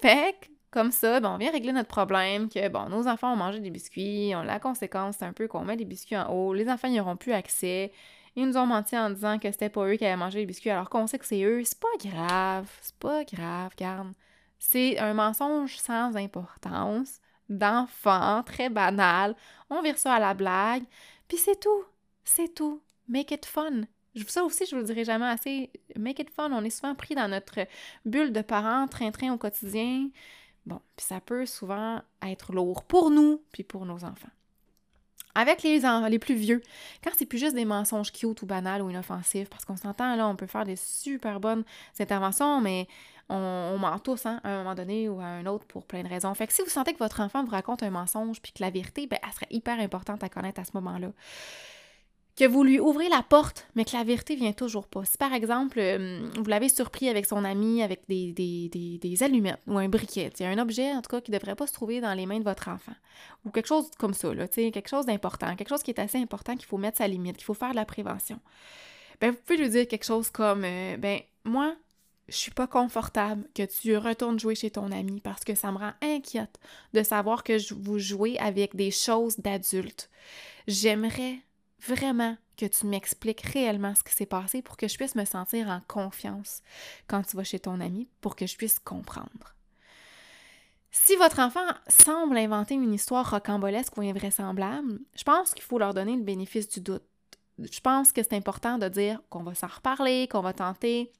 fait 0.00 0.36
que 0.40 0.46
comme 0.70 0.92
ça, 0.92 1.20
ben, 1.20 1.32
on 1.34 1.38
vient 1.38 1.50
régler 1.50 1.72
notre 1.72 1.88
problème 1.88 2.48
que, 2.48 2.68
bon, 2.68 2.88
nos 2.88 3.08
enfants 3.08 3.32
ont 3.32 3.36
mangé 3.36 3.60
des 3.60 3.70
biscuits, 3.70 4.32
on, 4.36 4.42
la 4.42 4.60
conséquence, 4.60 5.16
c'est 5.18 5.24
un 5.24 5.32
peu 5.32 5.48
qu'on 5.48 5.64
met 5.64 5.76
les 5.76 5.84
biscuits 5.84 6.16
en 6.16 6.30
haut, 6.32 6.54
les 6.54 6.68
enfants 6.68 6.88
n'y 6.88 7.00
auront 7.00 7.16
plus 7.16 7.32
accès, 7.32 7.92
Ils 8.36 8.46
nous 8.46 8.56
ont 8.56 8.66
menti 8.66 8.96
en 8.96 9.10
disant 9.10 9.38
que 9.38 9.50
c'était 9.50 9.68
pas 9.68 9.86
eux 9.86 9.96
qui 9.96 10.06
avaient 10.06 10.16
mangé 10.16 10.40
les 10.40 10.46
biscuits 10.46 10.70
alors 10.70 10.88
qu'on 10.88 11.06
sait 11.06 11.18
que 11.18 11.26
c'est 11.26 11.42
eux. 11.42 11.62
C'est 11.64 11.80
pas 11.80 11.88
grave. 12.08 12.70
C'est 12.80 12.96
pas 12.96 13.24
grave, 13.24 13.72
garde. 13.76 14.12
C'est 14.58 14.98
un 14.98 15.14
mensonge 15.14 15.76
sans 15.78 16.16
importance, 16.16 17.20
d'enfant, 17.48 18.42
très 18.44 18.68
banal. 18.68 19.34
On 19.70 19.82
vire 19.82 19.98
ça 19.98 20.14
à 20.14 20.20
la 20.20 20.34
blague. 20.34 20.84
Puis 21.28 21.38
c'est 21.38 21.58
tout. 21.58 21.84
C'est 22.24 22.54
tout. 22.54 22.80
Make 23.08 23.32
it 23.32 23.46
fun. 23.46 23.82
Ça 24.26 24.44
aussi, 24.44 24.66
je 24.66 24.74
vous 24.74 24.80
le 24.82 24.86
dirai 24.86 25.04
jamais 25.04 25.26
assez. 25.26 25.70
Make 25.96 26.20
it 26.20 26.30
fun. 26.30 26.50
On 26.52 26.64
est 26.64 26.70
souvent 26.70 26.94
pris 26.94 27.14
dans 27.14 27.28
notre 27.28 27.60
bulle 28.04 28.32
de 28.32 28.42
parents, 28.42 28.86
train-train 28.88 29.32
au 29.32 29.38
quotidien. 29.38 30.08
Bon, 30.70 30.80
ça 30.96 31.20
peut 31.20 31.46
souvent 31.46 32.00
être 32.22 32.52
lourd 32.52 32.84
pour 32.84 33.10
nous, 33.10 33.42
puis 33.50 33.64
pour 33.64 33.86
nos 33.86 34.04
enfants. 34.04 34.30
Avec 35.34 35.64
les, 35.64 35.80
les 36.08 36.18
plus 36.20 36.36
vieux, 36.36 36.62
quand 37.02 37.10
c'est 37.16 37.26
plus 37.26 37.38
juste 37.38 37.56
des 37.56 37.64
mensonges 37.64 38.12
cute 38.12 38.40
ou 38.42 38.46
banals 38.46 38.80
ou 38.80 38.88
inoffensifs, 38.88 39.50
parce 39.50 39.64
qu'on 39.64 39.76
s'entend, 39.76 40.14
là, 40.14 40.28
on 40.28 40.36
peut 40.36 40.46
faire 40.46 40.64
des 40.64 40.76
super 40.76 41.40
bonnes 41.40 41.64
interventions, 41.98 42.60
mais 42.60 42.86
on, 43.28 43.78
ment 43.78 43.98
tous, 43.98 44.26
hein, 44.26 44.40
à 44.44 44.48
un 44.48 44.58
moment 44.58 44.76
donné 44.76 45.08
ou 45.08 45.20
à 45.20 45.24
un 45.24 45.46
autre 45.46 45.66
pour 45.66 45.86
plein 45.86 46.04
de 46.04 46.08
raisons. 46.08 46.32
Fait 46.34 46.46
que 46.46 46.52
si 46.52 46.62
vous 46.62 46.68
sentez 46.68 46.92
que 46.92 46.98
votre 46.98 47.20
enfant 47.20 47.44
vous 47.44 47.50
raconte 47.50 47.82
un 47.82 47.90
mensonge 47.90 48.40
puis 48.40 48.52
que 48.52 48.62
la 48.62 48.70
vérité, 48.70 49.08
ben, 49.08 49.18
elle 49.24 49.32
serait 49.32 49.48
hyper 49.50 49.80
importante 49.80 50.22
à 50.22 50.28
connaître 50.28 50.60
à 50.60 50.64
ce 50.64 50.72
moment-là 50.74 51.10
que 52.40 52.46
vous 52.46 52.64
lui 52.64 52.80
ouvrez 52.80 53.10
la 53.10 53.22
porte, 53.22 53.66
mais 53.74 53.84
que 53.84 53.94
la 53.94 54.02
vérité 54.02 54.34
vient 54.34 54.52
toujours 54.52 54.86
pas. 54.86 55.04
Si 55.04 55.18
par 55.18 55.34
exemple, 55.34 55.78
euh, 55.78 56.26
vous 56.36 56.46
l'avez 56.46 56.70
surpris 56.70 57.10
avec 57.10 57.26
son 57.26 57.44
ami 57.44 57.82
avec 57.82 58.04
des, 58.08 59.16
allumettes 59.20 59.60
ou 59.66 59.76
un 59.76 59.90
briquet, 59.90 60.32
un 60.40 60.56
objet 60.56 60.90
en 60.92 61.02
tout 61.02 61.10
cas 61.10 61.20
qui 61.20 61.30
ne 61.30 61.36
devrait 61.36 61.54
pas 61.54 61.66
se 61.66 61.74
trouver 61.74 62.00
dans 62.00 62.14
les 62.14 62.24
mains 62.24 62.38
de 62.38 62.44
votre 62.44 62.68
enfant, 62.68 62.94
ou 63.44 63.50
quelque 63.50 63.66
chose 63.66 63.90
comme 63.98 64.14
ça, 64.14 64.32
là, 64.32 64.48
quelque 64.48 64.88
chose 64.88 65.04
d'important, 65.04 65.54
quelque 65.54 65.68
chose 65.68 65.82
qui 65.82 65.90
est 65.90 66.00
assez 66.00 66.16
important 66.16 66.56
qu'il 66.56 66.64
faut 66.64 66.78
mettre 66.78 66.96
sa 66.96 67.06
limite, 67.06 67.36
qu'il 67.36 67.44
faut 67.44 67.52
faire 67.52 67.72
de 67.72 67.76
la 67.76 67.84
prévention. 67.84 68.40
Ben, 69.20 69.32
vous 69.32 69.36
pouvez 69.44 69.58
lui 69.58 69.68
dire 69.68 69.86
quelque 69.86 70.06
chose 70.06 70.30
comme 70.30 70.64
euh, 70.64 70.96
ben 70.96 71.20
moi, 71.44 71.74
je 72.28 72.36
suis 72.36 72.52
pas 72.52 72.66
confortable 72.66 73.46
que 73.54 73.64
tu 73.64 73.98
retournes 73.98 74.40
jouer 74.40 74.54
chez 74.54 74.70
ton 74.70 74.90
ami 74.92 75.20
parce 75.20 75.44
que 75.44 75.54
ça 75.54 75.72
me 75.72 75.76
rend 75.76 75.92
inquiète 76.00 76.58
de 76.94 77.02
savoir 77.02 77.44
que 77.44 77.58
vous 77.74 77.98
jouez 77.98 78.38
avec 78.38 78.76
des 78.76 78.90
choses 78.90 79.36
d'adultes. 79.36 80.08
J'aimerais 80.66 81.40
vraiment 81.86 82.36
que 82.56 82.66
tu 82.66 82.86
m'expliques 82.86 83.40
réellement 83.40 83.94
ce 83.94 84.02
qui 84.02 84.14
s'est 84.14 84.26
passé 84.26 84.62
pour 84.62 84.76
que 84.76 84.88
je 84.88 84.96
puisse 84.96 85.14
me 85.14 85.24
sentir 85.24 85.68
en 85.68 85.80
confiance 85.88 86.62
quand 87.06 87.22
tu 87.22 87.36
vas 87.36 87.44
chez 87.44 87.58
ton 87.58 87.80
ami, 87.80 88.08
pour 88.20 88.36
que 88.36 88.46
je 88.46 88.56
puisse 88.56 88.78
comprendre. 88.78 89.56
Si 90.90 91.14
votre 91.16 91.38
enfant 91.38 91.66
semble 91.88 92.36
inventer 92.36 92.74
une 92.74 92.92
histoire 92.92 93.30
rocambolesque 93.30 93.96
ou 93.96 94.02
invraisemblable, 94.02 94.98
je 95.16 95.22
pense 95.22 95.54
qu'il 95.54 95.62
faut 95.62 95.78
leur 95.78 95.94
donner 95.94 96.16
le 96.16 96.22
bénéfice 96.22 96.68
du 96.68 96.80
doute. 96.80 97.04
Je 97.58 97.80
pense 97.80 98.12
que 98.12 98.22
c'est 98.22 98.34
important 98.34 98.78
de 98.78 98.88
dire 98.88 99.20
qu'on 99.28 99.42
va 99.42 99.54
s'en 99.54 99.68
reparler, 99.68 100.26
qu'on 100.28 100.40
va 100.40 100.52
tenter 100.52 101.12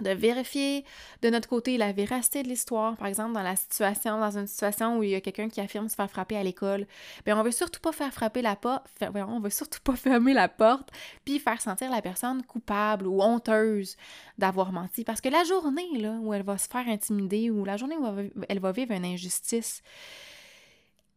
de 0.00 0.10
vérifier 0.10 0.84
de 1.22 1.30
notre 1.30 1.48
côté 1.48 1.76
la 1.76 1.92
véracité 1.92 2.42
de 2.42 2.48
l'histoire. 2.48 2.96
Par 2.96 3.06
exemple, 3.06 3.34
dans 3.34 3.42
la 3.42 3.56
situation, 3.56 4.18
dans 4.18 4.38
une 4.38 4.46
situation 4.46 4.98
où 4.98 5.02
il 5.02 5.10
y 5.10 5.14
a 5.14 5.20
quelqu'un 5.20 5.48
qui 5.48 5.60
affirme 5.60 5.88
se 5.88 5.94
faire 5.94 6.10
frapper 6.10 6.36
à 6.36 6.42
l'école, 6.42 6.86
bien, 7.24 7.38
on 7.38 7.42
veut 7.42 7.50
surtout 7.50 7.80
pas 7.80 7.92
faire 7.92 8.12
frapper 8.12 8.42
la 8.42 8.56
porte, 8.56 8.86
on 9.14 9.40
veut 9.40 9.50
surtout 9.50 9.80
pas 9.82 9.96
fermer 9.96 10.32
la 10.32 10.48
porte, 10.48 10.90
puis 11.24 11.38
faire 11.38 11.60
sentir 11.60 11.90
la 11.90 12.02
personne 12.02 12.42
coupable 12.44 13.06
ou 13.06 13.20
honteuse 13.20 13.96
d'avoir 14.38 14.72
menti. 14.72 15.04
Parce 15.04 15.20
que 15.20 15.28
la 15.28 15.44
journée 15.44 15.88
où 16.20 16.32
elle 16.32 16.42
va 16.42 16.56
se 16.56 16.68
faire 16.68 16.88
intimider 16.88 17.50
ou 17.50 17.64
la 17.64 17.76
journée 17.76 17.96
où 17.96 18.06
elle 18.48 18.60
va 18.60 18.72
vivre 18.72 18.92
une 18.92 19.04
injustice, 19.04 19.82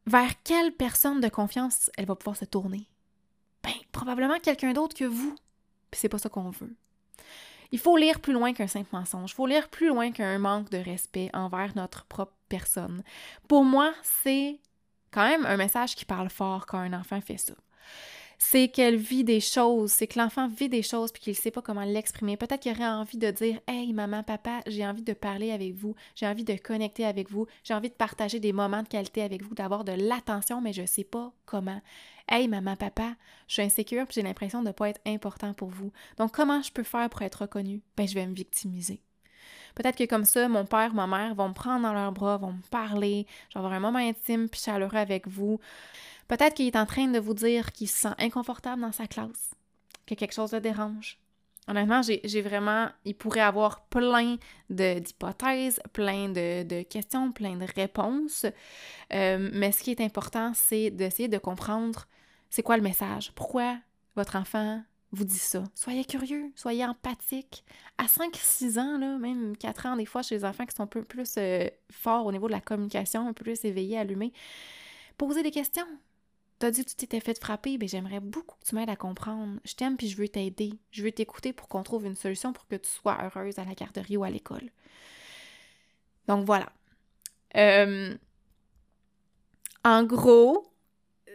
vers 0.06 0.32
quelle 0.44 0.74
personne 0.74 1.22
de 1.22 1.30
confiance 1.30 1.90
elle 1.98 2.06
va 2.06 2.16
pouvoir 2.16 2.36
se 2.36 2.46
tourner? 2.46 2.88
Ben, 3.64 3.72
probablement 3.94 4.40
quelqu'un 4.40 4.74
d'autre 4.74 4.96
que 4.96 5.06
vous. 5.06 5.36
Puis 5.90 6.02
c'est 6.02 6.10
pas 6.10 6.18
ça 6.18 6.28
qu'on 6.28 6.50
veut. 6.50 6.76
Il 7.74 7.80
faut 7.80 7.98
lire 7.98 8.20
plus 8.20 8.34
loin 8.34 8.54
qu'un 8.54 8.68
simple 8.68 8.90
mensonge. 8.94 9.32
Il 9.32 9.34
faut 9.34 9.48
lire 9.48 9.68
plus 9.68 9.88
loin 9.88 10.12
qu'un 10.12 10.38
manque 10.38 10.70
de 10.70 10.78
respect 10.78 11.32
envers 11.34 11.76
notre 11.76 12.06
propre 12.06 12.36
personne. 12.48 13.02
Pour 13.48 13.64
moi, 13.64 13.96
c'est 14.04 14.60
quand 15.10 15.28
même 15.28 15.44
un 15.48 15.58
message 15.58 15.96
qui 15.96 16.06
parle 16.06 16.30
fort 16.30 16.68
quand 16.68 16.78
un 16.78 16.94
enfant 16.94 17.20
fait 17.20 17.38
ça 17.38 17.56
c'est 18.46 18.68
qu'elle 18.68 18.98
vit 18.98 19.24
des 19.24 19.40
choses, 19.40 19.92
c'est 19.92 20.06
que 20.06 20.20
l'enfant 20.20 20.48
vit 20.48 20.68
des 20.68 20.84
choses 20.84 21.12
puis 21.12 21.22
qu'il 21.22 21.32
ne 21.32 21.38
sait 21.38 21.50
pas 21.50 21.62
comment 21.62 21.86
l'exprimer. 21.86 22.36
Peut-être 22.36 22.60
qu'il 22.60 22.74
aurait 22.74 22.86
envie 22.86 23.18
de 23.18 23.32
dire 23.32 23.60
Hey 23.68 23.94
maman, 23.94 24.22
papa, 24.22 24.60
j'ai 24.68 24.86
envie 24.86 25.02
de 25.02 25.14
parler 25.14 25.52
avec 25.52 25.74
vous, 25.74 25.96
j'ai 26.14 26.28
envie 26.28 26.44
de 26.44 26.56
connecter 26.58 27.06
avec 27.06 27.32
vous, 27.32 27.48
j'ai 27.64 27.74
envie 27.74 27.90
de 27.90 27.96
partager 27.96 28.40
des 28.40 28.52
moments 28.52 28.84
de 28.84 28.88
qualité 28.88 29.22
avec 29.22 29.44
vous, 29.44 29.56
d'avoir 29.56 29.86
de 29.86 29.94
l'attention, 29.94 30.60
mais 30.62 30.74
je 30.74 30.82
ne 30.82 30.88
sais 30.88 31.06
pas 31.06 31.32
comment. 31.46 31.82
Hey 32.28 32.48
maman, 32.48 32.76
papa, 32.76 33.16
je 33.48 33.54
suis 33.54 33.64
insécure 33.64 34.06
puis 34.06 34.16
j'ai 34.16 34.24
l'impression 34.24 34.62
de 34.62 34.68
ne 34.68 34.74
pas 34.74 34.90
être 34.90 35.02
important 35.06 35.54
pour 35.54 35.70
vous. 35.70 35.92
Donc 36.18 36.34
comment 36.34 36.62
je 36.62 36.72
peux 36.72 36.84
faire 36.84 37.10
pour 37.10 37.22
être 37.22 37.44
reconnue? 37.44 37.82
Ben 37.96 38.08
je 38.08 38.14
vais 38.14 38.28
me 38.28 38.36
victimiser. 38.36 39.02
Peut-être 39.76 39.98
que 39.98 40.06
comme 40.06 40.26
ça, 40.26 40.48
mon 40.48 40.66
père, 40.66 40.94
ma 40.94 41.08
mère 41.08 41.34
vont 41.34 41.50
me 41.50 41.54
prendre 41.54 41.82
dans 41.82 41.94
leurs 41.94 42.12
bras, 42.12 42.38
vont 42.38 42.54
me 42.54 42.70
parler, 42.70 43.26
je 43.50 43.54
vais 43.54 43.60
avoir 43.60 43.74
un 43.74 43.80
moment 43.80 44.00
intime 44.00 44.48
puis 44.48 44.62
chaleureux 44.62 44.98
avec 44.98 45.28
vous. 45.28 45.60
Peut-être 46.28 46.56
qu'il 46.56 46.68
est 46.68 46.78
en 46.78 46.86
train 46.86 47.08
de 47.08 47.20
vous 47.20 47.34
dire 47.34 47.72
qu'il 47.72 47.90
se 47.90 47.98
sent 47.98 48.16
inconfortable 48.18 48.82
dans 48.82 48.92
sa 48.92 49.08
classe, 49.08 49.52
que 50.06 50.16
quelque 50.16 50.34
chose 50.34 50.54
le 50.54 50.62
dérange. 50.62 51.20
Honnêtement, 51.68 52.02
j'ai 52.02 52.42
vraiment, 52.42 52.90
il 53.06 53.16
pourrait 53.16 53.40
avoir 53.40 53.86
plein 53.86 54.38
d'hypothèses, 54.70 55.80
plein 55.94 56.28
de, 56.30 56.84
questions, 56.84 57.32
plein 57.32 57.56
de 57.56 57.66
réponses. 57.76 58.46
Euh, 59.14 59.50
mais 59.54 59.72
ce 59.72 59.82
qui 59.84 59.92
est 59.92 60.02
important, 60.02 60.52
c'est 60.54 60.92
d'essayer 60.92 61.30
de 61.30 61.38
comprendre 61.38 62.06
c'est 62.50 62.64
quoi 62.64 62.76
le 62.76 62.84
message. 62.84 63.32
Pourquoi 63.34 63.78
votre 64.16 64.36
enfant 64.36 64.84
vous 65.14 65.24
dit 65.24 65.38
ça? 65.38 65.64
Soyez 65.74 66.04
curieux, 66.04 66.52
soyez 66.56 66.86
empathique. 66.86 67.64
À 67.98 68.08
5-6 68.08 68.80
ans, 68.80 68.98
là, 68.98 69.18
même 69.18 69.56
4 69.56 69.86
ans, 69.86 69.96
des 69.96 70.06
fois, 70.06 70.22
chez 70.22 70.36
les 70.36 70.46
enfants 70.46 70.66
qui 70.66 70.76
sont 70.76 70.84
un 70.84 70.88
peu 70.88 71.04
plus 71.04 71.36
euh, 71.38 71.68
forts 71.92 72.26
au 72.26 72.32
niveau 72.34 72.48
de 72.48 72.54
la 72.54 72.62
communication, 72.62 73.28
un 73.28 73.34
peu 73.34 73.44
plus 73.44 73.64
éveillés, 73.64 73.98
allumés, 73.98 74.34
posez 75.18 75.44
des 75.44 75.52
questions. 75.52 75.88
T'as 76.64 76.72
dit 76.72 76.86
que 76.86 76.92
tu 76.92 76.96
t'étais 76.96 77.20
fait 77.20 77.38
frapper, 77.38 77.78
ben 77.78 77.90
j'aimerais 77.90 78.22
beaucoup 78.22 78.56
que 78.58 78.66
tu 78.66 78.76
m'aides 78.76 78.90
à 78.90 78.96
comprendre. 78.96 79.60
Je 79.66 79.76
t'aime 79.76 79.98
puis 79.98 80.08
je 80.08 80.16
veux 80.16 80.30
t'aider. 80.30 80.72
Je 80.92 81.04
veux 81.04 81.12
t'écouter 81.12 81.52
pour 81.52 81.68
qu'on 81.68 81.84
trouve 81.84 82.06
une 82.06 82.16
solution 82.16 82.54
pour 82.54 82.66
que 82.68 82.78
tu 82.78 82.90
sois 82.90 83.18
heureuse 83.22 83.60
à 83.60 83.66
la 83.66 83.74
garderie 83.74 84.16
ou 84.16 84.24
à 84.24 84.30
l'école. 84.30 84.72
Donc 86.30 86.46
voilà. 86.46 86.72
Euh, 87.58 88.18
en 89.84 90.06
gros, 90.06 90.66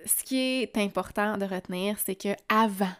ce 0.07 0.25
qui 0.25 0.39
est 0.39 0.79
important 0.79 1.37
de 1.37 1.45
retenir, 1.45 1.99
c'est 1.99 2.17
que 2.17 2.35
avant 2.49 2.95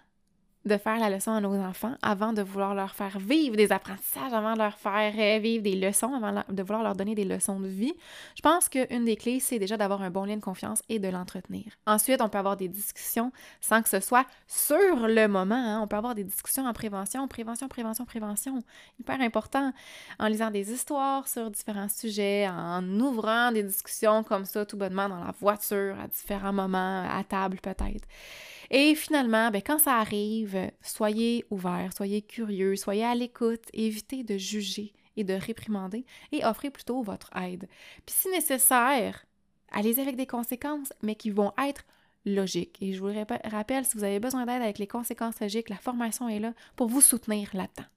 de 0.65 0.77
faire 0.77 0.99
la 0.99 1.09
leçon 1.11 1.33
à 1.33 1.41
nos 1.41 1.55
enfants 1.55 1.95
avant 2.03 2.33
de 2.33 2.43
vouloir 2.43 2.75
leur 2.75 2.95
faire 2.95 3.19
vivre 3.19 3.57
des 3.57 3.73
apprentissages, 3.73 4.33
avant 4.33 4.55
de 4.55 4.59
leur 4.59 4.77
faire 4.77 5.15
euh, 5.17 5.39
vivre 5.39 5.63
des 5.63 5.77
leçons, 5.77 6.13
avant 6.15 6.43
de 6.49 6.63
vouloir 6.63 6.83
leur 6.83 6.95
donner 6.95 7.15
des 7.15 7.25
leçons 7.25 7.61
de 7.61 7.69
vie. 7.69 7.95
Je 8.37 8.43
pense 8.43 8.69
qu'une 8.69 9.05
des 9.05 9.17
clés, 9.17 9.41
c'est 9.41 9.59
déjà 9.59 9.77
d'avoir 9.77 10.03
un 10.03 10.11
bon 10.11 10.25
lien 10.25 10.37
de 10.37 10.43
confiance 10.43 10.83
et 10.89 10.99
de 10.99 11.09
l'entretenir. 11.09 11.65
Ensuite, 11.87 12.21
on 12.21 12.29
peut 12.29 12.39
avoir 12.39 12.57
des 12.57 12.69
discussions 12.69 13.33
sans 13.61 13.83
que 13.83 13.89
ce 13.89 14.01
soit 14.01 14.27
sur 14.47 15.07
le 15.07 15.27
moment. 15.27 15.55
Hein. 15.55 15.81
On 15.83 15.87
peut 15.87 15.97
avoir 15.97 16.15
des 16.15 16.25
discussions 16.25 16.67
en 16.67 16.73
prévention, 16.73 17.27
prévention, 17.29 17.69
prévention, 17.69 18.05
prévention. 18.05 18.63
Hyper 19.01 19.21
important. 19.21 19.73
En 20.19 20.27
lisant 20.27 20.51
des 20.51 20.73
histoires 20.73 21.27
sur 21.29 21.51
différents 21.51 21.89
sujets, 21.89 22.49
en 22.49 22.85
ouvrant 23.01 23.53
des 23.53 23.63
discussions 23.63 24.23
comme 24.23 24.45
ça 24.45 24.67
tout 24.67 24.77
bonnement 24.77 25.09
dans 25.09 25.23
la 25.25 25.33
voiture, 25.41 25.97
à 26.01 26.09
différents 26.09 26.53
moments, 26.53 27.05
à 27.09 27.23
table 27.25 27.59
peut-être. 27.63 28.07
Et 28.71 28.95
finalement, 28.95 29.51
ben, 29.51 29.63
quand 29.65 29.79
ça 29.79 29.97
arrive, 29.97 30.71
soyez 30.83 31.45
ouverts, 31.51 31.93
soyez 31.97 32.23
curieux, 32.23 32.77
soyez 32.77 33.05
à 33.05 33.15
l'écoute, 33.15 33.65
évitez 33.73 34.25
de 34.25 34.37
juger 34.37 34.93
et 35.17 35.25
de 35.25 35.35
réprimander 35.35 36.05
et 36.33 36.45
offrez 36.45 36.71
plutôt 36.71 37.03
votre 37.03 37.35
aide. 37.37 37.69
Puis 38.05 38.15
si 38.15 38.29
nécessaire, 38.29 39.25
allez 39.71 39.99
avec 40.01 40.17
des 40.17 40.27
conséquences, 40.27 40.93
mais 41.03 41.15
qui 41.15 41.31
vont 41.31 41.53
être 41.59 41.85
logiques. 42.25 42.77
Et 42.81 42.93
je 42.93 43.01
vous 43.01 43.09
le 43.09 43.25
rappelle, 43.51 43.85
si 43.85 43.97
vous 43.97 44.05
avez 44.05 44.21
besoin 44.21 44.45
d'aide 44.45 44.63
avec 44.63 44.79
les 44.79 44.87
conséquences 44.87 45.41
logiques, 45.41 45.71
la 45.71 45.77
formation 45.77 46.29
est 46.29 46.41
là 46.41 46.53
pour 46.77 46.89
vous 46.89 47.01
soutenir 47.01 47.51
là-dedans 47.55 47.89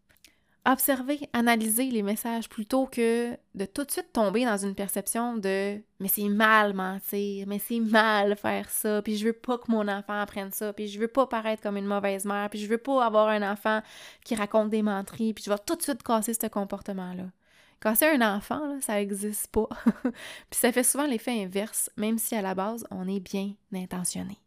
observer, 0.66 1.28
analyser 1.34 1.86
les 1.86 2.04
messages 2.04 2.48
plutôt 2.48 2.86
que 2.86 3.32
de 3.56 3.66
tout 3.66 3.84
de 3.84 3.92
suite 3.92 4.14
tomber 4.14 4.46
dans 4.46 4.58
une 4.58 4.76
perception 4.76 5.38
de 5.38 5.82
mais 6.00 6.08
c'est 6.08 6.30
mal 6.30 6.74
mentir, 6.74 7.48
mais 7.48 7.60
c'est 7.60 7.80
mal 7.80 8.36
faire 8.36 8.70
ça, 8.70 9.02
puis 9.02 9.18
je 9.18 9.26
veux 9.26 9.34
pas 9.34 9.58
que 9.58 9.72
mon 9.72 9.88
enfant 9.88 10.20
apprenne 10.20 10.52
ça, 10.52 10.74
puis 10.74 10.88
je 10.88 11.00
veux 11.00 11.08
pas 11.08 11.28
paraître 11.28 11.64
comme 11.64 11.78
une 11.78 11.86
mauvaise 11.86 12.26
mère, 12.26 12.50
puis 12.50 12.60
je 12.60 12.68
veux 12.68 12.78
pas 12.78 13.06
avoir 13.06 13.30
un 13.30 13.52
enfant 13.52 13.82
qui 14.24 14.36
raconte 14.36 14.70
des 14.70 14.82
menteries, 14.84 15.34
puis 15.34 15.44
je 15.44 15.50
vais 15.50 15.60
tout 15.66 15.76
de 15.76 15.82
suite 15.82 16.04
casser 16.04 16.34
ce 16.34 16.48
comportement-là. 16.48 17.26
Casser 17.80 18.06
un 18.08 18.36
enfant, 18.36 18.80
ça 18.82 18.96
n'existe 18.96 19.48
pas. 19.48 19.68
puis 20.04 20.60
ça 20.60 20.72
fait 20.72 20.84
souvent 20.84 21.08
l'effet 21.08 21.44
inverse, 21.44 21.90
même 21.98 22.20
si 22.20 22.36
à 22.36 22.42
la 22.44 22.54
base, 22.54 22.86
on 22.92 23.08
est 23.08 23.20
bien 23.20 23.54
intentionné. 23.74 24.41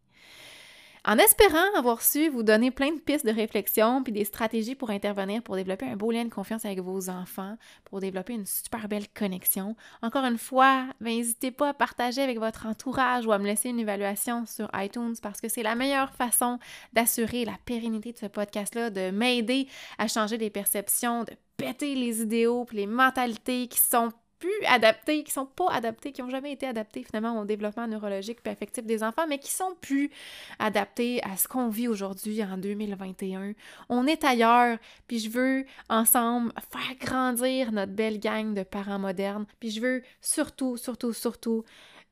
En 1.07 1.19
espérant 1.19 1.77
avoir 1.77 2.01
su 2.01 2.31
vous 2.31 2.43
donner 2.43 2.71
plein 2.71 2.91
de 2.91 2.99
pistes 2.99 3.27
de 3.27 3.31
réflexion 3.31 4.03
puis 4.03 4.13
des 4.13 4.25
stratégies 4.25 4.75
pour 4.75 4.89
intervenir 4.89 5.43
pour 5.43 5.55
développer 5.55 5.85
un 5.85 5.97
beau 5.97 6.11
lien 6.11 6.25
de 6.25 6.33
confiance 6.33 6.65
avec 6.65 6.81
vos 6.81 7.11
enfants, 7.11 7.59
pour 7.85 8.01
développer 8.01 8.33
une 8.33 8.47
super 8.47 8.89
belle 8.89 9.09
connexion. 9.09 9.77
Encore 10.01 10.25
une 10.25 10.39
fois, 10.39 10.87
ben, 11.03 11.15
n'hésitez 11.15 11.51
pas 11.51 11.69
à 11.69 11.75
partager 11.75 12.23
avec 12.23 12.39
votre 12.39 12.65
entourage 12.65 13.27
ou 13.27 13.33
à 13.33 13.39
me 13.39 13.45
laisser 13.45 13.69
une 13.69 13.81
évaluation 13.81 14.47
sur 14.47 14.71
iTunes 14.73 15.15
parce 15.21 15.43
que 15.43 15.49
c'est 15.51 15.63
la 15.63 15.75
meilleure 15.75 16.15
façon 16.15 16.59
d'assurer 16.95 17.45
la 17.45 17.59
pérennité 17.67 18.13
de 18.13 18.19
ce 18.19 18.27
podcast-là, 18.27 18.89
de 18.89 19.11
m'aider 19.11 19.69
à 19.99 20.09
changer 20.09 20.39
les 20.39 20.49
perceptions, 20.49 21.25
de 21.25 21.33
péter 21.59 21.95
les 21.95 22.23
idéaux 22.23 22.65
puis 22.65 22.79
les 22.79 22.87
mentalités 22.87 23.69
qui 23.69 23.79
sont 23.79 24.11
plus 24.45 24.66
adaptés, 24.66 25.24
qui 25.24 25.32
sont 25.32 25.47
pas 25.47 25.70
adaptés, 25.70 26.12
qui 26.12 26.20
ont 26.20 26.28
jamais 26.28 26.53
été 26.53 26.66
adaptés 26.66 27.03
finalement 27.03 27.40
au 27.40 27.47
développement 27.47 27.86
neurologique 27.86 28.40
et 28.45 28.51
affectif 28.51 28.84
des 28.84 29.03
enfants, 29.03 29.26
mais 29.26 29.38
qui 29.38 29.51
sont 29.51 29.74
plus 29.80 30.11
adaptés 30.59 31.22
à 31.24 31.38
ce 31.38 31.49
qu'on 31.49 31.68
vit 31.68 31.88
aujourd'hui 31.88 32.42
en 32.45 32.59
2021. 32.59 33.55
On 33.88 34.07
est 34.07 34.22
ailleurs, 34.22 34.76
puis 35.09 35.18
je 35.18 35.30
veux 35.30 35.64
ensemble 35.88 36.53
faire 36.70 36.95
grandir 37.01 37.72
notre 37.72 37.92
belle 37.92 38.20
gang 38.20 38.53
de 38.53 38.64
parents 38.64 38.99
modernes, 38.99 39.47
puis 39.61 39.70
je 39.70 39.80
veux 39.80 40.03
surtout, 40.20 40.76
surtout, 40.76 41.14
surtout 41.14 41.64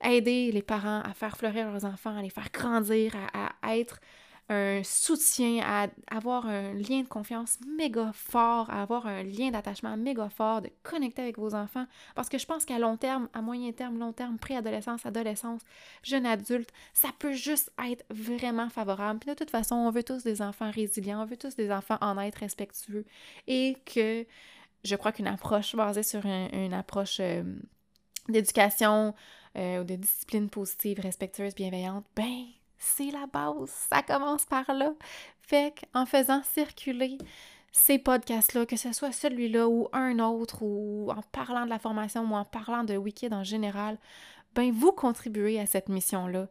aider 0.03 0.51
les 0.53 0.63
parents 0.63 1.03
à 1.03 1.13
faire 1.13 1.37
fleurir 1.37 1.71
leurs 1.71 1.85
enfants, 1.85 2.17
à 2.17 2.23
les 2.23 2.31
faire 2.31 2.49
grandir, 2.51 3.13
à, 3.35 3.53
à 3.61 3.77
être 3.77 4.01
un 4.49 4.83
soutien, 4.85 5.63
à 5.65 5.89
avoir 6.15 6.47
un 6.47 6.75
lien 6.75 7.03
de 7.03 7.09
confiance 7.09 7.59
méga 7.67 8.11
fort, 8.13 8.69
à 8.71 8.83
avoir 8.83 9.07
un 9.07 9.23
lien 9.23 9.51
d'attachement 9.51 9.97
méga 9.97 10.29
fort, 10.29 10.63
de 10.63 10.71
connecter 10.83 11.23
avec 11.23 11.39
vos 11.39 11.55
enfants. 11.55 11.87
Parce 12.15 12.29
que 12.29 12.39
je 12.39 12.47
pense 12.47 12.65
qu'à 12.65 12.79
long 12.79 12.97
terme, 12.97 13.29
à 13.33 13.41
moyen 13.41 13.73
terme, 13.73 13.99
long 13.99 14.13
terme, 14.13 14.39
préadolescence, 14.39 15.07
adolescence, 15.07 15.63
jeune 16.03 16.27
adulte, 16.27 16.71
ça 16.93 17.09
peut 17.19 17.33
juste 17.33 17.73
être 17.89 18.05
vraiment 18.11 18.69
favorable. 18.69 19.21
Puis 19.21 19.31
de 19.31 19.35
toute 19.35 19.51
façon, 19.51 19.77
on 19.77 19.91
veut 19.91 20.05
tous 20.05 20.23
des 20.23 20.43
enfants 20.43 20.71
résilients, 20.71 21.23
on 21.23 21.27
veut 21.27 21.37
tous 21.37 21.57
des 21.57 21.71
enfants 21.71 21.99
en 22.01 22.19
être 22.19 22.37
respectueux. 22.37 23.07
Et 23.47 23.77
que 23.87 24.27
je 24.85 24.97
crois 24.97 25.13
qu'une 25.13 25.29
approche 25.29 25.77
basée 25.77 26.03
sur 26.03 26.27
une 26.27 26.75
approche 26.75 27.19
euh, 27.21 27.45
d'éducation 28.29 29.15
euh, 29.57 29.81
ou 29.81 29.85
de 29.85 29.97
discipline 29.97 30.51
positive, 30.51 31.01
respectueuse, 31.01 31.55
bienveillante, 31.55 32.05
ben 32.17 32.47
c'est 32.83 33.11
la 33.11 33.27
base. 33.27 33.71
Ça 33.91 34.03
commence 34.03 34.45
par 34.45 34.73
là. 34.75 34.93
Fait 35.41 35.75
qu'en 35.93 36.07
faisant 36.07 36.43
circuler 36.43 37.19
ces 37.71 37.99
podcasts-là, 37.99 38.67
que 38.67 38.77
ce 38.77 38.93
soit 38.93 39.13
celui-là 39.13 39.69
ou 39.69 39.89
un 39.93 40.19
autre, 40.19 40.63
ou 40.63 41.11
en 41.11 41.23
parlant 41.33 41.65
de 41.65 41.71
la 41.71 41.79
formation 41.79 42.23
ou 42.31 42.35
en 42.35 42.45
parlant 42.45 42.85
de 42.85 42.97
Wikid 42.97 43.33
en 43.33 43.45
général, 43.45 43.99
ben 44.55 44.71
vous 44.71 44.93
contribuez 44.93 45.59
à 45.59 45.67
cette 45.67 45.89
mission-là 45.89 46.49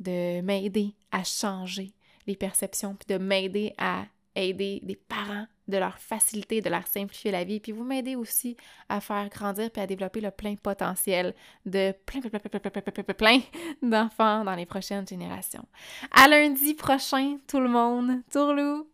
de 0.00 0.40
m'aider 0.40 0.94
à 1.12 1.22
changer 1.22 1.92
les 2.26 2.34
perceptions, 2.34 2.96
puis 2.96 3.16
de 3.16 3.22
m'aider 3.22 3.74
à 3.78 4.06
aider 4.34 4.80
des 4.82 4.96
parents, 4.96 5.46
de 5.68 5.78
leur 5.78 5.98
faciliter, 5.98 6.60
de 6.60 6.70
leur 6.70 6.86
simplifier 6.86 7.30
la 7.30 7.44
vie. 7.44 7.60
Puis 7.60 7.72
vous 7.72 7.84
m'aidez 7.84 8.16
aussi 8.16 8.56
à 8.88 9.00
faire 9.00 9.28
grandir 9.28 9.70
puis 9.70 9.82
à 9.82 9.86
développer 9.86 10.20
le 10.20 10.30
plein 10.30 10.54
potentiel 10.56 11.34
de 11.64 11.92
plein, 12.06 12.20
plein, 12.20 12.30
plein, 12.30 12.40
plein, 12.40 12.60
plein, 12.60 12.92
plein, 12.92 13.14
plein 13.14 13.40
d'enfants 13.82 14.44
dans 14.44 14.54
les 14.54 14.66
prochaines 14.66 15.06
générations. 15.06 15.64
À 16.10 16.28
lundi 16.28 16.74
prochain, 16.74 17.38
tout 17.46 17.60
le 17.60 17.68
monde. 17.68 18.22
Tourlou! 18.30 18.86